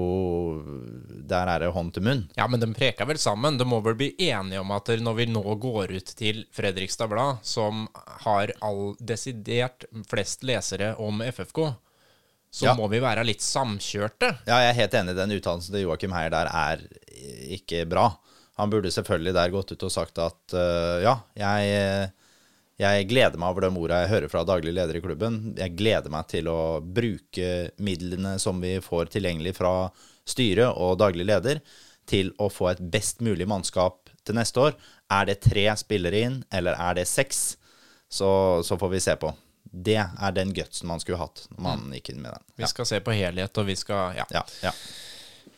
Der 1.25 1.49
er 1.49 1.63
det 1.63 1.71
hånd 1.73 1.93
til 1.95 2.03
munn. 2.05 2.19
Ja, 2.37 2.45
men 2.47 2.61
de 2.61 2.67
preker 2.73 3.07
vel 3.09 3.17
sammen. 3.17 3.57
De 3.57 3.65
må 3.65 3.79
vel 3.85 3.95
bli 3.97 4.11
enige 4.21 4.61
om 4.61 4.71
at 4.75 4.91
når 5.01 5.15
vi 5.17 5.25
nå 5.31 5.41
går 5.61 5.93
ut 5.95 6.11
til 6.19 6.43
Fredrikstad 6.53 7.09
Blad, 7.09 7.39
som 7.41 7.87
har 8.25 8.53
all 8.61 8.93
desidert 9.01 9.85
flest 10.09 10.43
lesere 10.45 10.93
om 11.01 11.21
FFK, 11.25 11.73
så 12.53 12.67
Ja. 12.67 12.75
må 12.77 12.87
vi 12.91 12.99
være 13.01 13.25
litt 13.25 13.41
samkjørte. 13.41 14.29
Ja, 14.45 14.59
jeg 14.61 14.69
er 14.69 14.79
helt 14.83 14.93
enig. 14.93 15.15
Den 15.17 15.31
uttalelsen 15.33 15.73
til 15.73 15.87
Joakim 15.87 16.11
Heier 16.13 16.29
der 16.29 16.45
er 16.53 16.83
ikke 17.57 17.87
bra. 17.89 18.11
Han 18.61 18.69
burde 18.69 18.91
selvfølgelig 18.93 19.33
der 19.33 19.49
gått 19.49 19.71
ut 19.73 19.83
og 19.87 19.91
sagt 19.91 20.19
at 20.21 20.53
uh, 20.53 21.01
ja, 21.01 21.15
jeg, 21.35 22.11
jeg 22.81 23.05
gleder 23.09 23.37
meg 23.37 23.53
over 23.53 23.67
de 23.67 23.69
orda 23.83 23.99
jeg 24.03 24.11
hører 24.13 24.31
fra 24.31 24.43
daglig 24.47 24.73
leder 24.73 24.97
i 24.97 25.01
klubben. 25.03 25.39
Jeg 25.59 25.75
gleder 25.77 26.13
meg 26.13 26.27
til 26.31 26.49
å 26.49 26.81
bruke 26.81 27.49
midlene 27.77 28.35
som 28.41 28.61
vi 28.63 28.79
får 28.81 29.11
tilgjengelig 29.13 29.55
fra 29.59 29.73
styret 30.25 30.73
og 30.79 30.97
daglig 31.01 31.27
leder, 31.29 31.61
til 32.09 32.33
å 32.41 32.49
få 32.51 32.71
et 32.73 32.81
best 32.91 33.21
mulig 33.23 33.45
mannskap 33.47 34.09
til 34.27 34.35
neste 34.35 34.59
år. 34.59 34.73
Er 35.13 35.29
det 35.29 35.37
tre 35.45 35.69
spillere 35.79 36.23
inn, 36.25 36.41
eller 36.51 36.75
er 36.75 36.97
det 36.99 37.05
seks? 37.07 37.53
Så, 38.11 38.27
så 38.65 38.77
får 38.77 38.91
vi 38.91 38.99
se 39.05 39.15
på. 39.21 39.31
Det 39.63 39.97
er 39.97 40.35
den 40.35 40.51
gutsen 40.53 40.89
man 40.89 40.99
skulle 41.01 41.21
hatt 41.21 41.47
når 41.53 41.63
man 41.65 41.95
gikk 41.95 42.11
inn 42.13 42.21
med 42.21 42.35
den. 42.35 42.43
Vi 42.61 42.67
skal 42.69 42.85
se 42.89 42.99
på 43.01 43.15
helhet, 43.15 43.57
og 43.57 43.69
vi 43.69 43.77
skal 43.79 44.17
Ja. 44.19 44.27
Ja, 44.33 44.43
ja. 44.65 44.73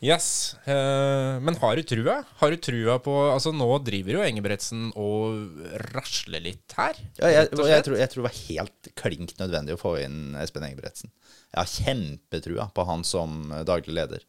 Yes. 0.04 0.56
Uh, 0.66 1.40
men 1.40 1.56
har 1.60 1.76
du 1.76 1.82
trua? 1.88 2.18
Har 2.40 2.52
du 2.52 2.58
trua 2.60 2.98
på 3.00 3.14
Altså, 3.30 3.52
nå 3.56 3.68
driver 3.84 4.18
jo 4.18 4.24
Engebretsen 4.26 4.90
og 4.92 5.62
rasler 5.94 6.44
litt 6.44 6.76
her. 6.76 6.98
Ja, 7.16 7.30
jeg, 7.32 7.48
jeg, 7.48 7.84
tror, 7.86 7.98
jeg 8.00 8.12
tror 8.12 8.22
det 8.22 8.26
var 8.28 8.40
helt 8.42 8.90
klink 9.00 9.36
nødvendig 9.40 9.76
å 9.76 9.80
få 9.80 9.94
inn 10.02 10.36
Espen 10.42 10.66
Engebretsen. 10.68 11.12
Jeg 11.52 11.60
har 11.62 11.72
kjempetrua 11.72 12.68
på 12.76 12.84
han 12.88 13.04
som 13.06 13.46
eh, 13.54 13.64
daglig 13.68 13.96
leder. 13.96 14.26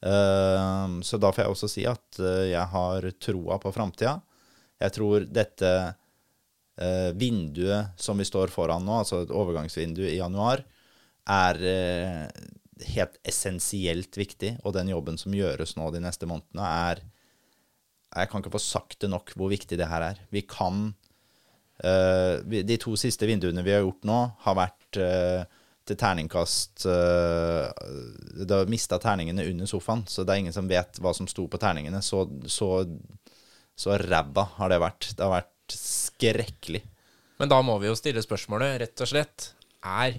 Uh, 0.00 1.00
så 1.04 1.18
da 1.20 1.32
får 1.34 1.44
jeg 1.44 1.54
også 1.56 1.68
si 1.68 1.86
at 1.88 2.20
jeg 2.20 2.66
har 2.74 3.08
troa 3.20 3.58
på 3.60 3.74
framtida. 3.74 4.20
Jeg 4.80 4.94
tror 4.96 5.26
dette 5.26 5.72
uh, 5.90 7.10
vinduet 7.18 7.98
som 8.00 8.20
vi 8.20 8.28
står 8.28 8.54
foran 8.54 8.86
nå, 8.86 9.02
altså 9.02 9.24
et 9.24 9.34
overgangsvindu 9.34 10.06
i 10.06 10.20
januar, 10.20 10.62
er 11.30 11.58
helt 12.94 13.18
essensielt 13.26 14.16
viktig. 14.18 14.56
Og 14.64 14.74
den 14.76 14.90
jobben 14.92 15.18
som 15.20 15.34
gjøres 15.34 15.76
nå 15.78 15.90
de 15.94 16.02
neste 16.04 16.28
månedene, 16.28 16.66
er 16.90 17.02
Jeg 18.10 18.26
kan 18.26 18.42
ikke 18.42 18.56
få 18.56 18.58
sagt 18.58 18.98
det 19.04 19.10
nok 19.10 19.30
hvor 19.38 19.52
viktig 19.52 19.78
det 19.78 19.86
her 19.86 20.02
er. 20.02 20.16
Vi 20.34 20.42
kan 20.42 20.94
uh, 21.84 22.42
de 22.42 22.76
to 22.82 22.96
siste 22.98 23.26
vinduene 23.28 23.62
vi 23.62 23.70
har 23.70 23.84
gjort 23.84 24.02
nå, 24.08 24.18
har 24.42 24.56
vært 24.58 24.98
uh, 24.98 25.44
til 25.86 25.98
terningkast 25.98 26.88
uh, 26.90 27.70
Det 28.34 28.50
har 28.50 28.70
mista 28.70 28.98
terningene 28.98 29.46
under 29.46 29.70
sofaen, 29.70 30.02
så 30.10 30.24
det 30.24 30.34
er 30.34 30.42
ingen 30.42 30.56
som 30.56 30.68
vet 30.70 30.98
hva 30.98 31.14
som 31.14 31.28
sto 31.30 31.46
på 31.46 31.60
terningene. 31.62 32.02
Så, 32.02 32.26
så, 32.50 32.82
så 33.78 33.94
ræva 34.02 34.48
har 34.58 34.74
det 34.74 34.82
vært. 34.82 35.12
Det 35.14 35.26
har 35.26 35.36
vært 35.38 35.76
skrekkelig. 35.76 36.82
Men 37.40 37.48
da 37.48 37.60
må 37.64 37.78
vi 37.80 37.88
jo 37.88 37.96
stille 37.96 38.20
spørsmålet, 38.24 38.80
rett 38.82 39.06
og 39.06 39.08
slett. 39.08 39.52
Er 39.80 40.18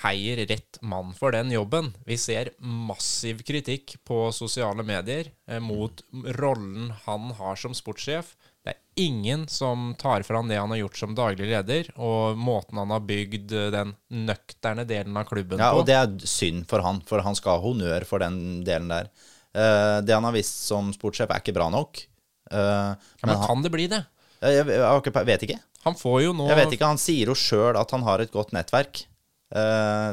Heier 0.00 0.40
rett 0.48 0.78
mann 0.80 1.10
for 1.16 1.34
den 1.36 1.50
jobben? 1.52 1.90
Vi 2.08 2.16
ser 2.16 2.52
massiv 2.64 3.42
kritikk 3.44 3.98
på 4.08 4.30
sosiale 4.32 4.84
medier 4.86 5.28
eh, 5.48 5.60
mot 5.60 6.00
rollen 6.38 6.92
han 7.04 7.34
har 7.36 7.58
som 7.60 7.74
sportssjef. 7.76 8.32
Det 8.64 8.72
er 8.74 8.78
ingen 9.04 9.46
som 9.48 9.94
tar 10.00 10.24
fram 10.24 10.48
det 10.48 10.58
han 10.60 10.72
har 10.72 10.80
gjort 10.82 10.98
som 11.00 11.14
daglig 11.16 11.48
leder, 11.48 11.90
og 12.00 12.36
måten 12.40 12.80
han 12.80 12.92
har 12.92 13.04
bygd 13.04 13.52
eh, 13.56 13.68
den 13.74 13.92
nøkterne 14.28 14.86
delen 14.88 15.16
av 15.20 15.28
klubben 15.28 15.60
Ja, 15.60 15.70
på. 15.74 15.82
og 15.82 15.88
det 15.88 15.96
er 15.98 16.16
synd 16.28 16.64
for 16.70 16.84
han, 16.84 17.02
for 17.08 17.24
han 17.24 17.36
skal 17.36 17.58
ha 17.58 17.64
honnør 17.64 18.08
for 18.08 18.24
den 18.24 18.62
delen 18.64 18.88
der. 18.92 19.12
Eh, 19.52 19.98
det 20.04 20.16
han 20.16 20.24
har 20.28 20.36
visst 20.36 20.64
som 20.68 20.92
sportssjef, 20.96 21.28
er 21.32 21.44
ikke 21.44 21.56
bra 21.56 21.68
nok. 21.72 22.06
Eh, 22.50 22.56
ja, 22.56 22.96
men 23.24 23.34
men 23.34 23.36
han, 23.36 23.46
kan 23.52 23.64
det 23.68 23.72
bli 23.76 23.88
det? 23.92 24.00
jeg, 24.40 24.64
vet 24.64 25.44
ikke. 25.44 25.60
Han 25.84 25.96
får 25.96 26.18
jo 26.24 26.32
nå 26.36 26.48
Jeg 26.48 26.56
vet 26.58 26.74
ikke, 26.76 26.88
Han 26.88 27.00
sier 27.00 27.32
jo 27.32 27.36
sjøl 27.36 27.76
at 27.80 27.92
han 27.92 28.04
har 28.04 28.20
et 28.24 28.32
godt 28.32 28.52
nettverk. 28.56 29.04
Eh, 29.50 30.12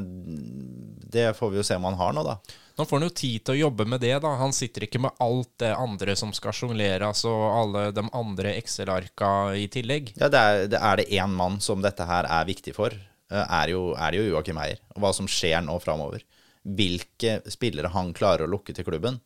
det 1.18 1.34
får 1.38 1.50
vi 1.50 1.60
jo 1.60 1.64
se 1.64 1.76
om 1.76 1.86
han 1.88 2.00
har 2.00 2.16
nå, 2.16 2.24
da. 2.26 2.38
Nå 2.78 2.86
får 2.86 3.00
han 3.00 3.08
jo 3.08 3.16
tid 3.18 3.44
til 3.46 3.56
å 3.56 3.62
jobbe 3.68 3.88
med 3.90 4.02
det, 4.04 4.14
da. 4.22 4.36
Han 4.42 4.54
sitter 4.54 4.86
ikke 4.86 5.02
med 5.02 5.18
alt 5.24 5.54
det 5.62 5.72
andre 5.74 6.16
som 6.20 6.34
skal 6.36 6.54
sjongleres, 6.54 7.24
og 7.30 7.46
alle 7.50 7.88
de 7.96 8.04
andre 8.18 8.54
Excel-arka 8.60 9.32
i 9.58 9.68
tillegg. 9.74 10.12
Ja, 10.20 10.30
det 10.34 10.42
er, 10.42 10.66
det 10.74 10.82
er 10.82 11.00
det 11.00 11.08
én 11.18 11.38
mann 11.38 11.62
som 11.64 11.82
dette 11.86 12.06
her 12.10 12.30
er 12.30 12.50
viktig 12.50 12.76
for, 12.78 12.94
eh, 12.94 13.46
er, 13.46 13.74
jo, 13.74 13.94
er 13.96 14.14
det 14.14 14.22
jo 14.22 14.34
Joakim 14.34 14.60
Heier. 14.62 14.82
Og 14.96 15.06
hva 15.06 15.14
som 15.16 15.30
skjer 15.30 15.62
nå 15.66 15.80
framover. 15.84 16.26
hvilke 16.68 17.38
spillere 17.48 17.88
han 17.94 18.10
klarer 18.12 18.44
å 18.44 18.52
lukke 18.52 18.74
til 18.76 18.84
klubben, 18.84 19.22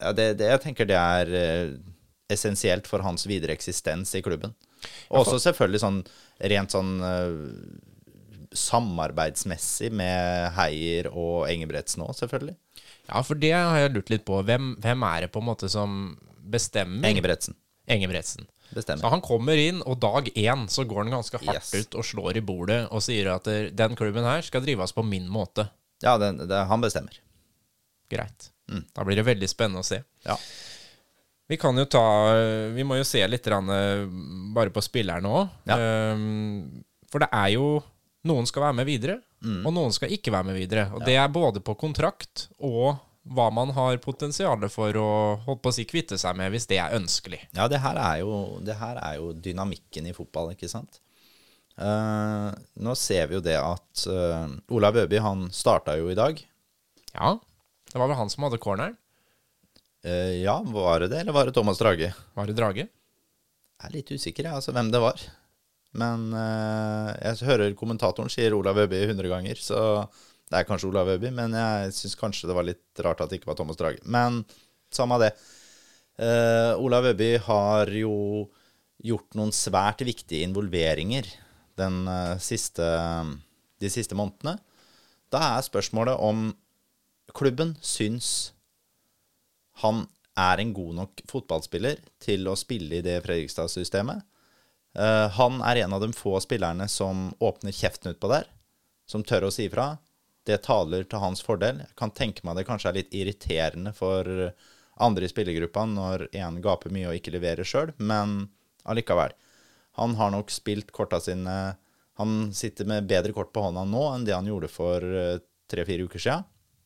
ja, 0.00 0.12
det, 0.16 0.38
det, 0.38 0.46
jeg 0.48 0.60
tenker 0.62 0.86
det 0.88 0.96
er 0.96 1.32
eh, 1.36 1.72
essensielt 2.32 2.86
for 2.88 3.04
hans 3.04 3.26
videre 3.28 3.52
eksistens 3.52 4.14
i 4.16 4.22
klubben. 4.24 4.54
Og 5.10 5.24
også 5.24 5.36
selvfølgelig 5.42 5.82
sånn 5.82 5.98
rent 6.52 6.72
sånn 6.72 6.92
samarbeidsmessig 8.56 9.90
med 9.94 10.52
Heier 10.56 11.08
og 11.12 11.48
Engebretsen 11.50 12.04
òg, 12.06 12.14
selvfølgelig. 12.18 12.56
Ja, 13.08 13.22
for 13.24 13.40
det 13.40 13.52
har 13.56 13.78
jeg 13.80 13.94
lurt 13.94 14.12
litt 14.12 14.24
på. 14.28 14.42
Hvem, 14.44 14.74
hvem 14.84 15.04
er 15.08 15.24
det 15.24 15.32
på 15.32 15.40
en 15.42 15.48
måte 15.48 15.70
som 15.72 15.96
bestemmer? 16.48 17.08
Engebretsen. 17.08 17.56
Engebretsen. 17.88 18.46
Bestemmer. 18.74 19.00
Så 19.00 19.12
han 19.14 19.22
kommer 19.24 19.56
inn, 19.56 19.80
og 19.88 19.96
dag 20.02 20.28
én 20.36 20.66
så 20.68 20.84
går 20.84 21.06
han 21.06 21.14
ganske 21.16 21.40
hardt 21.40 21.72
Yes. 21.72 21.86
ut 21.88 21.96
og 21.96 22.04
slår 22.04 22.36
i 22.36 22.44
bordet 22.44 22.82
og 22.92 23.00
sier 23.04 23.30
at 23.32 23.48
den 23.48 23.96
klubben 23.96 24.28
her 24.28 24.44
skal 24.44 24.64
drives 24.64 24.92
på 24.92 25.04
min 25.08 25.28
måte. 25.32 25.70
Ja, 26.04 26.18
den, 26.20 26.42
det, 26.44 26.64
han 26.68 26.84
bestemmer. 26.84 27.16
Greit. 28.12 28.50
Da 28.94 29.04
blir 29.08 29.16
det 29.16 29.24
veldig 29.24 29.48
spennende 29.48 29.80
å 29.80 29.86
se. 29.88 30.02
Ja. 30.26 30.36
Vi 31.48 31.56
kan 31.56 31.76
jo 31.80 31.86
ta 31.88 32.02
Vi 32.76 32.84
må 32.84 32.98
jo 32.98 33.06
se 33.08 33.22
litt 33.24 33.46
eh, 33.48 34.02
bare 34.52 34.68
på 34.68 34.82
spillerne 34.84 35.30
òg. 35.32 35.54
Ja. 35.64 35.78
for 37.08 37.24
det 37.24 37.30
er 37.32 37.48
jo 37.54 37.78
Noen 38.26 38.48
skal 38.50 38.64
være 38.66 38.78
med 38.80 38.88
videre, 38.88 39.20
og 39.62 39.70
noen 39.70 39.92
skal 39.94 40.10
ikke 40.10 40.32
være 40.34 40.48
med 40.48 40.56
videre. 40.58 40.88
Og 40.96 41.04
Det 41.06 41.14
er 41.14 41.28
både 41.30 41.62
på 41.62 41.76
kontrakt 41.78 42.48
og 42.58 42.98
hva 43.28 43.48
man 43.52 43.72
har 43.76 43.98
potensial 44.02 44.62
for 44.72 44.96
å 44.96 45.10
holdt 45.44 45.62
på 45.62 45.72
å 45.72 45.74
si, 45.76 45.84
kvitte 45.88 46.18
seg 46.20 46.36
med, 46.38 46.50
hvis 46.54 46.68
det 46.70 46.78
er 46.80 46.96
ønskelig. 46.96 47.40
Ja, 47.56 47.68
det 47.70 47.82
her 47.84 47.98
er 48.00 48.22
jo, 48.22 48.58
det 48.64 48.78
her 48.80 49.00
er 49.02 49.18
jo 49.20 49.32
dynamikken 49.36 50.08
i 50.08 50.14
fotball, 50.16 50.54
ikke 50.54 50.70
sant? 50.70 51.00
Uh, 51.78 52.50
nå 52.82 52.94
ser 52.98 53.28
vi 53.30 53.36
jo 53.36 53.42
det 53.44 53.54
at 53.60 54.06
uh, 54.10 54.48
Olav 54.74 54.96
Øby 54.98 55.20
han 55.22 55.46
starta 55.54 55.94
jo 55.98 56.08
i 56.10 56.16
dag. 56.18 56.40
Ja, 57.12 57.36
det 57.92 58.00
var 58.00 58.10
vel 58.10 58.18
han 58.18 58.32
som 58.32 58.48
hadde 58.48 58.60
corneren. 58.62 58.96
Uh, 60.06 60.34
ja, 60.40 60.56
var 60.72 61.04
det 61.04 61.12
det, 61.12 61.22
eller 61.22 61.36
var 61.36 61.48
det 61.48 61.54
Thomas 61.58 61.78
Drage? 61.78 62.10
Var 62.38 62.48
det 62.48 62.56
Drage? 62.58 62.88
Jeg 63.78 63.86
er 63.86 63.94
litt 63.94 64.10
usikker, 64.10 64.48
jeg, 64.48 64.58
altså, 64.58 64.74
hvem 64.74 64.90
det 64.90 65.02
var. 65.04 65.22
Men 65.98 66.28
eh, 66.36 67.12
jeg 67.26 67.48
hører 67.48 67.76
kommentatoren 67.78 68.30
sier 68.32 68.56
Olav 68.56 68.78
Øby 68.84 69.00
100 69.04 69.30
ganger, 69.32 69.60
så 69.60 69.80
det 70.48 70.60
er 70.60 70.68
kanskje 70.68 70.88
Olav 70.90 71.10
Øby, 71.12 71.30
men 71.34 71.56
jeg 71.56 71.94
syns 71.96 72.16
kanskje 72.18 72.48
det 72.48 72.56
var 72.56 72.66
litt 72.68 73.02
rart 73.04 73.20
at 73.20 73.32
det 73.32 73.40
ikke 73.40 73.50
var 73.50 73.58
Thomas 73.58 73.80
Drage. 73.80 74.00
Men 74.04 74.42
samme 74.94 75.18
det. 75.20 75.32
Eh, 76.18 76.72
Olav 76.80 77.10
Øby 77.10 77.34
har 77.44 77.92
jo 77.94 78.48
gjort 79.04 79.36
noen 79.38 79.52
svært 79.54 80.02
viktige 80.06 80.46
involveringer 80.46 81.28
den 81.78 82.06
eh, 82.10 82.36
siste, 82.42 82.86
de 83.78 83.92
siste 83.92 84.16
månedene. 84.18 84.56
Da 85.28 85.42
er 85.58 85.66
spørsmålet 85.66 86.18
om 86.24 86.48
klubben 87.36 87.76
syns 87.84 88.54
han 89.82 90.06
er 90.38 90.62
en 90.62 90.72
god 90.74 90.94
nok 91.02 91.22
fotballspiller 91.28 92.00
til 92.22 92.48
å 92.48 92.56
spille 92.58 92.98
i 92.98 93.04
det 93.04 93.20
Fredrikstad-systemet. 93.26 94.22
Eh, 94.96 95.26
han 95.38 95.60
er 95.66 95.82
en 95.84 95.96
av 95.96 96.04
de 96.04 96.12
få 96.16 96.38
spillerne 96.40 96.88
som 96.88 97.32
åpner 97.44 97.74
kjeften 97.74 98.14
utpå 98.14 98.30
der, 98.32 98.48
som 99.08 99.24
tør 99.26 99.48
å 99.48 99.52
si 99.54 99.66
ifra. 99.68 99.96
Det 100.48 100.62
taler 100.64 101.04
til 101.04 101.20
hans 101.20 101.42
fordel. 101.44 101.82
Jeg 101.84 101.96
kan 101.98 102.14
tenke 102.14 102.46
meg 102.46 102.56
det 102.56 102.66
kanskje 102.68 102.92
er 102.92 103.00
litt 103.02 103.16
irriterende 103.16 103.92
for 103.96 104.28
andre 104.98 105.26
i 105.26 105.30
spillergruppa 105.30 105.84
når 105.86 106.28
én 106.32 106.62
gaper 106.64 106.92
mye 106.94 107.10
og 107.10 107.18
ikke 107.18 107.34
leverer 107.36 107.68
sjøl, 107.68 107.92
men 107.98 108.48
allikevel. 108.88 109.34
Han 109.98 110.16
har 110.18 110.32
nok 110.32 110.50
spilt 110.54 110.92
korta 110.94 111.20
sine 111.20 111.76
Han 112.18 112.52
sitter 112.54 112.86
med 112.86 113.06
bedre 113.06 113.30
kort 113.30 113.52
på 113.54 113.62
hånda 113.62 113.84
nå 113.86 114.00
enn 114.10 114.24
det 114.26 114.34
han 114.34 114.46
gjorde 114.48 114.66
for 114.72 115.04
eh, 115.06 115.38
tre-fire 115.70 116.02
uker 116.08 116.18
sia. 116.18 116.40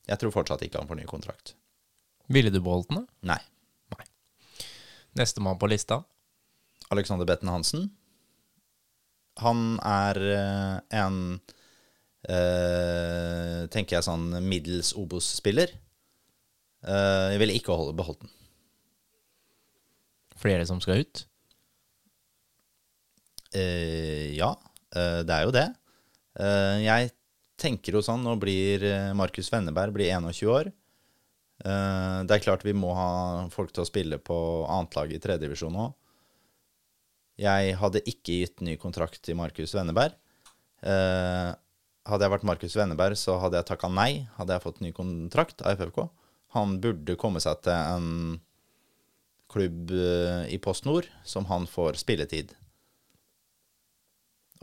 Jeg 0.05 0.21
tror 0.21 0.35
fortsatt 0.35 0.61
ikke 0.67 0.83
han 0.83 0.91
får 0.91 0.99
ny 0.99 1.07
kontrakt. 1.09 1.55
Ville 2.29 2.53
du 2.53 2.59
beholdt 2.61 2.91
den? 2.93 3.07
Nei. 3.25 3.39
Nei. 3.95 4.05
Nestemann 5.17 5.57
på 5.57 5.71
lista? 5.73 6.03
Alexander 6.93 7.29
Betten 7.29 7.51
Hansen. 7.53 7.89
Han 9.41 9.79
er 9.81 10.19
eh, 10.29 10.77
en 11.01 11.19
eh, 12.29 13.65
Tenker 13.73 13.97
jeg 13.97 14.07
sånn 14.07 14.29
middels 14.45 14.93
Obos-spiller. 15.01 15.73
Eh, 16.83 17.27
jeg 17.33 17.41
ville 17.41 17.57
ikke 17.57 17.77
holde, 17.79 17.97
beholdt 17.97 18.25
den. 18.27 18.33
Flere 20.43 20.67
som 20.69 20.83
skal 20.83 21.05
ut? 21.05 21.25
Uh, 23.53 24.33
ja, 24.33 24.55
uh, 24.97 25.21
det 25.29 25.35
er 25.35 25.43
jo 25.45 25.53
det. 25.55 25.67
Uh, 26.41 26.79
jeg 26.81 27.11
tenker 27.61 27.99
jo 27.99 28.03
sånn, 28.03 28.25
nå 28.25 28.35
blir 28.41 28.83
Markus 29.15 29.53
Venneberg 29.53 29.93
blir 29.95 30.09
21 30.11 30.49
år. 30.51 30.71
Det 31.63 32.35
er 32.35 32.43
klart 32.43 32.65
vi 32.67 32.73
må 32.75 32.89
ha 32.97 33.11
folk 33.53 33.71
til 33.71 33.85
å 33.85 33.87
spille 33.87 34.17
på 34.19 34.35
annetlaget 34.67 35.21
i 35.21 35.23
tredjedivisjon 35.23 35.77
òg. 35.79 35.93
Jeg 37.41 37.77
hadde 37.81 38.03
ikke 38.05 38.43
gitt 38.43 38.63
ny 38.65 38.77
kontrakt 38.81 39.23
til 39.25 39.39
Markus 39.39 39.73
Venneberg. 39.75 40.15
Eh, 40.83 41.51
hadde 42.09 42.27
jeg 42.27 42.35
vært 42.35 42.47
Markus 42.47 42.77
Venneberg, 42.77 43.17
så 43.19 43.39
hadde 43.41 43.61
jeg 43.61 43.69
takka 43.71 43.89
nei. 43.93 44.27
Hadde 44.37 44.57
jeg 44.57 44.65
fått 44.65 44.83
ny 44.85 44.93
kontrakt 44.97 45.63
av 45.65 45.79
FFK. 45.79 46.05
Han 46.59 46.77
burde 46.83 47.17
komme 47.21 47.41
seg 47.41 47.63
til 47.65 47.73
en 47.73 48.41
klubb 49.53 49.93
eh, 49.95 50.49
i 50.53 50.59
Post 50.63 50.89
Nord 50.89 51.09
som 51.29 51.47
han 51.49 51.69
får 51.71 52.01
spilletid. 52.03 52.53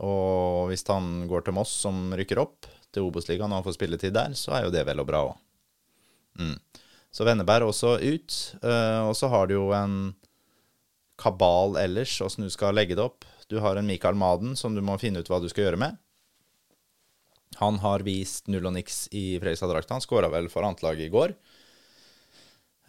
Og 0.00 0.70
hvis 0.70 0.86
han 0.88 1.26
går 1.28 1.44
til 1.44 1.56
Moss, 1.56 1.72
som 1.82 2.08
rykker 2.16 2.40
opp 2.40 2.68
til 2.90 3.04
Obos-ligaen, 3.06 3.50
og 3.52 3.60
han 3.60 3.66
får 3.66 3.76
spilletid 3.76 4.14
der, 4.16 4.32
så 4.38 4.54
er 4.56 4.64
jo 4.66 4.72
det 4.74 4.86
vel 4.88 5.02
og 5.02 5.08
bra 5.10 5.24
òg. 5.28 5.34
Mm. 6.40 6.56
Så 7.10 7.26
Venneberg 7.26 7.68
også 7.68 7.98
ut. 7.98 8.38
eh, 8.62 9.00
og 9.02 9.16
så 9.18 9.28
har 9.28 9.50
du 9.50 9.58
jo 9.58 9.70
en 9.76 10.14
kabal 11.20 11.76
ellers, 11.80 12.14
åssen 12.24 12.46
du 12.46 12.50
skal 12.50 12.74
legge 12.78 12.96
det 12.96 13.04
opp. 13.04 13.24
Du 13.50 13.58
har 13.60 13.76
en 13.76 13.86
Mikael 13.88 14.16
Maden 14.16 14.56
som 14.56 14.74
du 14.74 14.80
må 14.80 14.96
finne 15.00 15.20
ut 15.20 15.28
hva 15.28 15.40
du 15.42 15.48
skal 15.52 15.66
gjøre 15.68 15.80
med. 15.82 15.98
Han 17.60 17.80
har 17.82 18.00
vist 18.06 18.46
null 18.48 18.66
og 18.70 18.72
niks 18.76 19.04
i 19.12 19.34
Fredrikstad-drakta. 19.42 19.96
Han 19.98 20.04
skåra 20.04 20.30
vel 20.32 20.46
for 20.52 20.64
annetlaget 20.64 21.08
i 21.08 21.12
går. 21.12 21.34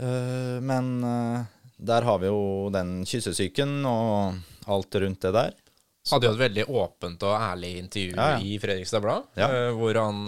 Eh, 0.02 0.60
men 0.64 0.92
eh, 1.04 1.42
der 1.82 2.06
har 2.08 2.20
vi 2.22 2.30
jo 2.30 2.70
den 2.74 3.02
kyssesyken 3.10 3.82
og 3.90 4.38
alt 4.72 4.96
rundt 5.02 5.22
det 5.26 5.34
der. 5.36 5.58
Hadde 6.12 6.30
jo 6.30 6.34
et 6.34 6.42
veldig 6.42 6.64
åpent 6.74 7.24
og 7.30 7.36
ærlig 7.38 7.76
intervju 7.78 8.16
Ja, 8.18 8.30
ja. 8.36 8.38
i 8.42 8.56
Fredrikstad 8.62 9.04
Blad, 9.04 9.28
Ja. 9.38 9.50
eh, 9.50 9.72
hvor 9.78 9.94
han 10.02 10.24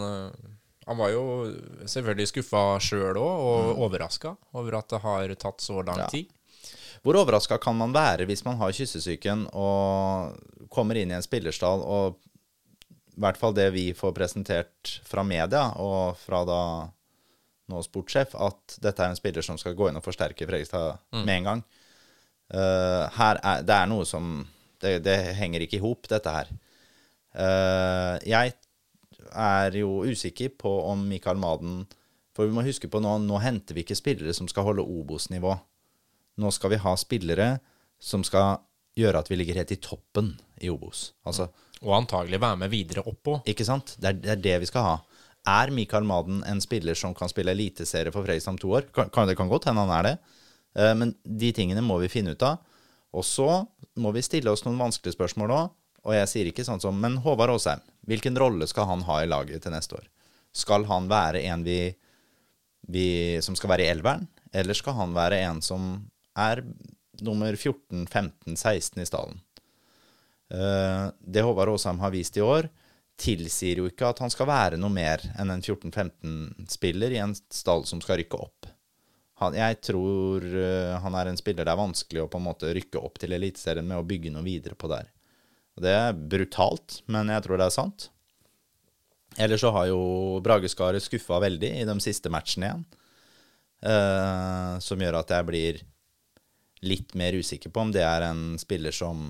Han 0.85 0.97
var 0.99 1.09
jo 1.13 1.21
selvfølgelig 1.87 2.27
skuffa 2.27 2.61
sjøl 2.83 3.15
òg, 3.15 3.43
og 3.47 3.77
overraska 3.85 4.33
over 4.53 4.75
at 4.81 4.89
det 4.91 4.99
har 4.99 5.31
tatt 5.39 5.61
så 5.63 5.77
lang 5.79 6.01
Mm. 6.01 6.09
Tid. 6.11 6.27
Hvor 7.03 7.19
overraska 7.19 7.57
kan 7.59 7.75
man 7.75 7.91
være 7.95 8.27
hvis 8.29 8.45
man 8.47 8.57
har 8.61 8.75
kyssesyken 8.75 9.47
og 9.51 10.69
kommer 10.71 10.97
inn 10.99 11.11
i 11.11 11.17
en 11.17 11.25
spillerstall, 11.25 11.83
og 11.83 12.19
i 13.13 13.21
hvert 13.21 13.37
fall 13.37 13.53
det 13.53 13.67
vi 13.75 13.89
får 13.93 14.13
presentert 14.15 14.93
fra 15.05 15.25
media 15.27 15.67
og 15.83 16.15
fra 16.17 16.41
da 16.47 16.61
nå 17.71 17.81
sportssjef, 17.85 18.33
at 18.35 18.77
dette 18.83 19.03
er 19.03 19.11
en 19.11 19.19
spiller 19.19 19.45
som 19.45 19.59
skal 19.59 19.75
gå 19.77 19.89
inn 19.89 19.99
og 19.99 20.05
forsterke 20.05 20.47
Fredrikstad 20.47 20.97
med 21.23 21.35
en 21.35 21.49
gang. 21.49 21.63
Uh, 22.53 23.07
her 23.15 23.39
er, 23.39 23.63
det 23.65 23.75
er 23.75 23.87
noe 23.89 24.05
som 24.05 24.43
Det, 24.83 24.97
det 24.99 25.15
henger 25.39 25.63
ikke 25.63 25.77
i 25.77 25.81
hop, 25.81 26.09
dette 26.11 26.27
her. 26.27 26.49
Uh, 27.31 28.19
jeg 28.27 28.51
er 29.31 29.77
jo 29.79 30.03
usikker 30.03 30.51
på 30.59 30.73
om 30.91 31.05
Mikael 31.07 31.39
Maden 31.39 31.85
For 32.35 32.45
vi 32.45 32.53
må 32.53 32.65
huske 32.65 32.89
på 32.91 32.99
nå, 32.99 33.13
nå 33.23 33.39
henter 33.39 33.77
vi 33.77 33.85
ikke 33.85 33.95
spillere 33.95 34.33
som 34.35 34.49
skal 34.51 34.67
holde 34.67 34.83
Obos-nivå. 34.83 35.55
Nå 36.41 36.51
skal 36.51 36.73
vi 36.73 36.81
ha 36.81 36.93
spillere 36.97 37.49
som 38.01 38.23
skal 38.25 38.57
gjøre 38.97 39.21
at 39.23 39.29
vi 39.31 39.37
ligger 39.39 39.57
helt 39.61 39.73
i 39.73 39.79
toppen 39.81 40.33
i 40.61 40.69
Obos. 40.69 41.11
Altså, 41.25 41.49
Og 41.81 41.95
antagelig 41.97 42.39
være 42.39 42.57
med 42.57 42.71
videre 42.71 43.03
oppå. 43.09 43.41
ikke 43.45 43.65
sant? 43.65 43.95
Det 43.99 44.09
er, 44.09 44.13
det 44.13 44.31
er 44.31 44.41
det 44.43 44.59
vi 44.63 44.69
skal 44.69 44.85
ha. 44.87 44.95
Er 45.45 45.71
Mikael 45.75 46.05
Maden 46.07 46.43
en 46.47 46.61
spiller 46.63 46.95
som 46.95 47.13
kan 47.13 47.29
spille 47.29 47.51
eliteserie 47.51 48.11
for 48.13 48.23
Fredrikstad 48.23 48.53
om 48.53 48.59
to 48.61 48.71
år? 48.71 48.87
Kan, 48.95 49.09
kan, 49.09 49.27
det 49.27 49.35
kan 49.35 49.49
godt 49.51 49.67
hende 49.67 49.83
han 49.83 49.91
er 49.97 50.03
det. 50.07 50.13
Eh, 50.79 50.93
men 50.95 51.11
de 51.23 51.51
tingene 51.51 51.83
må 51.83 51.97
vi 51.99 52.11
finne 52.11 52.31
ut 52.31 52.45
av. 52.47 52.61
Og 53.13 53.25
så 53.27 53.65
må 53.99 54.13
vi 54.15 54.23
stille 54.23 54.49
oss 54.51 54.63
noen 54.65 54.79
vanskelige 54.79 55.17
spørsmål 55.17 55.51
òg. 55.53 55.73
Og 56.03 56.15
jeg 56.15 56.29
sier 56.31 56.47
ikke 56.49 56.65
sånn 56.67 56.81
som 56.83 56.97
Men 56.99 57.19
Håvard 57.23 57.53
Aasheim, 57.53 57.83
hvilken 58.07 58.37
rolle 58.39 58.67
skal 58.67 58.87
han 58.89 59.03
ha 59.07 59.21
i 59.23 59.27
laget 59.29 59.63
til 59.63 59.71
neste 59.75 59.99
år? 59.99 60.07
Skal 60.53 60.87
han 60.89 61.07
være 61.11 61.43
en 61.49 61.63
vi, 61.63 61.77
vi 62.87 63.05
som 63.43 63.55
skal 63.55 63.71
være 63.73 63.85
i 63.85 63.91
elveren, 63.91 64.27
eller 64.53 64.77
skal 64.77 64.97
han 64.97 65.15
være 65.15 65.39
en 65.47 65.61
som 65.63 65.93
er 66.39 66.63
nummer 67.23 67.55
14, 67.55 68.05
15, 68.07 68.55
16 68.57 69.01
i 69.03 69.07
stallen? 69.07 69.41
Eh, 70.53 71.09
Det 71.19 71.43
Håvard 71.45 71.73
Aasheim 71.73 71.99
har 72.03 72.13
vist 72.13 72.37
i 72.37 72.45
år, 72.45 72.69
tilsier 73.19 73.77
jo 73.81 73.89
ikke 73.89 74.09
at 74.09 74.21
han 74.23 74.31
skal 74.33 74.49
være 74.49 74.79
noe 74.81 74.91
mer 74.93 75.21
enn 75.37 75.53
en 75.53 75.61
14-15-spiller 75.61 77.13
i 77.13 77.21
en 77.21 77.35
stall 77.53 77.85
som 77.85 78.01
skal 78.01 78.19
rykke 78.21 78.39
opp. 78.41 78.69
Han, 79.41 79.57
jeg 79.57 79.79
tror 79.85 80.45
eh, 80.45 80.95
han 81.03 81.17
er 81.17 81.29
en 81.29 81.37
spiller 81.39 81.65
det 81.65 81.73
er 81.73 81.79
vanskelig 81.79 82.23
å 82.23 82.29
på 82.31 82.41
en 82.41 82.47
måte 82.47 82.73
rykke 82.73 83.01
opp 83.01 83.19
til 83.21 83.35
Eliteserien 83.37 83.85
med 83.87 84.01
å 84.01 84.07
bygge 84.07 84.33
noe 84.33 84.45
videre 84.45 84.77
på 84.77 84.89
der. 84.91 85.09
Det 85.81 85.93
er 85.93 86.13
brutalt, 86.13 86.99
men 87.09 87.31
jeg 87.33 87.45
tror 87.45 87.57
det 87.57 87.65
er 87.65 87.73
sant. 87.73 88.09
Ellers 89.41 89.63
så 89.63 89.71
har 89.73 89.87
jo 89.89 90.01
Brageskaret 90.45 91.01
skuffa 91.01 91.39
veldig 91.41 91.71
i 91.79 91.87
de 91.89 91.95
siste 92.03 92.29
matchene 92.33 92.69
igjen. 92.69 92.83
Eh, 93.83 94.75
som 94.79 95.01
gjør 95.01 95.17
at 95.19 95.33
jeg 95.33 95.47
blir 95.49 95.81
litt 96.83 97.15
mer 97.19 97.35
usikker 97.39 97.71
på 97.73 97.83
om 97.83 97.93
det 97.95 98.03
er 98.05 98.27
en 98.29 98.57
spiller 98.61 98.95
som 98.95 99.23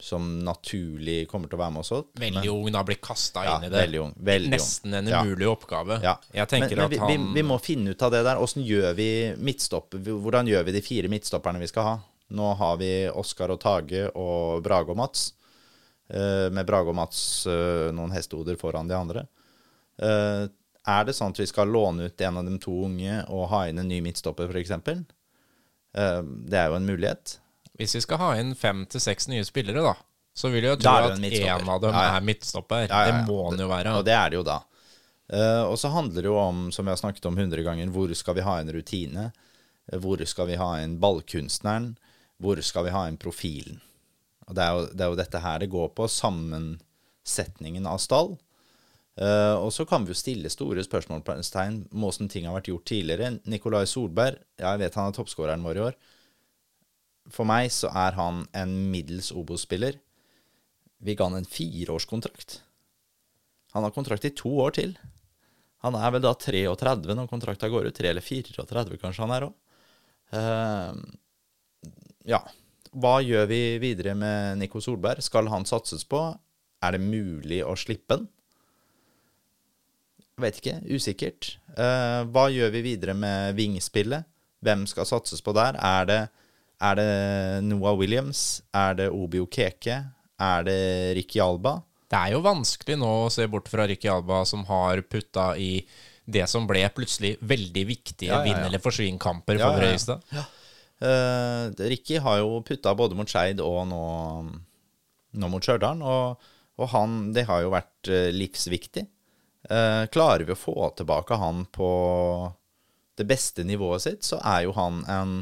som 0.00 0.44
naturlig 0.44 1.28
kommer 1.28 1.50
til 1.50 1.58
å 1.58 1.60
være 1.60 1.74
med 1.74 1.82
oss. 1.82 1.92
Veldig 2.20 2.50
ung, 2.52 2.68
da 2.72 2.82
blir 2.86 2.98
kasta 3.04 3.44
Ja, 3.44 3.56
inn 3.58 3.66
i 3.66 3.68
det. 3.68 3.82
veldig 3.82 4.00
ung, 4.00 4.14
veldig 4.16 4.48
ung. 4.48 4.54
Nesten 4.54 4.94
en 4.94 5.08
Ja. 5.08 5.22
oppgave. 5.50 6.00
Ja. 6.02 6.18
Men, 6.32 6.46
men 6.76 6.90
vi, 6.90 6.96
han 6.96 7.08
vi, 7.08 7.18
vi 7.34 7.42
må 7.42 7.58
finne 7.60 7.90
ut 7.90 8.02
av 8.02 8.10
det 8.10 8.22
der. 8.24 8.36
Hvordan 8.36 8.64
gjør 8.64 8.94
vi 8.96 9.34
midtstopp? 9.36 9.94
Hvordan 9.94 10.46
gjør 10.48 10.64
vi 10.64 10.72
de 10.72 10.80
fire 10.80 11.08
midtstopperne 11.08 11.60
vi 11.60 11.68
skal 11.68 11.82
ha? 11.82 11.98
Nå 12.30 12.54
har 12.54 12.76
vi 12.76 13.10
Oskar 13.10 13.50
og 13.50 13.60
Tage 13.60 14.08
og 14.14 14.62
Brage 14.62 14.90
og 14.90 14.96
Mats. 14.96 15.34
Uh, 16.10 16.50
med 16.50 16.66
Brage 16.66 16.88
og 16.88 16.96
Mats 16.96 17.46
uh, 17.46 17.92
noen 17.94 18.10
hestehoder 18.10 18.56
foran 18.58 18.88
de 18.88 18.96
andre. 18.96 19.26
Uh, 20.00 20.48
er 20.88 21.04
det 21.04 21.14
sånn 21.14 21.30
at 21.30 21.38
vi 21.38 21.46
skal 21.46 21.68
låne 21.70 22.08
ut 22.08 22.20
en 22.20 22.40
av 22.40 22.46
de 22.48 22.56
to 22.58 22.72
unge 22.86 23.20
og 23.28 23.48
ha 23.52 23.66
inn 23.68 23.78
en 23.78 23.86
ny 23.86 24.00
midtstopper, 24.00 24.48
f.eks.? 24.50 24.72
Uh, 25.96 26.22
det 26.46 26.58
er 26.60 26.70
jo 26.70 26.78
en 26.78 26.86
mulighet. 26.86 27.36
Hvis 27.80 27.96
vi 27.96 28.02
skal 28.04 28.20
ha 28.20 28.30
inn 28.40 28.54
fem 28.58 28.84
til 28.90 29.02
seks 29.02 29.28
nye 29.30 29.44
spillere, 29.46 29.82
da, 29.82 29.94
så 30.36 30.50
vil 30.52 30.64
jeg 30.66 30.76
jo 30.76 30.80
tro 30.82 30.92
at 30.92 31.16
en 31.16 31.70
av 31.70 31.80
dem 31.82 31.94
Ja, 31.94 32.02
ja. 32.04 32.16
er 32.16 32.26
midtstopper. 32.26 32.86
Ja. 32.88 33.04
Det 33.08 33.22
må 33.28 33.38
han 33.48 33.60
jo 33.60 33.68
være. 33.70 33.94
Og 33.98 34.04
det 34.06 34.14
er 34.14 34.30
det 34.30 34.38
jo 34.40 34.44
da. 34.46 34.60
Eh, 35.30 35.62
og 35.64 35.78
så 35.78 35.90
handler 35.94 36.22
det 36.22 36.30
jo 36.30 36.36
om, 36.38 36.68
som 36.74 36.86
vi 36.86 36.92
har 36.92 37.00
snakket 37.00 37.26
om 37.30 37.38
hundre 37.38 37.62
ganger, 37.66 37.90
hvor 37.94 38.12
skal 38.18 38.36
vi 38.38 38.44
ha 38.46 38.58
en 38.60 38.72
rutine? 38.74 39.30
Hvor 39.90 40.22
skal 40.26 40.50
vi 40.50 40.58
ha 40.58 40.70
en 40.78 40.98
ballkunstneren? 41.02 41.94
Hvor 42.40 42.60
skal 42.62 42.86
vi 42.86 42.94
ha 42.94 43.06
en 43.08 43.18
profilen? 43.20 43.80
Og 44.48 44.56
det 44.58 44.64
er 44.64 44.74
jo, 44.74 44.86
det 44.90 45.04
er 45.04 45.12
jo 45.12 45.18
dette 45.18 45.42
her 45.44 45.58
det 45.62 45.70
går 45.70 45.90
på, 45.94 46.08
sammensetningen 46.10 47.86
av 47.86 48.00
stall. 48.02 48.34
Eh, 49.20 49.56
og 49.60 49.68
så 49.74 49.84
kan 49.84 50.06
vi 50.06 50.14
jo 50.14 50.16
stille 50.16 50.48
store 50.52 50.84
spørsmål 50.86 51.20
på 51.26 51.36
Stein 51.44 51.82
med 51.92 52.08
åssen 52.08 52.30
ting 52.32 52.46
har 52.48 52.56
vært 52.56 52.70
gjort 52.72 52.86
tidligere. 52.88 53.34
Nikolai 53.52 53.84
Solberg, 53.88 54.40
ja, 54.56 54.72
jeg 54.72 54.80
vet 54.86 54.96
han 54.96 55.10
er 55.10 55.18
toppskåreren 55.18 55.66
vår 55.66 55.80
i 55.80 55.84
år. 55.90 55.98
For 57.30 57.48
meg 57.48 57.68
så 57.74 57.90
er 57.92 58.16
han 58.16 58.46
en 58.56 58.72
middels 58.90 59.28
Obos-spiller. 59.36 60.00
Vi 61.04 61.16
ga 61.16 61.28
han 61.28 61.36
en 61.36 61.48
fireårskontrakt. 61.48 62.62
Han 63.76 63.84
har 63.86 63.94
kontrakt 63.94 64.24
i 64.26 64.32
to 64.34 64.50
år 64.64 64.74
til. 64.80 64.96
Han 65.84 65.96
er 65.96 66.16
vel 66.16 66.24
da 66.24 66.32
33 66.36 67.14
når 67.16 67.28
kontrakta 67.30 67.68
går 67.72 67.88
ut. 67.88 67.96
3 67.96 68.10
eller 68.10 68.24
34 68.24 68.98
kanskje 69.00 69.24
han 69.24 69.36
er 69.36 69.46
òg. 69.48 69.54
ja. 72.28 72.40
Hva 72.90 73.20
gjør 73.22 73.46
vi 73.46 73.62
videre 73.78 74.16
med 74.18 74.58
Nico 74.58 74.80
Solberg? 74.82 75.22
Skal 75.22 75.48
han 75.52 75.68
satses 75.68 76.02
på? 76.08 76.24
Er 76.82 76.96
det 76.96 77.04
mulig 77.04 77.60
å 77.62 77.76
slippe 77.78 78.16
han? 78.16 78.26
Vet 80.40 80.60
ikke. 80.60 80.76
Usikkert. 80.90 81.54
Uh, 81.76 82.26
hva 82.32 82.48
gjør 82.52 82.72
vi 82.74 82.84
videre 82.84 83.14
med 83.16 83.54
vingspillet? 83.58 84.26
Hvem 84.64 84.84
skal 84.90 85.08
satses 85.08 85.40
på 85.44 85.54
der? 85.56 85.78
Er 85.80 86.08
det, 86.08 86.20
er 86.84 86.98
det 86.98 87.10
Noah 87.68 87.96
Williams? 87.96 88.62
Er 88.76 88.98
det 88.98 89.08
Obio 89.12 89.46
Keke? 89.48 90.02
Er 90.40 90.66
det 90.66 90.80
Ricky 91.16 91.40
Alba? 91.44 91.78
Det 92.10 92.18
er 92.18 92.34
jo 92.34 92.42
vanskelig 92.44 92.96
nå 92.98 93.08
å 93.24 93.30
se 93.32 93.46
bort 93.48 93.68
fra 93.70 93.86
Ricky 93.88 94.08
Alba, 94.10 94.42
som 94.48 94.64
har 94.68 95.00
putta 95.06 95.52
i 95.60 95.84
det 96.30 96.46
som 96.50 96.66
ble 96.68 96.82
plutselig 96.94 97.36
veldig 97.40 97.84
viktige 97.88 98.30
Ja, 98.30 98.40
ja, 98.40 98.40
ja. 98.40 98.46
vinn- 98.48 98.66
eller 98.66 98.82
forsvinn-kamper 98.82 99.56
for 99.58 99.62
ja, 99.62 99.70
ja. 99.70 99.78
Fredrikstad. 99.78 100.48
Eh, 101.00 101.86
Ricky 101.90 102.18
har 102.20 102.40
jo 102.42 102.58
putta 102.66 102.92
både 102.98 103.16
mot 103.18 103.30
Skeid 103.30 103.62
og 103.64 103.86
nå, 103.88 104.02
nå 105.40 105.50
mot 105.52 105.64
Stjørdal, 105.64 106.02
og, 106.04 106.50
og 106.80 106.92
han, 106.92 107.20
det 107.36 107.46
har 107.48 107.64
jo 107.64 107.72
vært 107.72 108.10
eh, 108.12 108.28
livsviktig. 108.36 109.06
Eh, 109.68 110.06
klarer 110.12 110.46
vi 110.46 110.54
å 110.54 110.58
få 110.58 110.88
tilbake 110.96 111.36
han 111.36 111.66
på 111.72 111.90
det 113.20 113.26
beste 113.28 113.64
nivået 113.66 114.06
sitt, 114.06 114.24
så 114.24 114.38
er 114.40 114.64
jo 114.64 114.72
han 114.76 115.02
en 115.10 115.34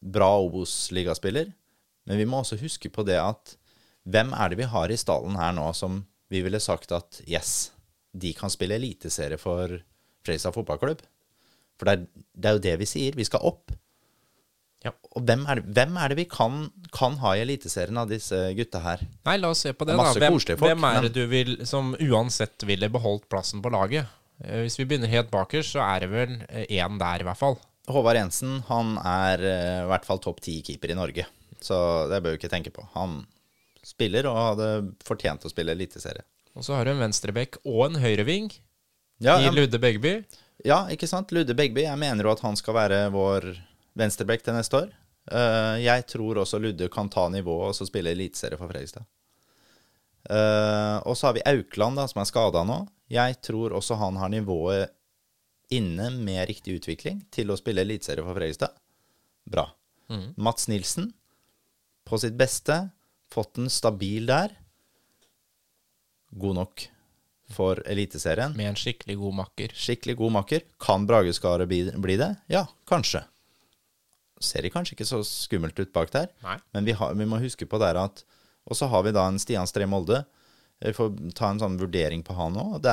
bra 0.00 0.34
Obos-ligaspiller. 0.42 1.52
Men 2.08 2.20
vi 2.20 2.26
må 2.28 2.42
også 2.42 2.58
huske 2.60 2.90
på 2.92 3.04
det 3.08 3.20
at 3.20 3.56
hvem 4.08 4.32
er 4.36 4.50
det 4.50 4.60
vi 4.60 4.68
har 4.68 4.92
i 4.92 4.98
stallen 5.00 5.38
her 5.40 5.54
nå 5.56 5.70
som 5.76 6.02
vi 6.32 6.42
ville 6.44 6.60
sagt 6.62 6.92
at 6.94 7.20
yes, 7.28 7.72
de 8.12 8.32
kan 8.36 8.52
spille 8.52 8.76
eliteserie 8.76 9.38
for 9.40 9.80
Fredrikstad 10.24 10.56
fotballklubb? 10.56 11.04
For 11.80 11.88
det 11.88 11.92
er, 11.94 12.24
det 12.36 12.48
er 12.48 12.56
jo 12.56 12.64
det 12.66 12.74
vi 12.82 12.88
sier. 12.88 13.16
Vi 13.16 13.24
skal 13.24 13.44
opp. 13.48 13.72
Ja. 14.84 14.92
Og 15.12 15.24
hvem 15.28 15.42
er, 15.50 15.58
det, 15.60 15.72
hvem 15.76 15.96
er 16.00 16.08
det 16.08 16.16
vi 16.22 16.24
kan, 16.30 16.70
kan 16.96 17.18
ha 17.20 17.34
i 17.36 17.42
Eliteserien 17.44 17.98
av 18.00 18.08
disse 18.08 18.38
gutta 18.56 18.80
her? 18.80 19.02
Nei, 19.28 19.34
la 19.42 19.50
oss 19.52 19.60
se 19.66 19.74
på 19.76 19.84
det, 19.84 19.92
Det 19.98 20.06
da. 20.06 20.14
Hvem, 20.22 20.38
folk, 20.38 20.62
hvem 20.62 20.86
er 20.88 21.02
det 21.08 21.10
du 21.18 21.24
vil 21.28 21.58
som 21.68 21.92
uansett 22.00 22.64
ville 22.68 22.88
beholdt 22.88 23.26
plassen 23.28 23.60
på 23.60 23.72
laget? 23.74 24.08
Eh, 24.44 24.62
Hvis 24.64 24.78
vi 24.80 24.86
begynner 24.88 25.12
helt 25.12 25.28
bakerst, 25.30 25.74
så 25.76 25.82
er 25.84 26.06
det 26.06 26.10
vel 26.14 26.32
én 26.64 26.96
der, 27.02 27.20
i 27.20 27.28
hvert 27.28 27.40
fall. 27.42 27.58
Håvard 27.90 28.16
Jensen 28.16 28.60
han 28.70 28.96
er 29.04 29.44
eh, 29.44 29.76
i 29.84 29.88
hvert 29.90 30.06
fall 30.08 30.20
topp 30.24 30.40
ti 30.46 30.60
keeper 30.64 30.94
i 30.94 30.96
Norge. 30.96 31.26
Så 31.60 31.76
det 32.08 32.22
bør 32.24 32.32
vi 32.36 32.40
ikke 32.40 32.52
tenke 32.52 32.72
på. 32.72 32.86
Han 32.96 33.26
spiller 33.84 34.26
og 34.30 34.36
hadde 34.54 34.68
fortjent 35.04 35.44
å 35.44 35.50
spille 35.52 35.74
Eliteserie. 35.76 36.24
Og 36.56 36.64
så 36.64 36.74
har 36.78 36.88
du 36.88 36.94
en 36.94 37.02
venstrebekk 37.04 37.60
og 37.68 37.84
en 37.90 38.00
høyreving 38.02 38.48
Ja, 39.20 39.36
i 39.44 39.50
Ludde 39.52 39.78
Begby. 39.80 40.22
ja, 40.64 40.86
ikke 40.92 41.06
sant? 41.08 41.30
Ludde 41.36 41.52
Begby. 41.56 41.84
Jeg 41.84 42.00
mener 42.00 42.24
jo 42.24 42.32
at 42.32 42.40
han 42.44 42.56
skal 42.56 42.74
være 42.80 43.02
vår 43.12 43.50
venstrebekk 44.00 44.44
til 44.46 44.56
neste 44.56 44.82
år. 44.82 44.92
Eh, 45.30 45.76
jeg 45.84 46.06
tror 46.10 46.42
også 46.42 46.60
Ludde 46.60 46.88
kan 46.92 47.10
ta 47.12 47.28
nivået 47.32 47.70
og 47.70 47.76
så 47.76 47.86
spille 47.88 48.12
Eliteserie 48.14 48.58
for 48.58 48.70
Fredrikstad. 48.70 49.06
Eh, 50.30 50.96
og 51.04 51.16
så 51.16 51.28
har 51.28 51.36
vi 51.36 51.46
Aukland, 51.48 52.00
da, 52.00 52.06
som 52.10 52.22
er 52.22 52.30
skada 52.30 52.64
nå. 52.66 52.82
Jeg 53.10 53.40
tror 53.44 53.76
også 53.78 53.98
han 54.00 54.18
har 54.20 54.32
nivået 54.32 54.92
inne 55.70 56.10
med 56.16 56.48
riktig 56.50 56.80
utvikling 56.80 57.22
til 57.30 57.52
å 57.52 57.58
spille 57.58 57.84
Eliteserie 57.86 58.24
for 58.26 58.36
Fredrikstad. 58.38 58.74
Bra. 59.50 59.68
Mats 60.42 60.66
Nilsen, 60.66 61.12
på 62.02 62.18
sitt 62.18 62.34
beste, 62.34 62.88
fått 63.30 63.60
en 63.62 63.70
stabil 63.70 64.26
der. 64.26 64.56
God 66.34 66.56
nok 66.58 66.86
for 67.50 67.78
Eliteserien. 67.86 68.56
Med 68.58 68.72
en 68.72 68.78
skikkelig 68.78 69.16
god 69.20 69.36
makker. 69.44 69.74
Skikkelig 69.74 70.16
god 70.18 70.34
makker. 70.40 70.66
Kan 70.82 71.06
Brageskaret 71.06 71.70
bli 71.70 72.16
det? 72.18 72.32
Ja, 72.50 72.64
kanskje. 72.90 73.22
Ser 74.40 74.64
det 74.64 74.72
kanskje 74.72 74.96
ikke 74.96 75.08
så 75.08 75.20
skummelt 75.26 75.78
ut 75.80 75.92
bak 75.92 76.12
der, 76.14 76.30
Nei. 76.44 76.56
men 76.72 76.86
vi, 76.88 76.94
har, 76.96 77.12
vi 77.16 77.28
må 77.28 77.40
huske 77.42 77.68
på 77.68 77.80
der 77.82 77.98
at 78.00 78.22
Og 78.70 78.76
så 78.76 78.88
har 78.92 79.02
vi 79.04 79.12
da 79.12 79.26
en 79.28 79.38
Stian 79.40 79.68
Stree 79.68 79.88
Molde. 79.88 80.22
Vi 80.80 80.92
får 80.96 81.12
ta 81.36 81.50
en 81.50 81.60
sånn 81.60 81.78
vurdering 81.80 82.22
på 82.24 82.36
han 82.36 82.56
òg. 82.60 82.86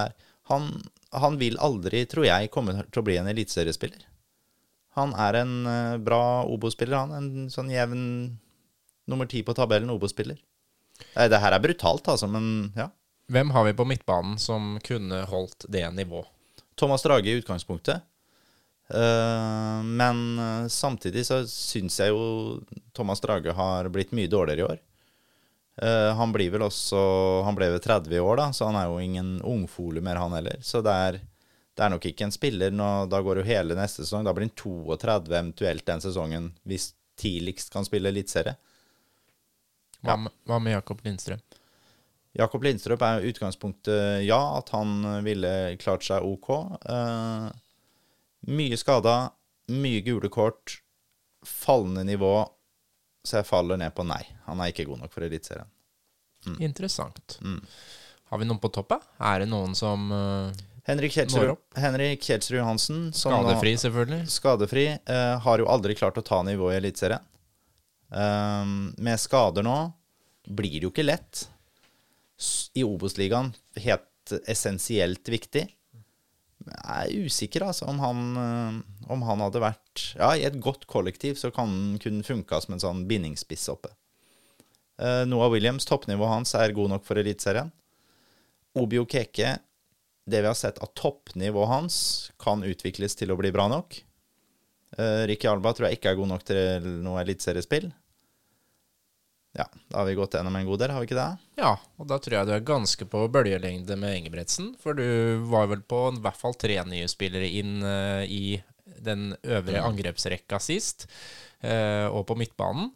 Han, 0.51 0.69
han 1.11 1.37
vil 1.39 1.59
aldri, 1.63 2.05
tror 2.09 2.25
jeg, 2.25 2.51
komme 2.51 2.75
til 2.87 3.01
å 3.01 3.05
bli 3.05 3.17
en 3.19 3.27
eliteseriespiller. 3.31 4.05
Han 4.97 5.13
er 5.13 5.41
en 5.43 5.53
eh, 5.69 5.97
bra 6.01 6.43
Obo-spiller, 6.47 6.97
han. 6.97 7.13
En 7.13 7.51
sånn 7.53 7.69
jevn 7.69 8.01
nummer 9.07 9.29
ti 9.29 9.43
på 9.45 9.55
tabellen 9.55 9.91
Obo-spiller. 9.93 10.39
Det 11.13 11.39
her 11.43 11.53
er 11.53 11.61
brutalt, 11.61 12.07
altså, 12.09 12.29
men 12.31 12.71
ja. 12.77 12.89
Hvem 13.29 13.51
har 13.53 13.67
vi 13.67 13.75
på 13.75 13.85
midtbanen 13.85 14.37
som 14.39 14.77
kunne 14.87 15.21
holdt 15.29 15.67
det 15.69 15.83
nivå? 15.93 16.23
Thomas 16.79 17.03
Drage 17.03 17.29
i 17.29 17.37
utgangspunktet. 17.41 18.05
Eh, 18.89 19.79
men 19.83 20.19
eh, 20.39 20.67
samtidig 20.71 21.25
så 21.27 21.41
syns 21.49 21.99
jeg 21.99 22.13
jo 22.13 22.61
Thomas 22.95 23.19
Drage 23.23 23.51
har 23.57 23.89
blitt 23.91 24.13
mye 24.15 24.29
dårligere 24.31 24.59
i 24.63 24.67
år. 24.67 24.77
Eh, 25.81 26.11
han 26.17 26.31
blir 26.33 26.49
vel 26.55 26.63
også 26.65 26.99
Han 27.45 27.53
ble 27.57 27.67
ved 27.75 27.83
30 27.85 28.15
i 28.15 28.21
år, 28.23 28.39
da, 28.39 28.45
så 28.55 28.65
han 28.69 28.79
er 28.79 28.87
jo 28.89 29.01
ingen 29.03 29.35
ungfole 29.45 30.01
mer, 30.01 30.17
han 30.23 30.33
heller. 30.37 30.57
Så 30.65 30.81
det 30.85 30.93
er, 31.09 31.19
det 31.77 31.83
er 31.85 31.93
nok 31.93 32.07
ikke 32.09 32.25
en 32.25 32.33
spiller 32.33 32.71
nå, 32.73 32.87
Da 33.11 33.19
går 33.21 33.41
jo 33.43 33.49
hele 33.49 33.75
neste 33.77 34.05
sesong. 34.05 34.23
Da 34.25 34.33
blir 34.33 34.47
han 34.47 34.55
32 34.57 35.35
eventuelt 35.35 35.85
den 35.85 36.01
sesongen, 36.07 36.51
hvis 36.65 36.93
tidligst 37.17 37.71
kan 37.73 37.85
spille 37.85 38.09
eliteserie. 38.13 38.55
Hva, 40.05 40.15
med- 40.21 40.33
hva 40.45 40.59
med 40.61 40.75
Jakob 40.77 40.99
Lindstrøm? 41.05 41.39
Jakob 42.37 42.63
Lindstrøm 42.63 43.01
er 43.01 43.23
utgangspunktet 43.25 44.25
ja, 44.27 44.37
at 44.59 44.69
han 44.69 45.23
ville 45.25 45.49
klart 45.81 46.05
seg 46.05 46.21
OK. 46.25 46.49
Eh, 46.85 47.47
mye 48.47 48.77
skada, 48.77 49.31
mye 49.73 50.01
gule 50.05 50.29
kort, 50.29 50.77
fallende 51.47 52.03
nivå, 52.07 52.33
så 53.27 53.41
jeg 53.41 53.47
faller 53.49 53.79
ned 53.81 53.93
på 53.95 54.05
nei. 54.07 54.21
Han 54.45 54.61
er 54.63 54.71
ikke 54.71 54.85
god 54.87 55.01
nok 55.03 55.11
for 55.13 55.25
Eliteserien. 55.27 55.67
Mm. 56.47 56.57
Interessant. 56.69 57.37
Har 58.29 58.39
vi 58.39 58.47
noen 58.47 58.59
på 58.63 58.69
toppen? 58.71 59.01
Er 59.19 59.41
det 59.43 59.49
noen 59.51 59.73
som 59.75 60.05
uh, 60.13 60.51
Henrik 60.87 61.11
Kjelsrud, 61.17 62.59
Johansen, 62.61 63.09
som 63.15 63.33
nå- 63.33 63.41
Skadefri, 63.43 63.73
selvfølgelig. 63.81 64.21
skadefri, 64.31 64.85
Uh, 65.09 65.35
har 65.43 65.59
jo 65.59 65.67
aldri 65.71 65.95
klart 65.99 66.19
å 66.19 66.23
ta 66.23 66.39
nivået 66.47 66.77
i 66.77 66.81
Eliteserien. 66.83 67.25
Um, 68.07 68.93
med 69.03 69.19
skader 69.19 69.65
nå 69.67 69.75
blir 70.47 70.77
det 70.77 70.85
jo 70.87 70.93
ikke 70.93 71.03
lett. 71.07 71.47
I 72.77 72.85
Obos-ligaen 72.87 73.49
helt 73.83 74.31
essensielt 74.47 75.27
viktig. 75.27 75.65
Jeg 76.67 77.11
er 77.13 77.27
usikker 77.27 77.65
altså, 77.67 77.87
om 77.89 77.99
han, 78.03 78.23
eh, 78.41 79.11
om 79.13 79.23
han 79.27 79.43
hadde 79.45 79.63
vært 79.63 80.03
Ja, 80.17 80.33
i 80.35 80.45
et 80.47 80.59
godt 80.63 80.87
kollektiv 80.89 81.39
så 81.39 81.51
kan 81.53 81.69
han 81.71 82.01
kunne 82.03 82.25
funka 82.27 82.59
som 82.63 82.75
en 82.75 82.83
sånn 82.83 83.05
bindingsspiss 83.09 83.67
oppe. 83.73 83.93
Eh, 85.01 85.23
Noah 85.29 85.51
Williams, 85.53 85.85
toppnivået 85.85 86.33
hans 86.33 86.55
er 86.57 86.75
god 86.75 86.95
nok 86.95 87.05
for 87.07 87.19
Eliteserien. 87.21 87.71
Obio 88.77 89.05
Keke, 89.09 89.57
det 90.27 90.41
vi 90.43 90.49
har 90.49 90.57
sett 90.57 90.81
av 90.83 90.91
toppnivået 90.97 91.71
hans, 91.71 91.97
kan 92.41 92.65
utvikles 92.65 93.15
til 93.17 93.31
å 93.33 93.37
bli 93.39 93.53
bra 93.55 93.69
nok. 93.71 94.03
Uh, 94.97 95.25
Ricky 95.27 95.49
Alba 95.49 95.73
tror 95.75 95.89
jeg 95.89 95.97
ikke 95.97 96.13
er 96.13 96.19
god 96.19 96.29
nok 96.31 96.43
til 96.47 96.85
noe 97.03 97.19
eliteseriespill. 97.21 97.89
Ja, 99.57 99.65
da 99.89 99.97
har 99.97 100.05
vi 100.05 100.13
gått 100.13 100.35
gjennom 100.37 100.55
en 100.55 100.65
god 100.67 100.83
del, 100.83 100.91
har 100.93 101.01
vi 101.01 101.07
ikke 101.09 101.17
det? 101.17 101.31
Ja, 101.57 101.71
og 101.97 102.05
da 102.11 102.19
tror 102.21 102.35
jeg 102.37 102.45
du 102.45 102.53
er 102.53 102.65
ganske 102.65 103.07
på 103.09 103.23
bølgelengde 103.33 103.95
med 103.97 104.19
Engebretsen. 104.19 104.75
For 104.81 104.93
du 104.93 105.41
var 105.49 105.71
vel 105.71 105.81
på 105.81 106.03
i 106.13 106.21
hvert 106.21 106.37
fall 106.37 106.53
tre 106.61 106.77
nye 106.85 107.07
spillere 107.09 107.49
inn 107.57 107.79
uh, 107.81 108.21
i 108.21 108.59
den 108.85 109.31
øvre 109.41 109.81
angrepsrekka 109.87 110.59
sist, 110.61 111.07
uh, 111.65 112.05
og 112.11 112.27
på 112.29 112.37
midtbanen. 112.37 112.91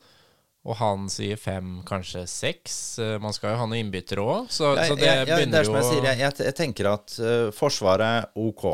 Og 0.62 0.78
han 0.78 1.10
sier 1.10 1.42
fem, 1.42 1.80
kanskje 1.88 2.28
seks. 2.30 2.78
Uh, 3.02 3.18
man 3.24 3.34
skal 3.34 3.56
jo 3.56 3.64
ha 3.64 3.66
noen 3.66 3.88
innbyttere 3.88 4.22
òg, 4.22 4.54
så, 4.54 4.76
Ja, 4.78 4.86
så 4.92 5.00
det 5.02 5.10
jeg, 5.10 5.18
jeg, 5.18 5.32
det 5.32 5.42
begynner 5.42 5.64
er 5.64 5.70
som 5.72 5.80
jo 5.80 5.82
jeg 5.82 5.90
sier, 5.90 6.10
jeg, 6.12 6.22
jeg, 6.28 6.40
jeg 6.52 6.60
tenker 6.62 6.92
at 6.94 7.18
Forsvaret 7.58 8.38
OK. 8.38 8.70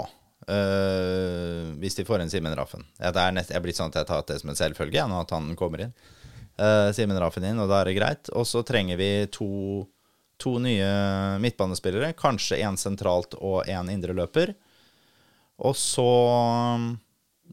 Hvis 1.80 1.98
de 1.98 2.06
får 2.08 2.22
inn 2.24 2.30
Simen 2.32 2.54
Raffen. 2.56 2.84
Jeg, 3.00 3.16
det 3.16 3.24
er 3.24 3.34
nest, 3.36 3.50
jeg 3.52 3.60
er 3.60 3.64
blitt 3.64 3.80
sånn 3.80 3.92
at 3.92 4.00
jeg 4.00 4.12
tar 4.12 4.28
det 4.28 4.40
som 4.44 4.52
en 4.52 4.60
selvfølge 4.60 5.08
at 5.24 5.36
han 5.36 5.50
kommer 5.60 5.88
inn. 5.88 5.96
Uh, 6.58 6.90
Simen 6.96 7.20
Raffen 7.22 7.46
inn, 7.46 7.60
og 7.62 7.70
da 7.70 7.82
er 7.82 7.92
det 7.92 7.98
greit. 8.00 8.32
Og 8.34 8.48
så 8.50 8.64
trenger 8.66 8.98
vi 9.00 9.12
to, 9.34 9.50
to 10.42 10.58
nye 10.64 10.90
midtbanespillere. 11.44 12.16
Kanskje 12.18 12.62
én 12.66 12.80
sentralt 12.82 13.38
og 13.38 13.68
én 13.70 13.92
indreløper. 13.94 14.56
Og 15.58 15.78
så 15.78 16.06
um, 16.78 16.92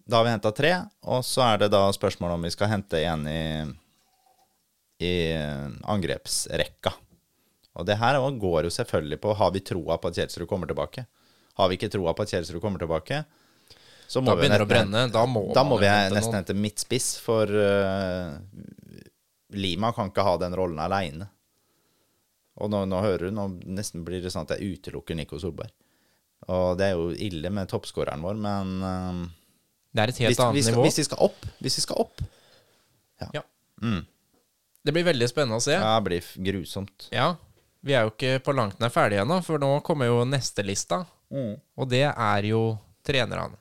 Da 0.04 0.18
har 0.18 0.26
vi 0.26 0.34
henta 0.34 0.52
tre, 0.52 0.72
og 1.08 1.24
så 1.24 1.44
er 1.46 1.62
det 1.62 1.70
da 1.72 1.86
spørsmålet 1.92 2.36
om 2.36 2.44
vi 2.44 2.52
skal 2.52 2.68
hente 2.72 3.00
en 3.08 3.28
i, 3.30 3.44
i 5.00 5.14
angrepsrekka. 5.88 6.92
Og 7.74 7.86
det 7.88 7.96
her 7.98 8.18
går 8.38 8.66
jo 8.66 8.70
selvfølgelig 8.70 9.18
på 9.22 9.32
Har 9.34 9.50
vi 9.54 9.62
troa 9.64 9.96
på 9.98 10.10
at 10.10 10.18
Kjelsrud 10.18 10.46
kommer 10.50 10.68
tilbake. 10.70 11.06
Har 11.58 11.70
vi 11.70 11.78
ikke 11.78 11.90
troa 11.90 12.12
på 12.14 12.26
at 12.26 12.34
Kjelsrud 12.34 12.60
kommer 12.62 12.82
tilbake, 12.82 13.24
så 14.06 14.20
må 14.20 14.30
Da 14.30 14.34
vi 14.36 14.44
begynner 14.44 14.62
det 14.62 14.66
å 14.66 14.70
brenne. 14.70 15.02
Da 15.12 15.24
må, 15.26 15.44
da 15.56 15.64
må 15.66 15.78
vi 15.80 15.88
nesten 15.88 16.30
noen. 16.30 16.40
hente 16.42 16.56
midtspiss, 16.58 17.14
for 17.24 17.48
uh, 17.48 18.36
Lima 19.56 19.92
kan 19.94 20.10
ikke 20.10 20.24
ha 20.26 20.36
den 20.40 20.56
rollen 20.56 20.80
aleine. 20.82 21.28
Og 22.62 22.70
nå, 22.70 22.84
nå 22.86 23.00
hører 23.02 23.28
du, 23.28 23.34
nå 23.34 23.48
nesten 23.74 24.04
blir 24.06 24.22
det 24.22 24.30
sånn 24.30 24.46
at 24.46 24.54
jeg 24.54 24.76
utelukker 24.78 25.16
Nico 25.18 25.40
Solberg. 25.42 25.72
Og 26.52 26.76
det 26.78 26.90
er 26.90 26.98
jo 26.98 27.08
ille 27.16 27.50
med 27.50 27.70
toppskåreren 27.70 28.22
vår, 28.22 28.36
men 28.36 28.72
uh, 28.84 29.22
Det 29.94 30.02
er 30.02 30.12
et 30.12 30.18
helt 30.26 30.34
hvis, 30.34 30.42
annet 30.44 30.58
vi 30.58 30.62
skal, 30.66 30.76
nivå. 30.76 30.84
hvis 30.84 30.98
vi 31.00 31.04
skal 31.06 31.22
opp 31.24 31.46
Hvis 31.64 31.78
vi 31.78 31.84
skal 31.86 32.02
opp 32.04 32.20
Ja. 33.32 33.42
Mm. 33.80 34.02
Det 34.84 34.92
blir 34.92 35.06
veldig 35.06 35.28
spennende 35.30 35.56
å 35.56 35.64
se. 35.64 35.72
Ja, 35.72 35.94
det 35.96 36.04
blir 36.10 36.26
grusomt. 36.44 37.06
Ja, 37.14 37.30
vi 37.80 37.94
er 37.96 38.04
jo 38.04 38.12
ikke 38.12 38.36
på 38.44 38.52
langt 38.52 38.76
nær 38.82 38.92
ferdige 38.92 39.22
ennå, 39.24 39.38
for 39.44 39.56
nå 39.60 39.70
kommer 39.86 40.10
jo 40.10 40.18
neste 40.28 40.60
lista. 40.66 41.06
Og 41.32 41.88
det 41.88 42.04
er 42.04 42.46
jo 42.50 42.60
trenerne. 43.04 43.56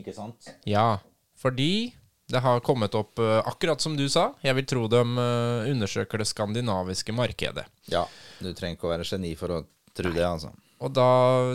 Ikke 0.00 0.14
sant? 0.16 0.48
Ja, 0.68 1.02
fordi 1.36 1.92
det 2.28 2.42
har 2.44 2.60
kommet 2.60 2.94
opp, 2.94 3.18
eh, 3.18 3.38
akkurat 3.48 3.80
som 3.80 3.96
du 3.96 4.04
sa, 4.12 4.32
jeg 4.44 4.56
vil 4.58 4.66
tro 4.68 4.86
de 4.92 5.00
eh, 5.00 5.70
undersøker 5.72 6.20
det 6.20 6.28
skandinaviske 6.28 7.14
markedet. 7.16 7.64
Ja. 7.88 8.04
Du 8.38 8.50
trenger 8.52 8.76
ikke 8.76 8.88
å 8.90 8.92
være 8.92 9.06
geni 9.08 9.34
for 9.38 9.54
å 9.54 9.62
tro 9.96 10.12
det, 10.12 10.24
altså. 10.26 10.52
Og 10.78 10.92
da 10.94 11.08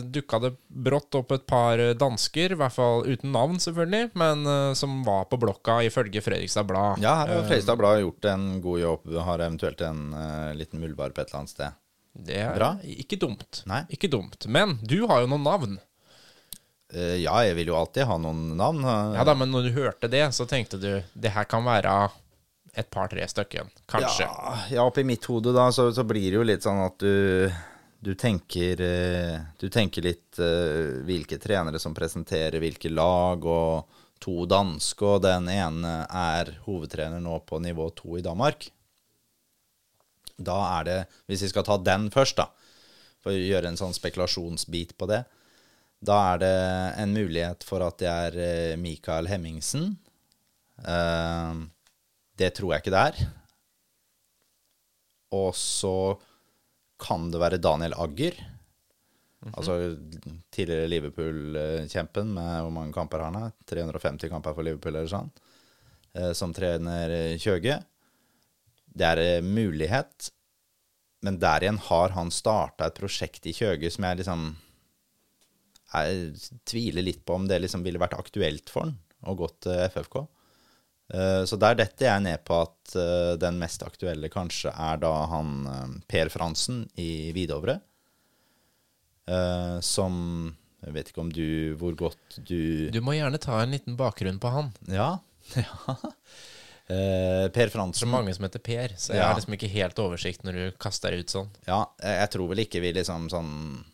dukka 0.03 0.39
det 0.43 0.49
brått 0.67 1.15
opp 1.15 1.31
et 1.31 1.45
par 1.47 1.79
eh, 1.79 1.93
dansker, 1.95 2.55
i 2.55 2.59
hvert 2.59 2.75
fall 2.75 3.05
uten 3.07 3.31
navn 3.35 3.61
selvfølgelig, 3.61 4.11
men 4.19 4.43
uh, 4.49 4.73
som 4.75 4.97
var 5.05 5.29
på 5.31 5.39
blokka 5.39 5.77
ifølge 5.87 6.23
Fredrikstad 6.25 6.67
Blad. 6.67 6.99
Ja, 7.03 7.21
her 7.21 7.31
har 7.37 7.47
Fredrikstad 7.47 7.79
Blad 7.79 8.01
gjort 8.01 8.27
en 8.33 8.49
god 8.65 8.81
jobb. 8.81 9.15
Har 9.29 9.45
eventuelt 9.45 9.85
en 9.87 10.09
uh, 10.11 10.51
liten 10.57 10.83
muldvarp 10.83 11.21
et 11.21 11.29
eller 11.29 11.43
annet 11.43 11.53
sted. 11.53 11.79
Det 12.13 12.41
er 12.43 12.57
Bra. 12.57 12.73
ikke 12.83 13.17
dumt. 13.21 13.63
Nei. 13.69 13.85
Ikke 13.95 14.11
dumt. 14.11 14.43
Men 14.51 14.75
du 14.83 14.99
har 15.09 15.23
jo 15.23 15.31
noen 15.31 15.47
navn. 15.47 15.79
Eh, 16.93 17.15
ja, 17.23 17.35
jeg 17.47 17.55
vil 17.57 17.71
jo 17.71 17.77
alltid 17.79 18.05
ha 18.09 18.17
noen 18.21 18.53
navn. 18.59 18.83
eh. 18.85 19.15
Ja 19.17 19.23
da, 19.25 19.33
men 19.37 19.51
når 19.53 19.67
du 19.67 19.71
hørte 19.79 20.09
det, 20.11 20.23
så 20.35 20.45
tenkte 20.49 20.77
du 20.81 20.89
det 21.13 21.31
her 21.33 21.47
kan 21.49 21.65
være 21.65 21.93
et 22.73 22.89
par-tre 22.93 23.25
stykker. 23.29 23.67
Kanskje. 23.89 24.25
Ja, 24.25 24.53
ja, 24.71 24.85
oppi 24.85 25.03
mitt 25.05 25.25
hode 25.29 25.53
da, 25.53 25.67
så, 25.73 25.87
så 25.93 26.05
blir 26.09 26.29
det 26.31 26.37
jo 26.39 26.45
litt 26.45 26.65
sånn 26.65 26.81
at 26.85 26.97
du, 27.01 27.49
du 28.01 28.13
tenker 28.17 28.81
eh, 28.81 29.35
Du 29.61 29.67
tenker 29.73 30.05
litt 30.05 30.39
hvilke 31.05 31.37
trenere 31.41 31.77
som 31.81 31.93
presenterer 31.93 32.57
hvilke 32.61 32.89
lag, 32.89 33.45
og 33.45 33.99
to 34.23 34.45
danske, 34.49 35.03
og 35.03 35.21
den 35.25 35.49
ene 35.51 36.05
er 36.07 36.53
hovedtrener 36.65 37.19
nå 37.21 37.41
på 37.45 37.59
nivå 37.61 37.89
to 37.97 38.15
i 38.17 38.23
Danmark. 38.23 38.69
Da 40.39 40.55
er 40.79 40.87
det, 40.87 40.97
hvis 41.29 41.43
vi 41.45 41.49
skal 41.51 41.65
ta 41.67 41.75
den 41.77 42.07
først, 42.13 42.39
da, 42.39 42.47
for 43.21 43.35
å 43.35 43.37
gjøre 43.37 43.69
en 43.69 43.77
sånn 43.79 43.93
spekulasjonsbit 43.95 44.95
på 44.97 45.09
det, 45.11 45.21
da 46.03 46.17
er 46.33 46.41
det 46.41 46.55
en 47.03 47.13
mulighet 47.15 47.63
for 47.67 47.83
at 47.85 47.99
det 48.01 48.09
er 48.11 48.37
eh, 48.43 48.75
Mikael 48.79 49.29
Hemmingsen. 49.31 49.93
Eh, 50.83 51.61
det 52.39 52.49
tror 52.57 52.73
jeg 52.73 52.83
ikke 52.83 52.93
det 52.95 53.03
er. 53.11 53.21
Og 55.33 55.53
så 55.57 55.95
kan 57.03 57.29
det 57.33 57.41
være 57.41 57.61
Daniel 57.61 57.95
Agger. 57.99 58.35
Altså 59.53 59.73
tidligere 60.55 60.87
Liverpool-kjempen 60.87 62.29
med 62.31 62.51
hvor 62.63 62.71
mange 62.71 62.95
kamper 62.95 63.19
har 63.19 63.31
han? 63.33 63.41
har? 63.49 63.55
350 63.67 64.31
kamper 64.31 64.55
for 64.55 64.63
Liverpool 64.63 64.95
eller 64.95 65.09
sånn. 65.11 65.31
eh, 66.15 66.31
Som 66.37 66.53
trener 66.55 67.35
Kjøge. 67.41 67.79
Det 68.93 69.07
er 69.07 69.23
en 69.39 69.49
mulighet, 69.55 70.29
men 71.25 71.39
der 71.41 71.63
igjen 71.65 71.79
har 71.89 72.13
han 72.13 72.29
starta 72.31 72.85
et 72.91 72.99
prosjekt 72.99 73.47
i 73.49 73.55
Kjøge 73.55 73.89
som 73.91 74.05
jeg 74.05 74.19
liksom 74.21 74.51
Jeg 75.93 76.35
tviler 76.65 77.05
litt 77.05 77.23
på 77.25 77.35
om 77.37 77.47
det 77.47 77.61
liksom 77.61 77.83
ville 77.85 77.99
vært 78.01 78.17
aktuelt 78.17 78.69
for 78.73 78.87
han 78.87 78.97
å 79.29 79.35
gå 79.39 79.47
til 79.63 79.77
FFK. 79.89 80.23
Eh, 81.13 81.43
Så 81.45 81.59
der 81.59 81.75
detter 81.75 82.05
jeg 82.09 82.23
ned 82.25 82.43
på 82.47 82.57
at 82.63 82.95
eh, 82.99 83.35
den 83.39 83.59
mest 83.61 83.83
aktuelle 83.85 84.29
kanskje 84.33 84.71
er 84.73 84.97
da 85.03 85.11
han 85.31 85.51
eh, 85.69 85.93
Per 86.09 86.29
Fransen 86.33 86.85
i 86.97 87.31
Hvidovre. 87.35 87.79
eh, 89.27 89.79
Som 89.81 90.55
Jeg 90.83 90.93
vet 90.97 91.09
ikke 91.11 91.21
om 91.23 91.29
du 91.31 91.75
Hvor 91.79 91.95
godt 91.95 92.39
du 92.47 92.89
Du 92.91 92.99
må 93.01 93.13
gjerne 93.15 93.39
ta 93.39 93.61
en 93.63 93.71
liten 93.71 93.95
bakgrunn 93.99 94.39
på 94.43 94.49
han. 94.51 94.73
Ja. 94.91 95.19
ja. 95.55 95.95
Per 96.87 97.47
Det 97.49 98.03
er 98.03 98.09
mange 98.11 98.33
som 98.35 98.43
heter 98.43 98.59
Per, 98.59 98.91
så 98.99 99.13
jeg 99.13 99.21
Ja. 99.21 99.27
har 99.31 99.35
liksom 99.39 99.53
ikke 99.55 99.69
helt 99.71 99.99
oversikt 100.03 100.43
når 100.43 100.53
du 100.53 100.71
kaster 100.77 101.15
ut 101.15 101.29
sånn. 101.31 101.49
Ja, 101.67 101.85
jeg 102.03 102.29
tror 102.31 102.49
vel 102.51 102.59
ikke 102.65 102.81
vi 102.83 102.91
liksom 102.93 103.29
sånn 103.31 103.85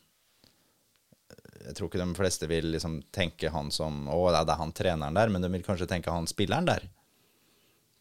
Jeg 1.70 1.78
tror 1.78 1.90
ikke 1.92 2.02
de 2.02 2.18
fleste 2.18 2.48
vil 2.50 2.72
liksom 2.74 3.00
tenke 3.16 3.52
han 3.54 3.70
som 3.74 4.08
Å, 4.10 4.20
det 4.34 4.42
er- 4.42 4.58
han 4.60 4.74
treneren 4.74 5.18
der, 5.18 5.30
men 5.30 5.42
de 5.46 5.52
vil 5.54 5.66
kanskje 5.66 5.88
tenke 5.90 6.12
han 6.12 6.26
spilleren 6.30 6.66
der. 6.66 6.88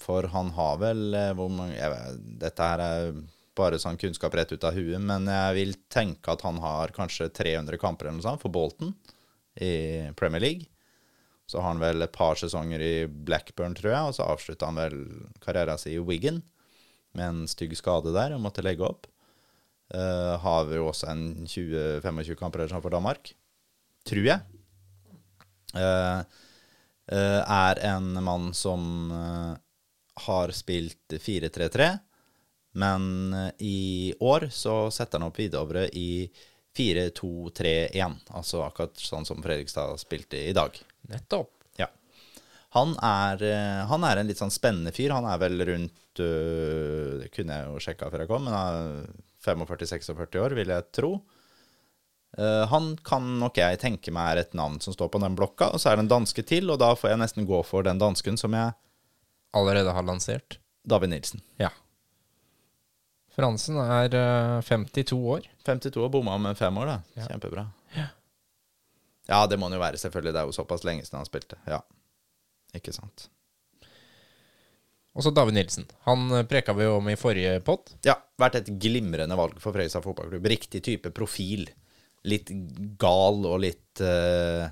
For 0.01 0.29
han 0.33 0.51
har 0.57 0.79
vel 0.81 1.15
eh, 1.15 1.33
hvor 1.37 1.51
mange 1.53 1.75
jeg 1.77 2.19
Dette 2.41 2.69
her 2.71 2.81
er 2.85 3.13
bare 3.59 3.81
sånn 3.83 3.99
kunnskap 3.99 4.35
rett 4.39 4.53
ut 4.55 4.65
av 4.65 4.77
huet, 4.77 5.01
men 5.03 5.27
jeg 5.27 5.55
vil 5.57 5.73
tenke 5.91 6.31
at 6.31 6.45
han 6.47 6.61
har 6.63 6.93
kanskje 6.95 7.27
300 7.35 7.77
kamper 7.83 8.07
eller 8.07 8.21
noe 8.21 8.27
sånt 8.29 8.43
for 8.45 8.55
Bolton 8.55 8.93
i 9.59 10.07
Premier 10.15 10.45
League. 10.45 10.69
Så 11.51 11.59
har 11.59 11.73
han 11.73 11.83
vel 11.83 12.05
et 12.05 12.13
par 12.15 12.39
sesonger 12.39 12.79
i 12.85 12.95
Blackburn, 13.09 13.75
tror 13.75 13.91
jeg, 13.91 14.05
og 14.11 14.15
så 14.15 14.29
avslutta 14.31 14.69
han 14.69 14.79
vel 14.79 14.97
karrieren 15.43 15.81
sin 15.81 15.97
i 15.97 16.05
Wigan 16.05 16.39
med 17.19 17.25
en 17.25 17.41
stygg 17.51 17.75
skade 17.75 18.13
der 18.15 18.37
og 18.37 18.45
måtte 18.45 18.63
legge 18.63 18.87
opp. 18.87 19.09
Uh, 19.89 20.37
har 20.39 20.67
vi 20.69 20.77
også 20.79 21.09
en 21.11 21.23
20-25 21.49 22.37
kamper 22.39 22.61
eller 22.63 22.75
sånn 22.77 22.85
for 22.85 22.93
Danmark. 22.95 23.33
Tror 24.09 24.25
jeg. 24.25 24.41
Eh, 25.77 26.21
eh, 27.13 27.41
er 27.45 27.81
en 27.91 28.13
mann 28.25 28.55
som 28.57 29.11
eh, 29.13 29.55
har 30.27 30.53
spilt 30.57 31.19
4-3-3, 31.21 31.91
men 32.79 33.35
i 33.59 34.15
år 34.21 34.49
så 34.53 34.89
setter 34.91 35.19
han 35.19 35.29
opp 35.29 35.39
videre 35.39 35.89
i 35.93 36.29
4-2-3-1. 36.79 38.19
Altså 38.39 38.63
akkurat 38.65 38.97
sånn 39.03 39.27
som 39.29 39.43
Fredrikstad 39.43 39.99
spilte 40.01 40.41
i 40.41 40.55
dag. 40.57 40.77
Nettopp. 41.11 41.53
Ja. 41.81 41.89
Han 42.77 42.95
er, 43.03 43.43
han 43.91 44.05
er 44.07 44.21
en 44.21 44.31
litt 44.31 44.39
sånn 44.39 44.55
spennende 44.55 44.93
fyr. 44.95 45.17
Han 45.17 45.27
er 45.27 45.41
vel 45.43 45.65
rundt 45.73 45.95
Det 46.19 47.29
kunne 47.35 47.57
jeg 47.57 47.67
jo 47.67 47.83
sjekka 47.83 48.09
før 48.11 48.25
jeg 48.25 48.31
kom, 48.31 48.47
men 48.47 48.55
han 48.55 48.79
er 48.79 49.11
45-46 49.47 50.39
år, 50.43 50.55
vil 50.59 50.73
jeg 50.75 50.87
tro. 50.95 51.13
Eh, 52.37 52.65
han 52.69 52.93
kan 53.07 53.25
nok 53.41 53.57
jeg 53.57 53.81
tenke 53.81 54.13
meg 54.15 54.35
er 54.35 54.43
et 54.43 54.57
navn 54.59 54.77
som 54.85 54.95
står 54.95 55.09
på 55.15 55.21
den 55.23 55.37
blokka, 55.39 55.71
og 55.73 55.81
så 55.81 55.91
er 55.91 55.97
det 55.97 56.07
en 56.07 56.13
danske 56.19 56.45
til, 56.47 56.69
og 56.71 56.81
da 56.83 56.93
får 56.99 57.15
jeg 57.15 57.23
nesten 57.23 57.49
gå 57.49 57.63
for 57.67 57.87
den 57.87 58.01
dansken 58.03 58.41
som 58.41 58.57
jeg 58.57 58.77
Allerede 59.57 59.95
har 59.97 60.05
lansert. 60.05 60.59
David 60.85 61.09
Nilsen. 61.09 61.41
Ja. 61.57 61.71
Fransen 63.33 63.79
er 63.81 64.13
eh, 64.13 64.59
52 64.61 65.17
år. 65.17 65.47
52 65.65 66.03
og 66.05 66.11
bomma 66.13 66.35
med 66.43 66.59
fem 66.59 66.77
år, 66.77 66.91
da. 66.91 66.97
Ja. 67.17 67.29
Kjempebra. 67.31 67.65
Ja, 69.29 69.41
det 69.49 69.59
må 69.61 69.69
han 69.69 69.77
jo 69.77 69.81
være, 69.81 70.01
selvfølgelig. 70.01 70.35
Det 70.35 70.41
er 70.41 70.49
jo 70.49 70.57
såpass 70.57 70.85
lenge 70.89 71.05
siden 71.05 71.21
han 71.21 71.29
spilte. 71.29 71.57
Ja. 71.69 71.81
Ikke 72.77 72.93
sant. 72.97 73.31
Og 75.17 75.25
så 75.25 75.33
David 75.35 75.57
Nilsen. 75.57 75.89
Han 76.07 76.29
eh, 76.33 76.47
preka 76.49 76.77
vi 76.77 76.87
jo 76.87 76.99
om 77.01 77.09
i 77.11 77.17
forrige 77.19 77.59
pod. 77.65 77.93
Ja, 78.07 78.19
vært 78.41 78.61
et 78.61 78.73
glimrende 78.81 79.37
valg 79.39 79.57
for 79.63 79.73
Fredrikstad 79.73 80.05
fotballklubb. 80.05 80.49
Riktig 80.53 80.85
type 80.87 81.13
profil. 81.17 81.69
Litt 82.27 82.51
gal 83.01 83.45
og 83.47 83.61
litt 83.63 84.03
uh, 84.03 84.67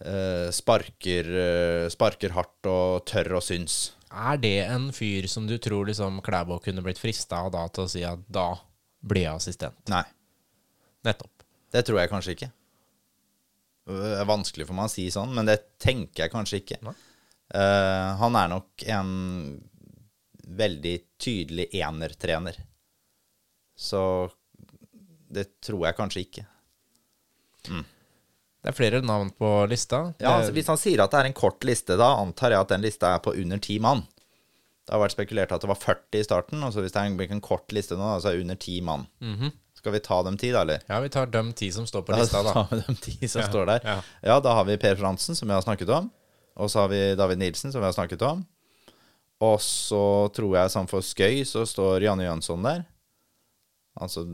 uh, 0.00 0.48
sparker, 0.54 1.28
uh, 1.28 1.86
sparker 1.92 2.32
hardt 2.36 2.70
og 2.70 3.04
tørr 3.08 3.36
og 3.38 3.44
syns. 3.44 3.94
Er 4.08 4.40
det 4.40 4.58
en 4.64 4.88
fyr 4.96 5.28
som 5.28 5.48
du 5.48 5.58
tror 5.60 5.88
liksom 5.90 6.22
Klæbo 6.24 6.60
kunne 6.64 6.84
blitt 6.84 7.00
frista 7.02 7.42
av 7.44 7.52
da 7.52 7.66
til 7.68 7.84
å 7.84 7.90
si 7.90 8.04
at 8.06 8.22
da 8.32 8.52
blir 9.06 9.26
jeg 9.26 9.42
assistent? 9.42 9.82
Nei, 9.92 10.04
Nettopp. 11.06 11.44
det 11.74 11.84
tror 11.86 12.00
jeg 12.00 12.12
kanskje 12.12 12.36
ikke. 12.36 12.50
Det 13.86 14.14
er 14.18 14.26
vanskelig 14.26 14.66
for 14.66 14.78
meg 14.78 14.88
å 14.88 14.94
si 14.94 15.04
sånn, 15.14 15.34
men 15.36 15.46
det 15.46 15.60
tenker 15.82 16.24
jeg 16.24 16.32
kanskje 16.32 16.58
ikke. 16.62 16.80
Han 17.54 18.38
er 18.40 18.48
nok 18.50 18.82
en 18.90 19.12
veldig 20.46 20.96
tydelig 21.22 21.68
enertrener. 21.74 22.58
Så 23.76 24.30
det 25.32 25.48
tror 25.64 25.86
jeg 25.88 25.96
kanskje 25.98 26.22
ikke. 26.26 26.44
Det 27.66 28.72
er 28.72 28.74
flere 28.76 29.00
navn 29.04 29.30
på 29.38 29.48
lista. 29.70 30.12
Ja, 30.22 30.36
altså, 30.40 30.52
Hvis 30.56 30.68
han 30.70 30.78
sier 30.80 31.02
at 31.04 31.12
det 31.14 31.20
er 31.20 31.28
en 31.30 31.36
kort 31.38 31.64
liste, 31.66 31.96
da 31.98 32.12
antar 32.20 32.54
jeg 32.54 32.64
at 32.64 32.72
den 32.74 32.82
lista 32.86 33.12
er 33.14 33.22
på 33.22 33.34
under 33.38 33.60
ti 33.62 33.78
mann. 33.82 34.02
Det 34.86 34.94
har 34.94 35.02
vært 35.02 35.16
spekulert 35.16 35.52
at 35.54 35.62
det 35.62 35.70
var 35.70 35.78
40 35.82 36.18
i 36.20 36.26
starten, 36.26 36.62
og 36.62 36.72
så 36.74 36.82
hvis 36.82 36.94
det 36.94 37.02
er 37.02 37.30
en, 37.34 37.40
kort 37.42 37.72
liste 37.74 37.98
nå, 37.98 38.10
så 38.22 38.30
er 38.30 38.36
det 38.38 38.46
under 38.46 38.58
ti 38.62 38.80
mann. 38.86 39.06
Skal 39.76 39.94
vi 39.94 40.00
ta 40.02 40.20
dem 40.26 40.38
ti, 40.38 40.50
da, 40.54 40.62
eller? 40.66 40.82
ja, 40.88 40.98
vi 41.02 41.10
tar 41.14 41.26
dem 41.30 41.52
ti 41.58 41.68
som 41.74 41.86
står 41.86 42.02
på 42.06 42.14
Da 42.14 42.20
lista, 42.22 42.42
da. 42.46 42.52
tar 42.54 42.68
vi 42.70 42.82
dem 42.86 42.98
ti 43.02 43.16
som 43.30 43.42
står 43.50 43.66
der. 43.70 43.86
ja. 43.86 43.96
Ja, 44.22 44.38
da 44.42 44.54
har 44.58 44.66
vi 44.66 44.78
Per 44.82 44.98
Fransen, 44.98 45.38
som 45.38 45.46
vi 45.50 45.54
har 45.54 45.62
snakket 45.62 45.90
om. 45.94 46.10
Og 46.56 46.70
så 46.72 46.84
har 46.84 46.88
vi 46.90 47.00
David 47.18 47.38
Nilsen, 47.42 47.70
som 47.74 47.82
vi 47.82 47.86
har 47.86 47.94
snakket 47.94 48.22
om. 48.26 48.44
Og 49.44 49.58
så 49.60 50.02
tror 50.34 50.54
jeg 50.56 50.72
sånn 50.72 50.88
for 50.88 51.04
skøy 51.04 51.42
så 51.44 51.66
står 51.68 52.06
Janne 52.06 52.24
Jønsson 52.24 52.62
der. 52.64 52.86
Altså, 53.96 54.24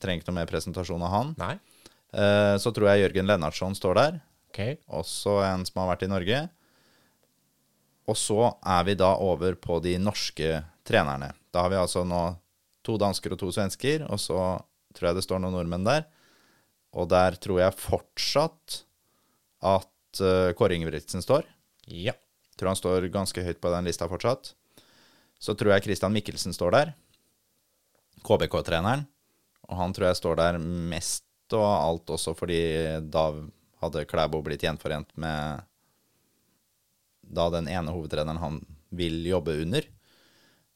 trenger 0.00 0.22
ikke 0.22 0.30
noe 0.30 0.38
mer 0.40 0.50
presentasjon 0.50 1.02
av 1.04 1.12
han. 1.12 1.34
Nei? 1.40 1.54
Eh, 2.12 2.54
Så 2.60 2.72
tror 2.72 2.88
jeg 2.92 3.04
Jørgen 3.06 3.28
Lennartson 3.28 3.76
står 3.76 3.94
der. 3.98 4.20
Okay. 4.48 4.78
Også 4.88 5.38
en 5.44 5.66
som 5.68 5.82
har 5.82 5.90
vært 5.92 6.06
i 6.06 6.10
Norge. 6.10 6.38
Og 8.08 8.16
så 8.16 8.38
er 8.64 8.86
vi 8.88 8.94
da 8.96 9.10
over 9.20 9.58
på 9.60 9.76
de 9.84 9.98
norske 10.00 10.62
trenerne. 10.88 11.34
Da 11.52 11.66
har 11.66 11.72
vi 11.72 11.76
altså 11.80 12.04
nå 12.08 12.22
to 12.86 12.96
dansker 13.00 13.34
og 13.34 13.40
to 13.42 13.50
svensker, 13.52 14.06
og 14.08 14.16
så 14.22 14.38
tror 14.96 15.10
jeg 15.10 15.18
det 15.18 15.24
står 15.26 15.42
noen 15.44 15.52
nordmenn 15.58 15.84
der. 15.84 16.06
Og 16.96 17.10
der 17.12 17.36
tror 17.36 17.60
jeg 17.60 17.76
fortsatt 17.76 18.78
at 19.60 20.22
uh, 20.24 20.54
Kåre 20.56 20.78
Ingebrigtsen 20.78 21.20
står. 21.20 21.44
Ja. 21.84 22.14
Tror 22.56 22.72
han 22.72 22.80
står 22.80 23.10
ganske 23.12 23.44
høyt 23.44 23.60
på 23.60 23.72
den 23.74 23.84
lista 23.84 24.08
fortsatt. 24.08 24.54
Så 25.38 25.52
tror 25.54 25.74
jeg 25.74 25.84
Christian 25.84 26.16
Mikkelsen 26.16 26.56
står 26.56 26.72
der. 26.74 26.94
KBK-treneren. 28.24 29.06
Og 29.68 29.76
han 29.76 29.92
tror 29.92 30.08
jeg 30.10 30.20
står 30.20 30.38
der 30.40 30.58
mest 30.62 31.24
og 31.56 31.64
alt 31.64 32.10
også 32.12 32.34
fordi 32.36 32.58
da 33.08 33.30
hadde 33.80 34.04
Klæbo 34.08 34.40
blitt 34.44 34.64
gjenforent 34.66 35.12
med 35.20 35.62
da 37.28 37.46
den 37.52 37.68
ene 37.68 37.92
hovedtreneren 37.92 38.40
han 38.40 38.58
vil 38.96 39.20
jobbe 39.28 39.54
under. 39.62 39.84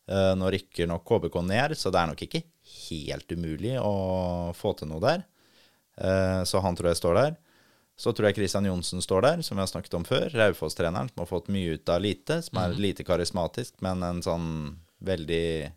Eh, 0.08 0.32
Nå 0.36 0.50
rykker 0.52 0.88
nok 0.90 1.04
KBK 1.08 1.38
ned, 1.48 1.76
så 1.80 1.92
det 1.92 2.00
er 2.02 2.10
nok 2.12 2.24
ikke 2.26 2.42
helt 2.88 3.32
umulig 3.32 3.78
å 3.80 4.52
få 4.56 4.74
til 4.78 4.90
noe 4.92 5.00
der. 5.04 5.24
Eh, 5.96 6.42
Så 6.44 6.60
han 6.60 6.76
tror 6.76 6.92
jeg 6.92 7.00
står 7.00 7.14
der. 7.20 7.36
Så 7.96 8.12
tror 8.12 8.28
jeg 8.30 8.36
Kristian 8.38 8.64
Johnsen 8.66 9.02
står 9.04 9.22
der, 9.22 9.42
som 9.44 9.56
vi 9.56 9.62
har 9.62 9.68
snakket 9.70 9.94
om 9.94 10.04
før. 10.04 10.28
Raufoss-treneren, 10.32 11.10
som 11.12 11.22
har 11.22 11.28
fått 11.30 11.48
mye 11.52 11.76
ut 11.76 11.88
av 11.92 12.00
lite. 12.00 12.40
Som 12.42 12.58
er 12.58 12.72
lite 12.76 13.04
karismatisk, 13.04 13.74
men 13.84 14.02
en 14.02 14.22
sånn 14.24 14.48
veldig 15.04 15.72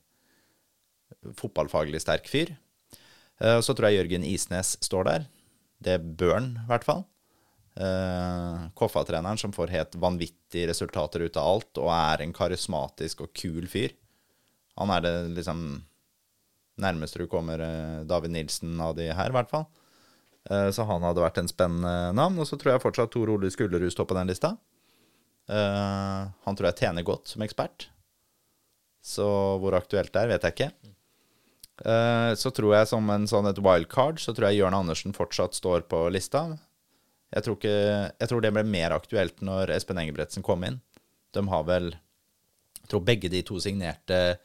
fotballfaglig 1.37 2.01
sterk 2.03 2.29
fyr. 2.29 2.55
Eh, 3.41 3.59
Så 3.61 3.75
tror 3.75 3.89
jeg 3.89 3.99
Jørgen 4.03 4.23
Isnes 4.27 4.77
står 4.83 5.05
der. 5.09 5.27
Det 5.81 5.99
bør 6.17 6.33
han, 6.37 6.49
i 6.63 6.67
hvert 6.69 6.85
fall. 6.87 7.03
Eh, 7.75 8.67
Koffa-treneren 8.79 9.37
som 9.37 9.51
får 9.51 9.73
helt 9.73 9.95
vanvittige 9.99 10.69
resultater 10.69 11.25
ut 11.25 11.37
av 11.37 11.49
alt, 11.55 11.77
og 11.81 11.91
er 11.91 12.23
en 12.23 12.33
karismatisk 12.33 13.25
og 13.25 13.33
kul 13.35 13.67
fyr. 13.67 13.91
Han 14.79 14.91
er 14.91 15.01
det 15.03 15.15
liksom 15.35 15.83
nærmeste 16.79 17.19
du 17.19 17.27
kommer 17.31 17.59
eh, 17.63 18.03
David 18.07 18.31
Nilsen 18.35 18.79
av 18.83 18.95
de 18.95 19.09
her, 19.11 19.29
i 19.31 19.35
hvert 19.35 19.51
fall. 19.51 19.67
Så 20.45 20.83
han 20.85 21.01
hadde 21.01 21.23
vært 21.23 21.39
en 21.41 21.47
spennende 21.49 22.11
navn. 22.13 22.35
Og 22.37 22.45
så 22.45 22.53
tror 22.53 22.75
jeg 22.75 22.81
fortsatt 22.83 23.09
Tor 23.09 23.31
Ole 23.33 23.49
Skullerud 23.49 23.89
står 23.89 24.05
på 24.05 24.13
den 24.13 24.27
lista. 24.29 24.51
Han 25.49 26.53
tror 26.59 26.67
jeg 26.69 26.77
tjener 26.83 27.01
godt 27.01 27.31
som 27.31 27.41
ekspert. 27.41 27.87
Så 29.01 29.25
hvor 29.57 29.73
aktuelt 29.73 30.13
det 30.13 30.21
er, 30.21 30.29
vet 30.29 30.45
jeg 30.45 30.53
ikke. 30.53 30.93
Eh, 31.83 32.31
Så 32.39 32.51
tror 32.55 32.75
jeg 32.77 32.87
som 32.87 33.09
en 33.11 33.25
sånn 33.27 33.49
et 33.49 33.59
wildcard, 33.59 34.19
så 34.23 34.31
tror 34.33 34.47
jeg 34.49 34.61
Jørn 34.61 34.73
Andersen 34.77 35.13
fortsatt 35.13 35.53
står 35.57 35.81
på 35.91 36.05
lista. 36.13 36.57
Jeg 37.35 37.43
tror, 37.43 37.57
ikke, 37.57 37.75
jeg 38.21 38.29
tror 38.31 38.41
det 38.45 38.53
ble 38.55 38.63
mer 38.63 38.91
aktuelt 38.95 39.41
når 39.43 39.73
Espen 39.75 39.97
Engebretsen 39.99 40.43
kom 40.45 40.63
inn. 40.63 40.79
De 41.35 41.43
har 41.51 41.63
vel 41.67 41.91
Jeg 42.85 42.87
tror 42.91 43.01
begge 43.01 43.29
de 43.33 43.41
to 43.41 43.55
signerte 43.59 44.37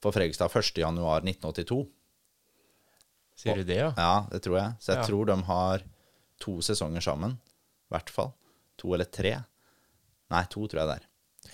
for 0.00 0.10
Fredrikstad 0.10 0.48
1.1.1982. 0.50 1.82
Sier 3.36 3.56
du 3.60 3.64
det, 3.68 3.76
ja? 3.76 3.90
Ja, 3.98 4.26
det 4.32 4.40
tror 4.42 4.56
jeg. 4.56 4.72
Så 4.80 4.94
jeg 4.94 5.02
Ja. 5.02 5.06
tror 5.06 5.26
de 5.26 5.36
har 5.44 5.82
to 6.40 6.56
sesonger 6.62 7.02
sammen. 7.02 7.32
I 7.90 7.94
hvert 7.94 8.08
fall. 8.10 8.32
To 8.78 8.94
eller 8.94 9.04
tre. 9.04 9.44
Nei, 10.30 10.44
to 10.48 10.66
tror 10.66 10.80
jeg 10.80 10.88
det 10.88 10.96
er. 10.96 11.06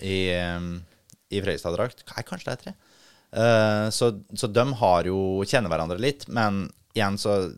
I, 0.07 0.55
um, 0.57 0.87
i 1.31 1.41
Fredrikstad-drakt. 1.41 2.05
Nei, 2.15 2.23
kanskje 2.23 2.45
det 2.45 2.53
er 2.53 2.63
tre. 2.63 2.75
Eh, 3.33 3.89
så, 3.95 4.13
så 4.35 4.47
de 4.51 4.65
har 4.81 5.05
jo 5.11 5.19
kjenner 5.47 5.71
hverandre 5.71 5.99
litt, 6.03 6.29
men 6.29 6.65
igjen 6.95 7.19
så 7.21 7.53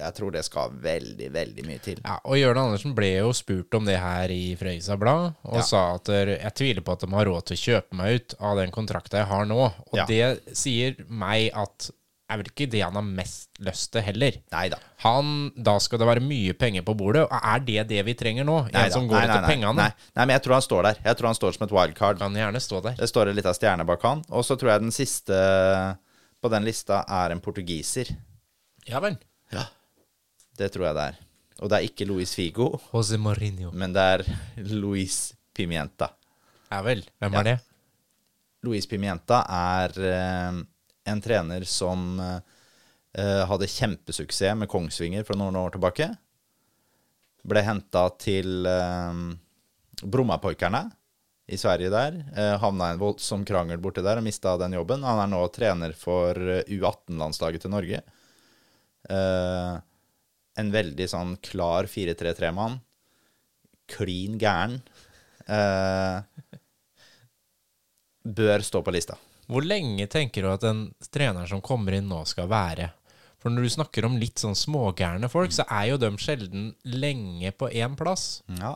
Jeg 0.00 0.14
tror 0.16 0.30
det 0.32 0.40
skal 0.46 0.70
veldig, 0.80 1.26
veldig 1.34 1.64
mye 1.66 1.80
til. 1.84 1.98
Ja, 2.06 2.14
og 2.24 2.38
Jørn 2.38 2.56
Andersen 2.56 2.94
ble 2.96 3.08
jo 3.18 3.32
spurt 3.36 3.74
om 3.76 3.84
det 3.84 3.98
her 4.00 4.30
i 4.32 4.54
Frøysa 4.56 4.96
Blad, 4.96 5.34
og 5.44 5.58
Ja. 5.58 5.64
sa 5.66 5.80
at 5.96 6.08
jeg 6.08 6.54
tviler 6.56 6.80
på 6.86 6.92
at 6.94 7.00
de 7.04 7.10
har 7.12 7.26
råd 7.28 7.44
til 7.50 7.56
å 7.58 7.64
kjøpe 7.66 7.98
meg 7.98 8.14
ut 8.20 8.34
av 8.40 8.56
den 8.56 8.70
kontrakta 8.72 9.18
jeg 9.20 9.26
har 9.28 9.44
nå. 9.50 9.58
Og 9.66 9.98
Ja. 9.98 10.06
det 10.06 10.56
sier 10.56 10.96
meg 11.08 11.50
at 11.52 11.90
er 12.30 12.38
vel 12.40 12.48
ikke 12.52 12.66
det 12.70 12.80
han 12.84 12.94
har 12.96 13.02
mest 13.06 13.48
lyst 13.66 13.90
til 13.92 14.02
heller. 14.06 14.36
Neida. 14.52 14.78
Han, 15.04 15.50
Da 15.56 15.74
skal 15.82 15.98
det 15.98 16.06
være 16.08 16.22
mye 16.24 16.52
penger 16.54 16.82
på 16.86 16.94
bordet, 16.96 17.24
og 17.26 17.32
er 17.54 17.60
det 17.66 17.86
det 17.90 18.04
vi 18.06 18.14
trenger 18.14 18.44
nå? 18.46 18.56
Neida. 18.68 18.84
En 18.86 18.92
som 18.94 19.08
går 19.10 19.18
Nei, 19.18 19.26
nei, 19.26 19.36
etter 19.36 19.48
pengene? 19.50 19.74
Nei. 19.82 19.90
nei, 20.16 20.24
men 20.26 20.34
jeg 20.36 20.42
tror 20.46 20.54
han 20.58 20.62
står 20.66 20.82
der. 20.88 21.00
Jeg 21.04 21.16
tror 21.18 21.26
han 21.32 21.38
står 21.40 21.56
som 21.58 21.66
et 21.66 21.72
wildcard. 21.76 22.18
Kan 22.22 22.38
gjerne 22.38 22.60
stå 22.62 22.80
der. 22.86 22.94
Det 23.00 23.08
står 23.10 23.28
en 23.32 23.36
liten 23.40 23.54
stjerne 23.58 23.86
bak 23.88 24.02
han. 24.06 24.22
Og 24.30 24.44
så 24.46 24.56
tror 24.60 24.72
jeg 24.74 24.80
den 24.86 24.94
siste 24.94 25.40
på 26.40 26.48
den 26.52 26.64
lista 26.64 27.02
er 27.08 27.34
en 27.34 27.40
portugiser. 27.44 28.08
Ja 28.88 29.00
vel. 29.04 29.18
Ja. 29.52 29.66
Det 30.56 30.70
tror 30.72 30.86
jeg 30.90 30.94
det 30.96 31.08
er. 31.12 31.18
Og 31.60 31.68
det 31.68 31.76
er 31.76 31.84
ikke 31.90 32.06
Luis 32.08 32.32
Figo, 32.34 32.70
Jose 32.94 33.18
Mourinho. 33.20 33.70
men 33.76 33.92
det 33.92 34.00
er 34.14 34.22
Luis 34.72 35.34
Pimienta. 35.52 36.08
Ja 36.70 36.80
vel. 36.86 37.02
Hvem 37.20 37.32
Ja. 37.34 37.40
er 37.40 37.44
det? 37.50 37.58
Luis 38.62 38.86
Pimienta 38.86 39.42
er 39.48 39.92
eh, 40.04 40.62
en 41.08 41.20
trener 41.24 41.64
som 41.68 42.20
eh, 42.20 43.44
hadde 43.48 43.70
kjempesuksess 43.70 44.58
med 44.58 44.70
Kongsvinger 44.70 45.24
for 45.28 45.40
noen 45.40 45.58
år 45.60 45.74
tilbake. 45.76 46.10
Ble 47.46 47.62
henta 47.64 48.08
til 48.20 48.66
eh, 48.68 49.20
Brommapojkarna 50.02 50.84
i 51.50 51.58
Sverige 51.58 51.90
der. 51.92 52.18
Eh, 52.36 52.56
havna 52.62 52.90
i 52.90 52.94
en 52.94 53.02
voldsom 53.02 53.44
krangel 53.48 53.80
borti 53.82 54.04
der 54.04 54.20
og 54.20 54.26
mista 54.26 54.56
den 54.60 54.76
jobben. 54.76 55.04
Han 55.06 55.22
er 55.24 55.30
nå 55.32 55.42
trener 55.54 55.94
for 55.98 56.36
eh, 56.38 56.66
U18-landslaget 56.68 57.64
til 57.64 57.74
Norge. 57.74 58.02
Eh, 59.10 59.74
en 60.60 60.72
veldig 60.74 61.08
sånn 61.10 61.34
klar 61.44 61.88
4-3-3-mann. 61.90 62.78
Klin 63.90 64.38
gæren. 64.38 64.78
Eh, 65.50 66.20
bør 68.40 68.62
stå 68.66 68.84
på 68.86 68.94
lista. 68.94 69.18
Hvor 69.50 69.66
lenge 69.66 70.06
tenker 70.10 70.46
du 70.46 70.50
at 70.52 70.64
en 70.68 70.84
trener 71.10 71.48
som 71.50 71.62
kommer 71.64 71.96
inn 71.98 72.08
nå, 72.10 72.22
skal 72.28 72.48
være? 72.50 72.90
For 73.40 73.50
når 73.52 73.64
du 73.66 73.72
snakker 73.72 74.04
om 74.04 74.18
litt 74.20 74.38
sånn 74.42 74.56
smågærne 74.58 75.30
folk, 75.32 75.52
så 75.56 75.64
er 75.72 75.88
jo 75.90 76.00
de 76.02 76.10
sjelden 76.20 76.66
lenge 76.84 77.50
på 77.56 77.70
én 77.72 77.96
plass. 77.96 78.42
Ja. 78.60 78.74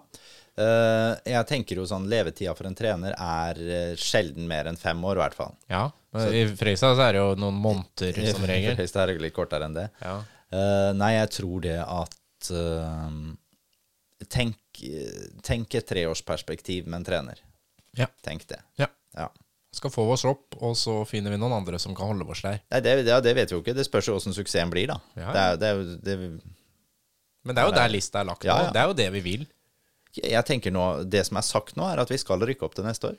Eh, 0.57 1.13
jeg 1.35 1.47
tenker 1.51 1.81
jo 1.81 1.85
sånn 1.91 2.07
levetida 2.09 2.55
for 2.57 2.69
en 2.69 2.77
trener 2.79 3.13
er 3.19 3.61
eh, 3.61 3.93
sjelden 4.01 4.47
mer 4.49 4.71
enn 4.71 4.79
fem 4.81 5.03
år, 5.05 5.19
i 5.19 5.23
hvert 5.25 5.37
fall. 5.37 5.53
Ja, 5.69 5.85
I 6.15 6.45
Fredrikstad 6.55 6.97
så 6.97 7.05
er 7.09 7.17
det 7.17 7.23
jo 7.25 7.35
noen 7.43 7.59
måneder 7.61 8.21
som 8.31 8.47
regel. 8.49 8.77
Hvis 8.79 8.95
det 8.95 9.03
er 9.05 9.15
litt 9.21 9.37
kortere 9.37 9.69
enn 9.69 9.77
det. 9.77 9.89
Ja. 10.01 10.17
Eh, 10.55 10.91
nei, 10.97 11.13
jeg 11.19 11.33
tror 11.41 11.65
det 11.67 11.79
at 11.83 12.21
tenk, 14.31 14.83
tenk 15.45 15.75
et 15.79 15.87
treårsperspektiv 15.89 16.87
med 16.89 17.03
en 17.03 17.09
trener. 17.09 17.41
Ja. 17.99 18.09
Tenk 18.27 18.47
det. 18.51 18.63
ja. 18.81 18.89
Ja. 19.15 19.29
Skal 19.75 19.91
få 19.91 20.05
oss 20.15 20.23
opp, 20.29 20.55
og 20.63 20.77
så 20.79 21.01
finner 21.09 21.35
vi 21.35 21.39
noen 21.43 21.53
andre 21.57 21.79
som 21.83 21.95
kan 21.99 22.07
holde 22.13 22.27
oss 22.31 22.45
der. 22.45 22.61
Nei, 22.71 22.81
det, 22.85 22.93
det, 23.09 23.17
det 23.27 23.33
vet 23.35 23.51
vi 23.51 23.57
jo 23.57 23.63
ikke. 23.65 23.75
Det 23.75 23.85
spørs 23.89 24.07
jo 24.11 24.15
åssen 24.21 24.37
suksessen 24.37 24.71
blir, 24.71 24.93
da. 24.93 25.01
Ja. 25.19 25.33
Det 25.35 25.43
er, 25.43 25.57
det 25.59 25.71
er, 25.73 25.81
det, 26.07 26.17
Men 27.45 27.57
det 27.57 27.63
er 27.65 27.71
jo 27.71 27.75
der 27.77 27.91
lista 27.93 28.23
er 28.23 28.29
lagt 28.31 28.47
Ja, 28.47 28.55
nå. 28.61 28.69
ja. 28.69 28.75
Det 28.77 28.83
er 28.85 28.91
jo 28.93 28.99
det 29.03 29.09
vi 29.17 29.23
vil. 29.25 29.47
jeg 30.21 30.45
tenker 30.47 30.71
nå, 30.75 30.85
Det 31.11 31.25
som 31.27 31.41
er 31.41 31.47
sagt 31.49 31.75
nå, 31.81 31.89
er 31.91 32.05
at 32.05 32.13
vi 32.13 32.21
skal 32.23 32.39
rykke 32.47 32.65
opp 32.69 32.77
til 32.79 32.87
neste 32.87 33.11
år. 33.11 33.19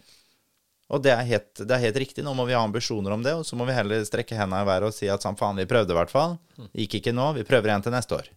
Og 0.96 1.02
det 1.02 1.12
er, 1.12 1.24
helt, 1.26 1.50
det 1.66 1.74
er 1.74 1.82
helt 1.82 1.98
riktig. 1.98 2.24
Nå 2.24 2.32
må 2.38 2.44
vi 2.46 2.54
ha 2.54 2.62
ambisjoner 2.62 3.12
om 3.16 3.24
det, 3.26 3.34
og 3.34 3.44
så 3.48 3.58
må 3.58 3.66
vi 3.66 3.74
heller 3.74 4.04
strekke 4.06 4.38
hendene 4.38 4.62
i 4.62 4.68
været 4.70 4.86
og 4.92 4.94
si 4.94 5.08
at 5.10 5.24
sånn 5.26 5.36
faen, 5.40 5.58
vi 5.58 5.66
prøvde 5.68 5.92
i 5.96 5.98
hvert 5.98 6.14
fall. 6.14 6.36
Gikk 6.78 7.00
ikke 7.00 7.14
nå, 7.18 7.32
vi 7.40 7.44
prøver 7.48 7.72
igjen 7.74 7.86
til 7.88 7.96
neste 7.96 8.20
år. 8.20 8.30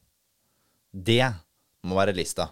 Det 0.92 1.20
må 1.84 1.98
være 2.00 2.14
lista. 2.16 2.48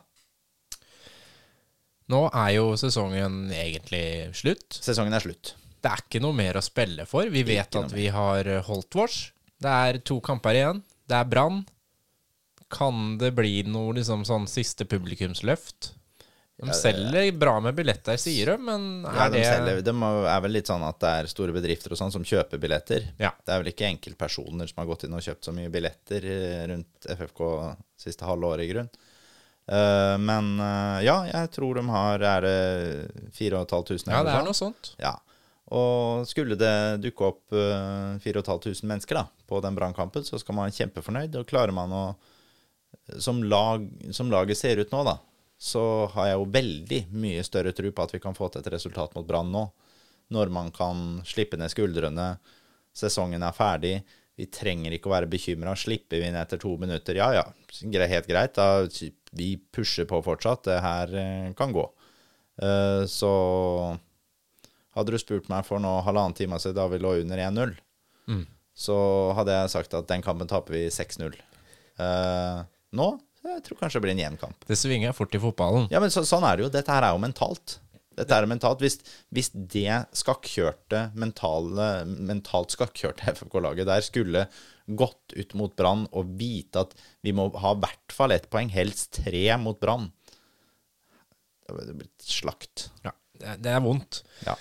Nå 2.13 2.27
er 2.31 2.51
jo 2.57 2.67
sesongen 2.79 3.47
egentlig 3.55 4.35
slutt. 4.39 4.79
Sesongen 4.85 5.17
er 5.17 5.25
slutt. 5.25 5.55
Det 5.83 5.91
er 5.91 6.03
ikke 6.05 6.23
noe 6.23 6.37
mer 6.37 6.59
å 6.59 6.65
spille 6.65 7.07
for. 7.09 7.29
Vi 7.31 7.43
vet 7.47 7.79
at 7.79 7.95
vi 7.95 8.09
har 8.15 8.49
eh, 8.51 8.63
holdt 8.67 8.99
vårs. 8.99 9.19
Det 9.63 9.73
er 9.73 9.99
to 10.07 10.21
kamper 10.25 10.59
igjen. 10.59 10.83
Det 11.07 11.19
er 11.19 11.29
Brann. 11.31 11.65
Kan 12.73 13.17
det 13.21 13.31
bli 13.37 13.61
noe 13.71 13.95
liksom 13.99 14.25
sånn 14.27 14.49
siste 14.51 14.87
publikumsløft? 14.91 15.93
De 16.57 16.73
selger 16.73 17.33
bra 17.37 17.59
med 17.61 17.77
billetter, 17.77 18.17
sier 18.17 18.55
de, 18.55 18.63
men 18.65 18.85
Ja, 19.05 19.27
er 19.27 19.33
de, 19.33 19.41
det 19.43 19.45
selger, 19.45 19.81
De 19.85 19.93
er 20.33 20.39
vel 20.41 20.55
litt 20.57 20.71
sånn 20.71 20.85
at 20.87 20.97
det 21.03 21.11
er 21.21 21.29
store 21.29 21.53
bedrifter 21.53 21.93
og 21.93 22.01
sånn 22.01 22.15
som 22.15 22.25
kjøper 22.25 22.61
billetter. 22.63 23.11
Ja. 23.21 23.35
Det 23.45 23.53
er 23.53 23.61
vel 23.61 23.71
ikke 23.75 23.91
enkeltpersoner 23.91 24.71
som 24.71 24.81
har 24.81 24.89
gått 24.89 25.05
inn 25.05 25.19
og 25.19 25.25
kjøpt 25.27 25.51
så 25.51 25.53
mye 25.57 25.73
billetter 25.75 26.25
eh, 26.33 26.63
rundt 26.73 27.11
FFK 27.13 27.43
siste 28.01 28.25
halve 28.25 28.55
året, 28.55 28.65
i 28.65 28.73
grunn. 28.73 28.89
Eh, 29.67 30.17
men 30.23 30.53
uh, 30.63 31.03
ja, 31.03 31.17
jeg 31.27 31.51
tror 31.57 31.75
de 31.75 31.83
har 31.91 32.23
Er 32.23 32.45
det 32.45 33.31
4500? 33.35 34.13
Ja, 34.15 34.23
det 34.23 34.35
er 34.37 34.47
noe 34.47 34.57
sånt. 34.57 34.93
Ja. 35.03 35.17
Og 35.75 36.23
skulle 36.31 36.55
det 36.59 37.03
dukke 37.03 37.33
opp 37.33 37.57
uh, 37.57 38.15
4500 38.23 38.87
mennesker 38.87 39.19
da, 39.19 39.27
på 39.51 39.59
den 39.65 39.75
brannkampen, 39.79 40.25
så 40.27 40.39
skal 40.39 40.55
man 40.55 40.69
være 40.69 40.79
kjempefornøyd. 40.79 41.41
Og 41.41 41.49
klarer 41.51 41.75
man 41.75 41.95
å 41.95 42.05
som, 43.19 43.43
lag, 43.45 43.89
som 44.11 44.31
laget 44.31 44.59
ser 44.59 44.79
ut 44.83 44.93
nå, 44.93 45.03
da, 45.07 45.17
så 45.59 46.07
har 46.15 46.31
jeg 46.31 46.39
jo 46.39 46.47
veldig 46.55 47.01
mye 47.17 47.43
større 47.47 47.75
tro 47.77 47.91
på 47.91 48.07
at 48.07 48.15
vi 48.15 48.23
kan 48.23 48.37
få 48.37 48.49
til 48.51 48.63
et 48.63 48.73
resultat 48.75 49.15
mot 49.17 49.27
Brann 49.27 49.51
nå. 49.53 49.67
Når 50.35 50.51
man 50.51 50.73
kan 50.75 51.21
slippe 51.27 51.59
ned 51.59 51.71
skuldrene, 51.71 52.33
sesongen 52.97 53.45
er 53.47 53.55
ferdig. 53.55 53.95
Vi 54.37 54.49
trenger 54.53 54.93
ikke 54.93 55.09
å 55.09 55.15
være 55.15 55.31
bekymra. 55.31 55.77
Slipper 55.79 56.21
vi 56.21 56.27
inn 56.29 56.39
etter 56.39 56.61
to 56.61 56.75
minutter, 56.81 57.17
ja 57.17 57.31
ja, 57.37 57.45
helt 58.11 58.29
greit. 58.29 58.59
Da, 58.59 58.85
vi 59.39 59.57
pusher 59.73 60.07
på 60.09 60.23
fortsatt. 60.25 60.65
Det 60.69 60.81
her 60.83 61.13
eh, 61.17 61.53
kan 61.59 61.73
gå. 61.77 61.85
Eh, 62.63 63.05
så 63.11 63.31
hadde 64.97 65.13
du 65.13 65.19
spurt 65.21 65.49
meg 65.53 65.67
for 65.69 65.83
nå 65.83 65.99
halvannen 66.07 66.37
time 66.39 66.59
siden 66.63 66.79
da 66.79 66.87
vi 66.93 67.01
lå 67.03 67.19
under 67.23 67.39
1-0, 67.51 67.77
Mm. 68.27 68.41
så 68.75 68.97
hadde 69.39 69.55
jeg 69.55 69.71
sagt 69.71 69.93
at 69.95 70.09
den 70.11 70.23
kampen 70.25 70.49
taper 70.51 70.75
vi 70.75 70.87
6-0. 70.91 71.37
Eh, 72.03 72.63
nå 72.99 73.07
jeg 73.47 73.63
tror 73.63 73.79
kanskje 73.79 74.01
det 74.01 74.03
blir 74.03 74.15
en 74.17 74.19
jevn 74.25 74.39
kamp. 74.41 74.65
Det 74.67 74.75
svinger 74.75 75.13
fort 75.15 75.31
i 75.37 75.39
fotballen. 75.39 75.85
Ja, 75.93 76.01
men 76.03 76.11
så, 76.11 76.25
sånn 76.27 76.43
er 76.43 76.57
det 76.59 76.65
jo. 76.65 76.71
Dette 76.75 76.91
her 76.91 77.05
er 77.07 77.13
jo 77.15 77.21
mentalt. 77.23 77.77
Dette 78.17 78.37
er 78.37 78.49
mentalt. 78.49 78.81
Hvis, 78.81 78.99
hvis 79.35 79.51
det 79.53 80.07
skakkjørte, 80.17 81.11
mentale, 81.19 82.07
mentalt 82.07 82.73
skakkjørte 82.75 83.29
FFK-laget 83.37 83.89
der 83.89 84.05
skulle 84.05 84.47
gått 84.87 85.35
ut 85.35 85.55
mot 85.59 85.75
Brann 85.77 86.07
og 86.15 86.37
vite 86.39 86.87
at 86.87 86.95
vi 87.27 87.35
må 87.35 87.49
ha 87.59 87.75
i 87.75 87.83
hvert 87.83 88.15
fall 88.15 88.35
ett 88.35 88.49
poeng, 88.53 88.71
helst 88.71 89.19
tre 89.19 89.49
mot 89.59 89.79
Brann 89.83 90.13
Det 91.67 91.75
hadde 91.75 91.97
blitt 91.99 92.27
slakt. 92.31 92.89
Ja, 93.05 93.13
det, 93.37 93.57
det 93.67 93.73
er 93.75 93.83
vondt. 93.85 94.23
Ja. 94.47 94.55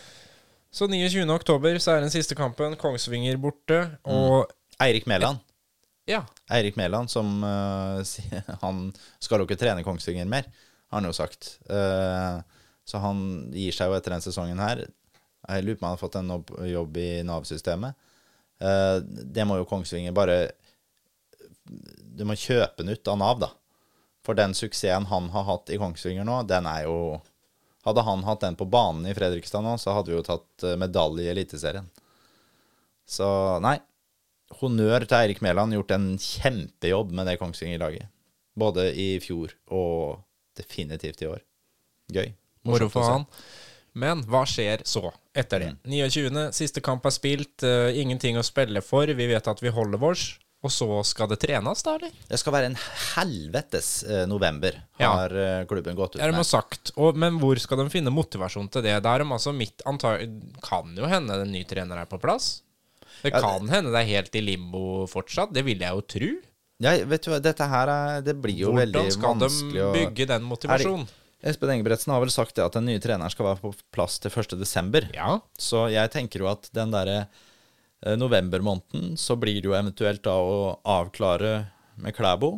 Så 0.76 0.90
29. 0.92 1.24
oktober 1.32 1.78
så 1.80 1.94
er 1.94 2.04
den 2.04 2.12
siste 2.12 2.36
kampen. 2.36 2.76
Kongsvinger 2.82 3.38
borte. 3.40 3.78
Og 4.12 4.50
Eirik 4.84 5.06
Mæland. 5.08 5.40
ja, 6.10 6.26
Eirik 6.52 6.76
Mæland, 6.76 7.08
som 7.10 7.38
uh, 7.46 8.04
Han 8.64 8.90
skal 9.24 9.40
jo 9.40 9.48
ikke 9.48 9.62
trene 9.62 9.86
Kongsvinger 9.86 10.28
mer, 10.28 10.50
har 10.92 11.00
han 11.00 11.08
jo 11.08 11.16
sagt. 11.16 11.56
Eh, 11.70 12.42
så 12.86 13.02
han 13.02 13.20
gir 13.54 13.74
seg 13.76 13.90
jo 13.90 13.98
etter 13.98 14.14
den 14.16 14.24
sesongen 14.24 14.62
her. 14.62 14.86
Jeg 15.46 15.66
lurer 15.66 15.78
på 15.78 15.84
om 15.84 15.90
han 15.90 15.96
har 15.98 16.02
fått 16.02 16.18
en 16.20 16.32
jobb- 16.72 16.98
i 17.02 17.10
Nav-systemet. 17.26 17.98
Eh, 18.62 18.98
det 19.06 19.46
må 19.46 19.58
jo 19.60 19.68
Kongsvinger 19.68 20.14
bare 20.16 20.52
Du 22.16 22.24
må 22.24 22.38
kjøpe 22.40 22.78
den 22.80 22.94
ut 22.94 23.08
av 23.12 23.18
Nav, 23.20 23.40
da. 23.42 23.50
For 24.24 24.38
den 24.38 24.54
suksessen 24.56 25.10
han 25.10 25.28
har 25.34 25.44
hatt 25.50 25.70
i 25.70 25.80
Kongsvinger 25.82 26.24
nå, 26.26 26.40
den 26.48 26.70
er 26.70 26.86
jo 26.88 27.22
Hadde 27.86 28.02
han 28.02 28.24
hatt 28.26 28.42
den 28.42 28.56
på 28.58 28.66
banen 28.66 29.06
i 29.06 29.14
Fredrikstad 29.14 29.62
nå, 29.62 29.76
så 29.78 29.94
hadde 29.94 30.10
vi 30.10 30.18
jo 30.18 30.24
tatt 30.26 30.64
eh, 30.66 30.78
medalje 30.80 31.28
i 31.28 31.30
Eliteserien. 31.30 31.86
Så 33.06 33.28
nei, 33.62 33.76
honnør 34.62 35.06
til 35.06 35.20
Eirik 35.20 35.44
Mæland. 35.46 35.76
Gjort 35.78 35.94
en 35.94 36.08
kjempejobb 36.18 37.14
med 37.14 37.30
det 37.30 37.38
Kongsvinger-laget. 37.38 38.10
Både 38.58 38.88
i 38.90 39.20
fjor 39.22 39.54
og 39.70 40.24
definitivt 40.58 41.22
i 41.22 41.30
år. 41.30 41.46
Gøy. 42.16 42.34
Moro 42.66 42.90
for 42.92 43.08
han. 43.10 43.28
Men 43.96 44.26
hva 44.28 44.42
skjer 44.50 44.84
så, 44.84 45.08
etter 45.36 45.62
det? 45.64 45.70
29. 45.88 46.50
siste 46.56 46.82
kamp 46.84 47.06
er 47.08 47.14
spilt. 47.16 47.64
Uh, 47.64 47.94
ingenting 47.96 48.36
å 48.36 48.44
spille 48.44 48.84
for. 48.84 49.08
Vi 49.08 49.30
vet 49.30 49.48
at 49.48 49.64
vi 49.64 49.72
holder 49.72 50.02
vårs. 50.02 50.34
Og 50.66 50.72
så 50.74 50.88
skal 51.06 51.30
det 51.30 51.38
trenes, 51.44 51.84
da, 51.86 51.94
eller? 52.00 52.14
Det 52.26 52.40
skal 52.42 52.56
være 52.56 52.70
en 52.72 52.78
helvetes 53.14 53.90
eh, 54.10 54.24
november, 54.26 54.80
Ja. 54.98 55.12
har 55.14 55.36
eh, 55.38 55.66
klubben 55.70 55.94
gått 55.98 56.16
ut 56.16 56.22
Det 56.22 56.26
er 56.26 56.34
de 56.34 56.46
sagt. 56.48 56.90
Og, 56.98 57.18
men 57.22 57.38
hvor 57.38 57.60
skal 57.62 57.84
de 57.84 57.86
finne 57.94 58.10
motivasjon 58.14 58.72
til 58.74 58.82
det? 58.88 58.96
Da 59.06 59.14
er 59.14 59.26
altså 59.28 59.54
mitt 59.54 59.84
antag 59.86 60.24
Kan 60.66 60.96
jo 60.98 61.06
hende 61.12 61.38
en 61.44 61.52
ny 61.54 61.62
trener 61.70 62.02
er 62.02 62.10
på 62.10 62.18
plass. 62.18 62.64
Det 63.22 63.30
Ja, 63.36 63.44
kan 63.44 63.70
hende 63.70 63.94
det 63.94 64.02
er 64.02 64.10
helt 64.16 64.36
i 64.36 64.42
limbo 64.42 65.06
fortsatt. 65.12 65.54
Det 65.54 65.62
vil 65.68 65.86
jeg 65.86 65.94
jo 65.94 66.02
tro. 66.16 66.32
Ja, 66.84 66.96
vet 67.08 67.24
du 67.24 67.30
hva, 67.32 67.40
dette 67.40 67.68
her 67.72 67.92
er, 67.92 68.26
det 68.26 68.36
blir 68.42 68.58
jo 68.66 68.74
veldig 68.76 69.06
Hvordan 69.14 69.52
skal 69.54 69.78
de 69.78 69.86
bygge 69.96 70.28
den 70.34 70.44
motivasjonen? 70.50 71.06
Espen 71.44 71.72
Engebretsen 71.74 72.14
har 72.14 72.22
vel 72.24 72.32
sagt 72.34 72.56
det 72.58 72.64
at 72.66 72.78
den 72.78 72.88
nye 72.90 73.02
treneren 73.02 73.32
skal 73.34 73.50
være 73.50 73.62
på 73.64 73.74
plass 73.94 74.18
til 74.22 74.32
1. 74.32 74.56
desember. 74.60 75.10
Ja. 75.16 75.40
Så 75.60 75.88
jeg 75.94 76.12
tenker 76.14 76.44
jo 76.44 76.50
at 76.52 76.70
den 76.76 76.94
derre 76.94 77.26
eh, 77.26 78.16
novembermåneden, 78.18 79.18
så 79.20 79.38
blir 79.40 79.60
det 79.60 79.70
jo 79.70 79.76
eventuelt 79.78 80.24
da 80.26 80.38
å 80.40 80.80
avklare 80.96 81.58
med 82.02 82.16
Klæbo, 82.16 82.56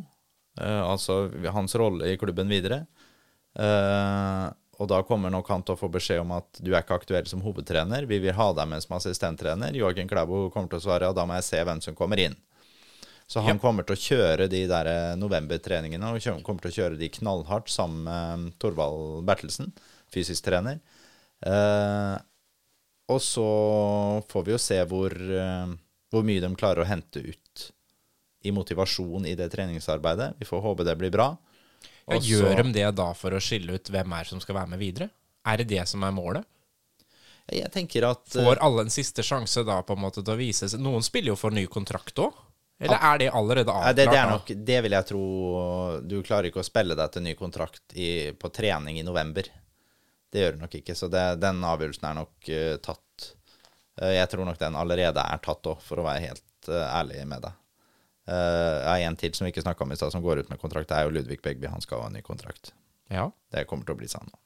eh, 0.61 0.83
altså 0.83 1.25
hans 1.53 1.75
rolle 1.79 2.13
i 2.13 2.21
klubben 2.21 2.49
videre. 2.51 2.85
Eh, 3.57 4.47
og 4.77 4.89
da 4.91 5.01
kommer 5.01 5.33
nok 5.33 5.47
han 5.49 5.63
til 5.65 5.73
å 5.73 5.79
få 5.79 5.89
beskjed 5.89 6.21
om 6.21 6.35
at 6.37 6.59
du 6.61 6.69
er 6.69 6.83
ikke 6.83 6.99
aktuell 6.99 7.25
som 7.29 7.41
hovedtrener, 7.41 8.05
vi 8.05 8.19
vil 8.21 8.35
ha 8.37 8.51
deg 8.53 8.69
med 8.69 8.83
som 8.85 8.99
assistenttrener. 8.99 9.73
Joakim 9.73 10.09
Klæbo 10.09 10.47
kommer 10.53 10.69
til 10.69 10.79
å 10.79 10.85
svare 10.85 11.09
ja, 11.09 11.15
da 11.17 11.25
må 11.25 11.37
jeg 11.39 11.47
se 11.49 11.63
hvem 11.65 11.81
som 11.81 11.97
kommer 11.97 12.21
inn. 12.21 12.37
Så 13.27 13.41
han 13.43 13.57
Ja. 13.57 13.61
kommer 13.61 13.83
til 13.83 13.95
å 13.95 13.99
kjøre 13.99 14.47
de 14.49 14.61
der 14.67 14.87
eh, 14.87 15.15
novembertreningene, 15.19 16.13
og 16.15 16.43
kommer 16.43 16.61
til 16.63 16.71
å 16.71 16.77
kjøre 16.77 16.97
de 16.99 17.09
knallhardt 17.09 17.67
sammen 17.69 18.03
med 18.07 18.53
Torvald 18.59 19.25
Bertelsen, 19.27 19.73
fysisk 20.09 20.45
trener. 20.47 20.79
Eh, 21.43 22.15
og 23.09 23.19
så 23.23 23.47
får 24.31 24.45
vi 24.47 24.51
jo 24.55 24.57
se 24.61 24.79
hvor, 24.87 25.11
eh, 25.11 25.75
hvor 26.11 26.23
mye 26.23 26.39
de 26.43 26.53
klarer 26.55 26.83
å 26.85 26.87
hente 26.87 27.19
ut 27.19 27.67
i 28.47 28.51
motivasjon 28.55 29.27
i 29.27 29.35
det 29.35 29.49
treningsarbeidet. 29.51 30.35
Vi 30.39 30.47
får 30.47 30.61
håpe 30.63 30.85
det 30.87 30.95
blir 30.97 31.11
bra. 31.11 31.33
Ja, 32.07 32.15
gjør 32.23 32.63
de 32.63 32.71
det 32.71 32.95
da 32.95 33.11
for 33.13 33.35
å 33.35 33.41
skille 33.43 33.75
ut 33.75 33.89
hvem 33.91 34.13
er 34.15 34.23
som 34.29 34.39
skal 34.39 34.55
være 34.55 34.71
med 34.71 34.79
videre? 34.79 35.09
Er 35.45 35.57
det 35.59 35.67
det 35.67 35.83
som 35.89 36.03
er 36.07 36.15
målet? 36.15 36.45
Jeg 37.51 37.71
tenker 37.71 38.03
at 38.07 38.35
eh, 38.35 38.43
Får 38.43 38.59
alle 38.63 38.83
en 38.87 38.91
siste 38.91 39.23
sjanse 39.23 39.63
da 39.67 39.81
på 39.83 39.95
en 39.95 40.03
måte 40.03 40.23
til 40.23 40.33
å 40.33 40.39
vise 40.39 40.67
seg? 40.67 40.79
Noen 40.83 41.03
spiller 41.03 41.33
jo 41.33 41.39
for 41.39 41.51
ny 41.51 41.65
kontrakt 41.71 42.15
òg. 42.23 42.33
Eller 42.77 43.01
er 43.01 43.17
det 43.17 43.29
allerede 43.33 43.73
avklart? 43.73 43.95
det, 43.95 44.05
det, 44.05 44.17
er 44.17 44.29
nok, 44.29 44.51
det 44.69 44.81
vil 44.85 44.93
jeg 44.93 45.05
tro 45.09 45.21
Du 46.05 46.17
klarer 46.25 46.49
ikke 46.49 46.61
å 46.61 46.67
spille 46.67 46.97
deg 46.97 47.13
til 47.13 47.25
ny 47.25 47.33
kontrakt 47.37 47.95
i, 47.97 48.33
på 48.37 48.51
trening 48.53 48.99
i 49.01 49.05
november. 49.05 49.49
Det 50.29 50.43
gjør 50.43 50.57
du 50.57 50.61
nok 50.61 50.75
ikke. 50.77 50.95
Så 50.97 51.09
det, 51.09 51.23
den 51.41 51.63
avgjørelsen 51.65 52.09
er 52.09 52.17
nok 52.19 52.51
uh, 52.51 52.75
tatt. 52.83 53.29
Uh, 53.97 54.11
jeg 54.13 54.29
tror 54.29 54.45
nok 54.45 54.59
den 54.61 54.77
allerede 54.77 55.23
er 55.23 55.41
tatt 55.43 55.71
òg, 55.71 55.81
for 55.81 56.01
å 56.01 56.05
være 56.05 56.27
helt 56.27 56.69
uh, 56.69 56.83
ærlig 56.99 57.23
med 57.29 57.47
deg. 57.47 57.59
Uh, 58.27 58.93
en 58.99 59.17
til 59.17 59.33
som 59.33 59.47
vi 59.47 59.53
ikke 59.55 59.63
snakka 59.63 59.85
om 59.85 59.93
i 59.95 59.97
stad, 59.97 60.13
som 60.13 60.25
går 60.25 60.43
ut 60.43 60.51
med 60.51 60.61
kontrakt. 60.61 60.91
Det 60.91 60.99
er 60.99 61.07
jo 61.07 61.15
Ludvig 61.15 61.39
Begby. 61.41 61.71
Han 61.71 61.81
skal 61.81 62.03
ha 62.03 62.11
en 62.11 62.19
ny 62.19 62.25
kontrakt. 62.25 62.75
Ja. 63.09 63.29
Det 63.53 63.65
kommer 63.69 63.87
til 63.87 63.97
å 63.97 64.01
bli 64.03 64.11
sånn 64.11 64.27
nå. 64.27 64.37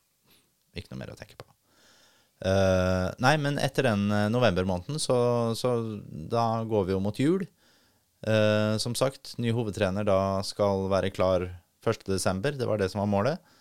Ikke 0.78 0.94
noe 0.94 1.02
mer 1.02 1.12
å 1.12 1.20
tenke 1.20 1.36
på. 1.36 1.50
Nei, 2.42 3.36
men 3.38 3.60
etter 3.62 3.86
den 3.86 4.08
novembermåneden, 4.34 4.98
så, 4.98 5.18
så 5.54 5.74
da 6.10 6.64
går 6.66 6.88
vi 6.88 6.96
jo 6.96 7.02
mot 7.04 7.20
jul. 7.20 7.44
Eh, 8.28 8.78
som 8.78 8.96
sagt, 8.96 9.34
ny 9.42 9.54
hovedtrener 9.56 10.06
da 10.06 10.42
skal 10.46 10.88
være 10.92 11.10
klar 11.14 11.48
1.12. 11.86 12.58
Det 12.60 12.70
var 12.70 12.78
det 12.82 12.92
som 12.94 13.02
var 13.02 13.10
målet. 13.10 13.54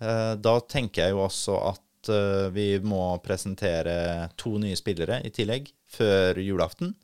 Eh, 0.00 0.34
da 0.38 0.58
tenker 0.60 1.06
jeg 1.06 1.16
jo 1.16 1.24
også 1.24 1.56
at 1.72 2.10
eh, 2.12 2.48
vi 2.54 2.68
må 2.84 3.02
presentere 3.24 4.28
to 4.38 4.56
nye 4.60 4.76
spillere 4.78 5.22
i 5.26 5.32
tillegg 5.34 5.70
før 5.90 6.38
julaften. 6.42 6.94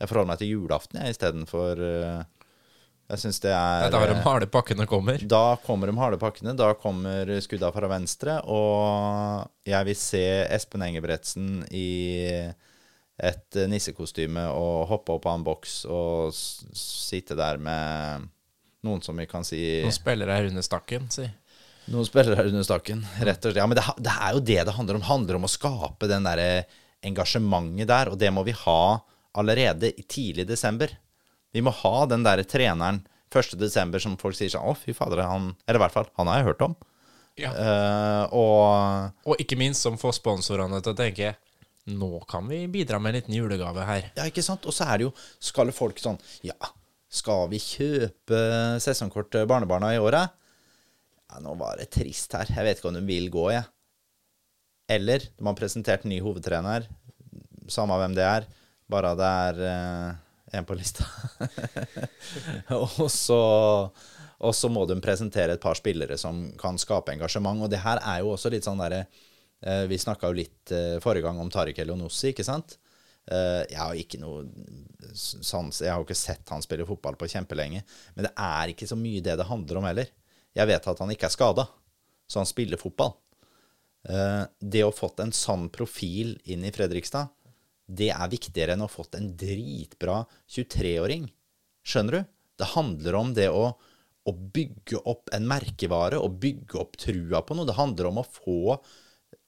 Jeg 0.00 0.10
forholder 0.10 0.32
meg 0.32 0.40
til 0.40 0.50
julaften 0.52 0.98
jeg, 1.00 1.14
istedenfor 1.14 1.78
uh, 1.80 2.24
Jeg 3.08 3.20
syns 3.22 3.38
det 3.40 3.48
Det 3.48 3.54
er 3.56 3.86
ja, 3.86 3.92
da 3.94 4.00
de 4.02 4.16
eh, 4.18 4.26
harde 4.26 4.48
pakkene 4.52 4.84
kommer. 4.90 5.22
da 5.24 5.56
kommer 5.64 5.88
de 5.88 5.96
harde 5.96 6.18
pakkene. 6.20 6.52
Da 6.58 6.74
kommer 6.76 7.30
skudda 7.40 7.70
fra 7.72 7.88
venstre. 7.88 8.40
Og 8.44 9.46
jeg 9.64 9.88
vil 9.88 9.96
se 10.00 10.24
Espen 10.52 10.84
Engebretsen 10.84 11.62
i 11.70 11.88
et 13.16 13.58
nissekostyme 13.70 14.42
og 14.52 14.86
hoppe 14.90 15.14
opp 15.14 15.26
av 15.28 15.38
en 15.38 15.46
boks 15.46 15.76
og 15.88 16.34
sitte 16.36 17.36
der 17.38 17.56
med 17.56 18.26
noen 18.84 19.02
som 19.02 19.16
vi 19.16 19.26
kan 19.30 19.44
si 19.46 19.60
Noen 19.82 19.94
spillere 19.94 20.36
her 20.36 20.50
under 20.50 20.64
stakken, 20.64 21.08
si. 21.10 21.24
Noen 21.92 22.06
spillere 22.06 22.44
under 22.48 22.66
stakken, 22.66 23.04
rett 23.22 23.40
og 23.40 23.52
slett. 23.52 23.62
Ja, 23.62 23.66
men 23.70 23.78
det, 23.78 23.84
det 24.02 24.14
er 24.14 24.34
jo 24.34 24.42
det 24.42 24.60
det 24.66 24.74
handler 24.74 24.98
om. 24.98 25.02
Det 25.02 25.10
handler 25.10 25.38
om 25.38 25.46
å 25.46 25.50
skape 25.50 26.10
den 26.10 26.26
derre 26.26 26.66
engasjementet 27.06 27.88
der, 27.90 28.10
og 28.10 28.18
det 28.20 28.32
må 28.34 28.42
vi 28.46 28.54
ha 28.64 28.80
allerede 29.36 29.92
i 29.92 30.04
tidlig 30.08 30.46
desember. 30.48 30.90
Vi 31.54 31.62
må 31.64 31.72
ha 31.84 32.06
den 32.10 32.24
derre 32.26 32.44
treneren 32.48 33.04
1. 33.32 33.54
desember 33.60 34.02
som 34.02 34.16
folk 34.20 34.36
sier 34.38 34.52
sånn 34.52 34.66
Å, 34.66 34.74
fy 34.78 34.94
fader, 34.96 35.24
han 35.26 35.50
Eller 35.66 35.80
i 35.80 35.82
hvert 35.82 35.94
fall, 35.94 36.06
han 36.18 36.28
har 36.30 36.40
jeg 36.40 36.48
hørt 36.50 36.64
om. 36.66 36.76
Ja. 37.36 37.50
Uh, 37.52 38.24
og 38.32 39.32
Og 39.32 39.42
ikke 39.42 39.58
minst 39.60 39.84
som 39.84 39.98
får 40.00 40.18
sponsorene 40.20 40.80
til 40.80 40.94
å 40.94 40.98
tenke 40.98 41.34
nå 41.86 42.20
kan 42.28 42.48
vi 42.50 42.64
bidra 42.68 42.98
med 42.98 43.10
en 43.14 43.20
liten 43.20 43.36
julegave 43.36 43.84
her. 43.86 44.10
Ja, 44.16 44.26
ikke 44.26 44.42
sant? 44.42 44.66
Og 44.66 44.74
så 44.74 44.88
er 44.90 44.98
det 44.98 45.06
jo 45.06 45.12
Skal 45.38 45.70
folk 45.74 46.00
sånn 46.02 46.18
Ja, 46.46 46.56
skal 47.06 47.46
vi 47.52 47.60
kjøpe 47.62 48.40
sesongkort 48.82 49.30
til 49.34 49.46
barnebarna 49.48 49.92
i 49.94 50.02
året? 50.02 50.34
Ja, 51.30 51.40
nå 51.42 51.54
var 51.58 51.78
det 51.78 51.90
trist 51.94 52.34
her. 52.34 52.50
Jeg 52.50 52.66
vet 52.66 52.80
ikke 52.80 52.90
om 52.90 52.98
de 52.98 53.06
vil 53.06 53.30
gå, 53.34 53.48
jeg. 53.54 53.66
Eller 54.90 55.24
de 55.26 55.46
har 55.46 55.58
presentert 55.58 56.06
ny 56.06 56.20
hovedtrener. 56.22 56.86
Samme 57.70 57.98
hvem 57.98 58.14
det 58.14 58.26
er. 58.26 58.46
Bare 58.90 59.14
det 59.18 59.30
er 59.46 59.62
eh, 59.70 60.58
en 60.58 60.66
på 60.66 60.76
lista. 60.78 61.06
og 62.82 63.08
så 63.10 63.40
og 64.36 64.52
så 64.52 64.68
må 64.68 64.82
de 64.84 64.98
presentere 65.00 65.54
et 65.56 65.62
par 65.62 65.78
spillere 65.78 66.18
som 66.20 66.42
kan 66.60 66.76
skape 66.78 67.14
engasjement. 67.14 67.62
Og 67.64 67.72
det 67.72 67.80
her 67.82 68.02
er 68.02 68.20
jo 68.22 68.34
også 68.34 68.52
litt 68.52 68.66
sånn 68.66 68.80
derre 68.82 69.06
eh, 69.06 69.25
Vi 69.64 69.98
snakka 69.98 70.28
jo 70.28 70.36
litt 70.36 70.72
eh, 70.74 70.98
forrige 71.02 71.24
gang 71.24 71.38
om 71.40 71.48
Tariq 71.50 71.78
Elionossi, 71.80 72.34
ikke 72.34 72.44
sant? 72.44 72.76
Eh, 73.26 73.62
jeg 73.72 73.80
har 73.80 73.98
ikke 73.98 74.20
noe 74.22 74.44
sans 75.16 75.80
Jeg 75.82 75.90
har 75.90 75.98
jo 75.98 76.06
ikke 76.06 76.14
sett 76.18 76.52
han 76.52 76.62
spille 76.62 76.86
fotball 76.86 77.16
på 77.18 77.28
kjempelenge. 77.30 77.82
Men 78.14 78.28
det 78.28 78.32
er 78.38 78.72
ikke 78.72 78.88
så 78.88 78.98
mye 78.98 79.22
det 79.24 79.36
det 79.38 79.48
handler 79.48 79.80
om 79.80 79.88
heller. 79.88 80.10
Jeg 80.56 80.70
vet 80.70 80.90
at 80.92 81.00
han 81.02 81.12
ikke 81.12 81.28
er 81.28 81.34
skada, 81.34 81.66
så 82.30 82.40
han 82.40 82.48
spiller 82.48 82.80
fotball. 82.80 83.16
Eh, 84.08 84.44
det 84.60 84.84
å 84.84 84.92
ha 84.92 84.96
fått 84.96 85.20
en 85.24 85.34
sann 85.34 85.68
profil 85.74 86.36
inn 86.44 86.64
i 86.64 86.72
Fredrikstad, 86.74 87.32
det 87.86 88.10
er 88.14 88.30
viktigere 88.30 88.74
enn 88.74 88.82
å 88.82 88.88
ha 88.88 88.92
fått 88.92 89.18
en 89.18 89.28
dritbra 89.38 90.22
23-åring. 90.50 91.28
Skjønner 91.86 92.18
du? 92.18 92.32
Det 92.56 92.72
handler 92.72 93.18
om 93.18 93.34
det 93.36 93.50
å, 93.52 93.66
å 94.26 94.32
bygge 94.32 95.02
opp 95.06 95.30
en 95.36 95.46
merkevare 95.46 96.18
og 96.18 96.38
bygge 96.42 96.80
opp 96.80 96.96
trua 96.98 97.42
på 97.46 97.54
noe. 97.54 97.68
Det 97.68 97.76
handler 97.78 98.10
om 98.10 98.22
å 98.22 98.26
få 98.26 98.78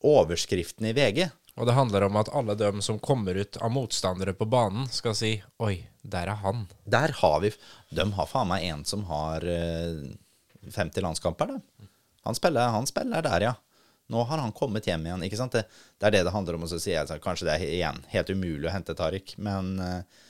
overskriften 0.04 0.86
i 0.86 0.94
VG. 0.96 1.28
Og 1.58 1.66
det 1.66 1.74
handler 1.74 2.06
om 2.06 2.16
at 2.20 2.30
alle 2.38 2.54
dem 2.54 2.82
som 2.84 3.00
kommer 3.02 3.34
ut 3.34 3.56
av 3.58 3.72
motstandere 3.74 4.34
på 4.38 4.46
banen, 4.46 4.86
skal 4.94 5.16
si 5.18 5.32
Oi, 5.58 5.80
der 6.06 6.30
er 6.30 6.42
han. 6.44 6.66
Der 6.86 7.14
har 7.18 7.40
vi 7.42 7.50
De 7.90 8.06
har 8.14 8.30
faen 8.30 8.50
meg 8.52 8.66
en 8.68 8.84
som 8.86 9.02
har 9.10 9.42
eh, 9.42 10.04
50 10.70 11.02
landskamper, 11.02 11.50
da. 11.50 11.88
Han 12.28 12.36
spiller, 12.38 12.70
han 12.70 12.86
spiller 12.86 13.24
der, 13.24 13.48
ja. 13.48 13.54
Nå 14.08 14.22
har 14.24 14.38
han 14.38 14.54
kommet 14.56 14.86
hjem 14.88 15.04
igjen. 15.06 15.24
ikke 15.26 15.40
sant? 15.40 15.52
Det, 15.52 15.66
det 15.98 16.08
er 16.08 16.16
det 16.16 16.24
det 16.28 16.32
handler 16.32 16.56
om. 16.56 16.64
Og 16.64 16.70
så 16.70 16.78
sier 16.80 17.02
jeg 17.02 17.24
kanskje 17.24 17.48
det 17.48 17.56
er 17.56 17.66
igjen 17.66 18.00
helt 18.12 18.30
umulig 18.32 18.68
å 18.68 18.72
hente 18.72 18.96
Tariq, 18.96 19.34
men 19.42 19.74
eh, 19.84 20.22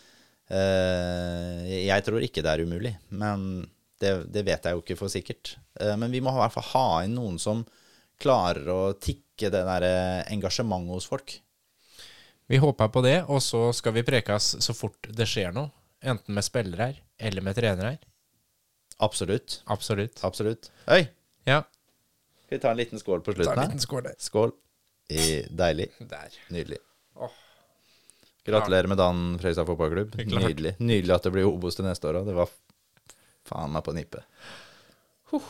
eh, 0.57 1.69
Jeg 1.85 2.07
tror 2.07 2.25
ikke 2.25 2.43
det 2.47 2.55
er 2.55 2.65
umulig. 2.65 2.97
Men 3.11 3.69
det, 4.03 4.15
det 4.33 4.47
vet 4.49 4.65
jeg 4.67 4.75
jo 4.75 4.83
ikke 4.83 4.99
for 4.99 5.13
sikkert. 5.13 5.57
Eh, 5.79 5.95
men 6.01 6.11
vi 6.15 6.23
må 6.25 6.35
i 6.35 6.41
hvert 6.41 6.57
fall 6.57 6.71
ha 6.73 6.89
inn 7.07 7.19
noen 7.19 7.39
som 7.43 7.63
klarer 8.19 8.67
å 8.73 8.83
tikke 8.99 9.28
det 9.41 9.63
der 9.69 9.83
eh, 9.87 10.33
engasjementet 10.35 10.91
hos 10.99 11.07
folk. 11.07 11.37
Vi 12.49 12.57
håper 12.59 12.89
på 12.89 13.03
det, 13.05 13.17
og 13.29 13.43
så 13.45 13.69
skal 13.77 13.93
vi 13.95 14.03
prekes 14.03 14.57
så 14.65 14.75
fort 14.75 15.07
det 15.15 15.27
skjer 15.29 15.53
noe. 15.55 15.71
Enten 16.03 16.35
med 16.35 16.45
spillere 16.47 16.87
her, 16.91 17.01
eller 17.29 17.43
med 17.45 17.55
trenere 17.59 17.91
her. 17.95 17.99
Absolutt. 18.99 19.61
Absolutt. 19.67 20.23
Absolutt. 20.25 20.71
Oi, 20.91 21.05
Ja. 21.47 21.63
skal 22.45 22.57
vi 22.59 22.63
ta 22.63 22.71
en 22.71 22.77
liten 22.81 22.99
skål 22.99 23.21
på 23.23 23.35
slutten? 23.35 23.55
Ta 23.55 23.63
en 23.63 23.69
liten 23.69 23.81
skål 23.85 24.03
der. 24.09 24.17
Skål. 24.19 24.53
I, 25.11 25.43
deilig. 25.51 25.89
Der. 26.01 26.35
Nydelig. 26.51 26.79
Åh. 27.17 27.31
Gratulerer 28.49 28.87
med 28.89 28.99
dagen, 28.99 29.39
Fredrikstad 29.39 29.67
fotballklubb. 29.69 30.15
Nydelig. 30.25 30.75
Nydelig 30.81 31.15
at 31.15 31.23
det 31.29 31.33
blir 31.35 31.47
Obos 31.49 31.77
til 31.77 31.85
neste 31.85 32.09
år 32.09 32.23
òg. 32.23 32.27
Det 32.29 32.35
var 32.37 32.51
faen 33.49 33.73
meg 33.73 33.85
på 33.85 33.93
nippet. 33.97 34.25
Huh. 35.33 35.45